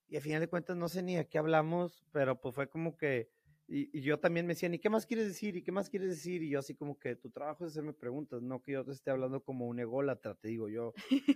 Y 0.08 0.16
al 0.16 0.22
final 0.22 0.40
de 0.40 0.48
cuentas 0.48 0.76
no 0.76 0.88
sé 0.88 1.02
ni 1.02 1.16
a 1.16 1.24
qué 1.24 1.38
hablamos, 1.38 2.04
pero 2.12 2.40
pues 2.40 2.54
fue 2.54 2.68
como 2.68 2.96
que, 2.96 3.30
y, 3.66 4.00
yo 4.02 4.18
también 4.18 4.46
me 4.46 4.52
decían, 4.54 4.74
¿y 4.74 4.78
qué 4.78 4.90
más 4.90 5.06
quieres 5.06 5.26
decir? 5.26 5.56
¿Y 5.56 5.62
qué 5.62 5.72
más 5.72 5.88
quieres 5.88 6.10
decir? 6.10 6.42
Y 6.42 6.50
yo 6.50 6.58
así 6.58 6.74
como 6.74 6.98
que 6.98 7.16
tu 7.16 7.30
trabajo 7.30 7.64
es 7.64 7.72
hacerme 7.72 7.94
preguntas, 7.94 8.42
no 8.42 8.60
que 8.60 8.72
yo 8.72 8.84
te 8.84 8.92
esté 8.92 9.10
hablando 9.10 9.42
como 9.42 9.66
un 9.66 9.78
ególatra, 9.78 10.34
te 10.34 10.48
digo 10.48 10.68
yo. 10.68 10.92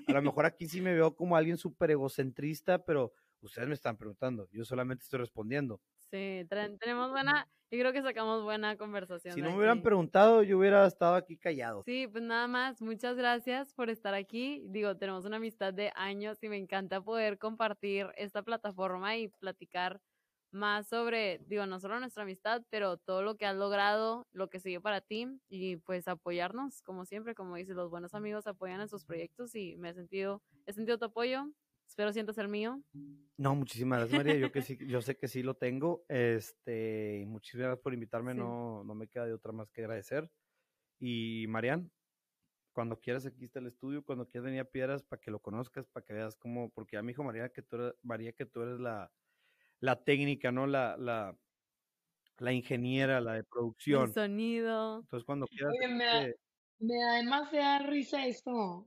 A 0.06 0.12
lo 0.12 0.22
mejor 0.22 0.44
aquí 0.44 0.68
sí 0.68 0.80
me 0.80 0.92
veo 0.92 1.16
como 1.16 1.36
alguien 1.36 1.56
súper 1.56 1.90
egocentrista, 1.90 2.84
pero 2.84 3.14
ustedes 3.40 3.68
me 3.68 3.74
están 3.74 3.96
preguntando, 3.96 4.48
yo 4.50 4.64
solamente 4.64 5.04
estoy 5.04 5.20
respondiendo. 5.20 5.80
Sí, 6.10 6.46
tenemos 6.80 7.10
buena, 7.10 7.46
yo 7.70 7.78
creo 7.78 7.92
que 7.92 8.02
sacamos 8.02 8.42
buena 8.42 8.76
conversación. 8.76 9.34
Si 9.34 9.42
no 9.42 9.50
me 9.50 9.56
hubieran 9.58 9.82
preguntado, 9.82 10.42
yo 10.42 10.58
hubiera 10.58 10.86
estado 10.86 11.14
aquí 11.14 11.36
callado. 11.36 11.82
Sí, 11.84 12.06
pues 12.06 12.22
nada 12.22 12.46
más, 12.48 12.82
muchas 12.82 13.16
gracias 13.16 13.72
por 13.72 13.88
estar 13.88 14.12
aquí. 14.14 14.62
Digo, 14.66 14.96
tenemos 14.96 15.24
una 15.24 15.36
amistad 15.36 15.72
de 15.72 15.90
años 15.94 16.42
y 16.42 16.48
me 16.48 16.56
encanta 16.58 17.00
poder 17.00 17.38
compartir 17.38 18.08
esta 18.16 18.42
plataforma 18.42 19.16
y 19.16 19.28
platicar 19.28 20.00
más 20.50 20.88
sobre, 20.88 21.40
digo, 21.46 21.66
no 21.66 21.78
solo 21.80 21.98
nuestra 22.00 22.22
amistad, 22.24 22.62
pero 22.70 22.96
todo 22.98 23.22
lo 23.22 23.36
que 23.36 23.46
has 23.46 23.56
logrado, 23.56 24.26
lo 24.32 24.48
que 24.48 24.60
sigue 24.60 24.80
para 24.80 25.00
ti 25.00 25.26
y 25.48 25.76
pues 25.76 26.08
apoyarnos, 26.08 26.82
como 26.82 27.04
siempre, 27.04 27.34
como 27.34 27.56
dices, 27.56 27.76
los 27.76 27.90
buenos 27.90 28.14
amigos 28.14 28.46
apoyan 28.46 28.80
en 28.80 28.88
sus 28.88 29.04
proyectos 29.04 29.54
y 29.54 29.76
me 29.76 29.90
he 29.90 29.94
sentido, 29.94 30.42
he 30.66 30.72
sentido 30.72 30.98
tu 30.98 31.06
apoyo 31.06 31.46
Espero 31.88 32.12
sientas 32.12 32.36
el 32.36 32.48
mío. 32.48 32.82
No, 33.38 33.54
muchísimas 33.54 34.00
gracias, 34.00 34.18
María. 34.18 34.36
Yo 34.36 34.52
que 34.52 34.60
sí, 34.78 34.78
yo 34.86 35.00
sé 35.00 35.16
que 35.16 35.26
sí 35.26 35.42
lo 35.42 35.56
tengo. 35.56 36.04
Este, 36.08 37.24
muchísimas 37.26 37.68
gracias 37.68 37.82
por 37.82 37.94
invitarme. 37.94 38.34
No, 38.34 38.84
no 38.84 38.94
me 38.94 39.08
queda 39.08 39.24
de 39.24 39.32
otra 39.32 39.52
más 39.52 39.70
que 39.70 39.80
agradecer. 39.80 40.30
Y 41.00 41.46
Marian, 41.48 41.90
cuando 42.72 43.00
quieras 43.00 43.24
aquí 43.24 43.44
está 43.44 43.60
el 43.60 43.68
estudio, 43.68 44.04
cuando 44.04 44.28
quieras 44.28 44.44
venir 44.44 44.60
a 44.60 44.64
Piedras 44.66 45.02
para 45.02 45.18
que 45.18 45.30
lo 45.30 45.40
conozcas, 45.40 45.86
para 45.88 46.04
que 46.04 46.12
veas 46.12 46.36
cómo, 46.36 46.70
porque 46.70 46.98
a 46.98 47.02
mi 47.02 47.12
hijo 47.12 47.24
María 47.24 47.48
que 47.48 47.62
tú 47.62 47.76
eres, 47.76 47.94
María 48.02 48.32
que 48.32 48.44
tú 48.44 48.62
eres 48.62 48.78
la, 48.78 49.10
la 49.80 50.04
técnica, 50.04 50.52
¿no? 50.52 50.66
La, 50.66 50.96
la, 50.98 51.36
la 52.36 52.52
ingeniera, 52.52 53.20
la 53.22 53.32
de 53.32 53.44
producción. 53.44 54.08
El 54.08 54.12
sonido. 54.12 55.00
Entonces 55.00 55.24
cuando 55.24 55.46
quieras. 55.46 55.72
Oye, 55.80 55.88
me, 55.94 56.04
da, 56.04 56.26
me 56.80 56.94
da 57.02 57.12
demasiada 57.14 57.78
risa 57.86 58.26
esto 58.26 58.86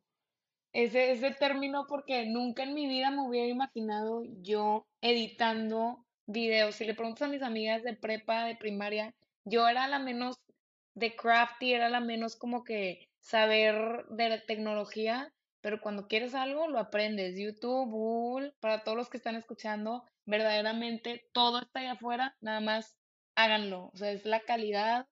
ese, 0.74 1.12
ese 1.12 1.32
término 1.32 1.86
porque 1.88 2.26
nunca 2.26 2.64
en 2.64 2.74
mi 2.74 2.88
vida 2.88 3.12
me 3.12 3.28
hubiera 3.28 3.48
imaginado 3.48 4.24
yo 4.42 4.86
editando 5.02 6.06
videos. 6.28 6.76
Si 6.76 6.86
le 6.86 6.96
preguntas 6.96 7.28
a 7.28 7.32
mis 7.32 7.42
amigas 7.42 7.84
de 7.84 7.94
prepa, 7.94 8.46
de 8.46 8.56
primaria, 8.56 9.14
yo 9.44 9.68
era 9.68 9.88
la 9.88 10.00
menos 10.00 10.38
de 10.94 11.16
crafty, 11.16 11.74
era 11.74 11.90
la 11.90 12.00
menos 12.00 12.36
como 12.36 12.64
que 12.64 13.08
saber 13.20 14.06
de 14.10 14.30
la 14.30 14.46
tecnología, 14.46 15.34
pero 15.62 15.82
cuando 15.82 16.08
quieres 16.08 16.36
algo 16.36 16.68
lo 16.68 16.80
aprendes. 16.80 17.38
YouTube, 17.38 17.90
Google, 17.90 18.54
para 18.60 18.84
todos 18.84 18.98
los 18.98 19.10
que 19.10 19.18
están 19.18 19.36
escuchando, 19.36 20.06
verdaderamente 20.26 21.28
todo 21.34 21.62
está 21.62 21.82
ahí 21.82 21.88
afuera, 21.88 22.36
nada 22.42 22.62
más 22.62 22.98
háganlo. 23.36 23.92
O 23.94 23.98
sea, 23.98 24.12
es 24.12 24.26
la 24.26 24.42
calidad, 24.42 25.08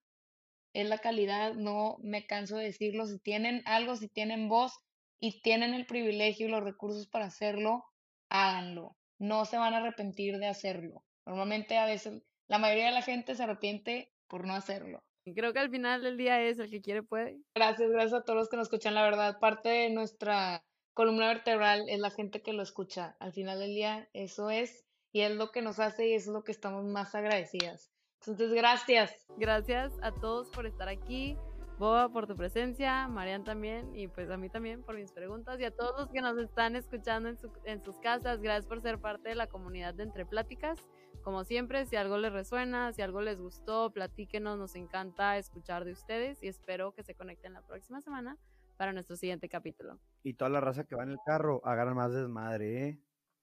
es 0.72 0.88
la 0.88 0.98
calidad, 0.98 1.54
no 1.54 1.98
me 2.02 2.26
canso 2.26 2.56
de 2.56 2.64
decirlo. 2.64 3.06
Si 3.06 3.18
tienen 3.18 3.62
algo, 3.66 3.96
si 3.96 4.08
tienen 4.08 4.48
voz, 4.48 4.72
y 5.20 5.42
tienen 5.42 5.74
el 5.74 5.86
privilegio 5.86 6.48
y 6.48 6.50
los 6.50 6.64
recursos 6.64 7.06
para 7.06 7.26
hacerlo, 7.26 7.84
háganlo. 8.30 8.96
No 9.18 9.44
se 9.44 9.58
van 9.58 9.74
a 9.74 9.78
arrepentir 9.78 10.38
de 10.38 10.46
hacerlo. 10.46 11.04
Normalmente 11.26 11.76
a 11.76 11.84
veces 11.84 12.22
la 12.48 12.58
mayoría 12.58 12.86
de 12.86 12.92
la 12.92 13.02
gente 13.02 13.34
se 13.34 13.42
arrepiente 13.42 14.12
por 14.26 14.46
no 14.46 14.54
hacerlo. 14.54 15.04
Creo 15.24 15.52
que 15.52 15.58
al 15.58 15.70
final 15.70 16.02
del 16.02 16.16
día 16.16 16.42
es 16.42 16.58
el 16.58 16.70
que 16.70 16.80
quiere 16.80 17.02
puede. 17.02 17.38
Gracias, 17.54 17.90
gracias 17.90 18.20
a 18.20 18.24
todos 18.24 18.38
los 18.38 18.48
que 18.48 18.56
nos 18.56 18.66
escuchan. 18.66 18.94
La 18.94 19.04
verdad, 19.04 19.38
parte 19.38 19.68
de 19.68 19.90
nuestra 19.90 20.64
columna 20.94 21.28
vertebral 21.28 21.84
es 21.88 22.00
la 22.00 22.10
gente 22.10 22.42
que 22.42 22.52
lo 22.52 22.62
escucha. 22.62 23.16
Al 23.20 23.32
final 23.32 23.58
del 23.58 23.74
día, 23.74 24.08
eso 24.14 24.50
es 24.50 24.84
y 25.12 25.20
es 25.20 25.32
lo 25.32 25.50
que 25.50 25.62
nos 25.62 25.78
hace 25.78 26.08
y 26.08 26.14
es 26.14 26.26
lo 26.26 26.42
que 26.42 26.52
estamos 26.52 26.84
más 26.84 27.14
agradecidas. 27.14 27.90
Entonces, 28.20 28.52
gracias. 28.52 29.26
Gracias 29.36 29.92
a 30.02 30.12
todos 30.12 30.50
por 30.50 30.66
estar 30.66 30.88
aquí. 30.88 31.36
Boba 31.80 32.10
por 32.10 32.26
tu 32.26 32.36
presencia, 32.36 33.08
Marian 33.08 33.42
también 33.42 33.96
y 33.96 34.06
pues 34.06 34.28
a 34.28 34.36
mí 34.36 34.50
también 34.50 34.82
por 34.82 34.96
mis 34.96 35.12
preguntas 35.12 35.58
y 35.58 35.64
a 35.64 35.70
todos 35.70 35.98
los 35.98 36.10
que 36.10 36.20
nos 36.20 36.36
están 36.36 36.76
escuchando 36.76 37.30
en, 37.30 37.38
en 37.64 37.82
sus 37.82 37.98
casas, 38.00 38.42
gracias 38.42 38.66
por 38.66 38.82
ser 38.82 38.98
parte 38.98 39.30
de 39.30 39.34
la 39.34 39.46
comunidad 39.46 39.94
de 39.94 40.02
Entre 40.02 40.26
Pláticas. 40.26 40.78
Como 41.22 41.42
siempre, 41.42 41.86
si 41.86 41.96
algo 41.96 42.18
les 42.18 42.34
resuena, 42.34 42.92
si 42.92 43.00
algo 43.00 43.22
les 43.22 43.40
gustó, 43.40 43.90
platíquenos, 43.94 44.58
nos 44.58 44.74
encanta 44.74 45.38
escuchar 45.38 45.86
de 45.86 45.92
ustedes 45.92 46.42
y 46.42 46.48
espero 46.48 46.92
que 46.92 47.02
se 47.02 47.14
conecten 47.14 47.54
la 47.54 47.62
próxima 47.62 48.02
semana 48.02 48.36
para 48.76 48.92
nuestro 48.92 49.16
siguiente 49.16 49.48
capítulo. 49.48 49.98
Y 50.22 50.34
toda 50.34 50.50
la 50.50 50.60
raza 50.60 50.84
que 50.84 50.96
va 50.96 51.04
en 51.04 51.12
el 51.12 51.18
carro, 51.24 51.62
agarran 51.64 51.96
más 51.96 52.12
desmadre, 52.12 52.88
¿eh? 52.88 52.98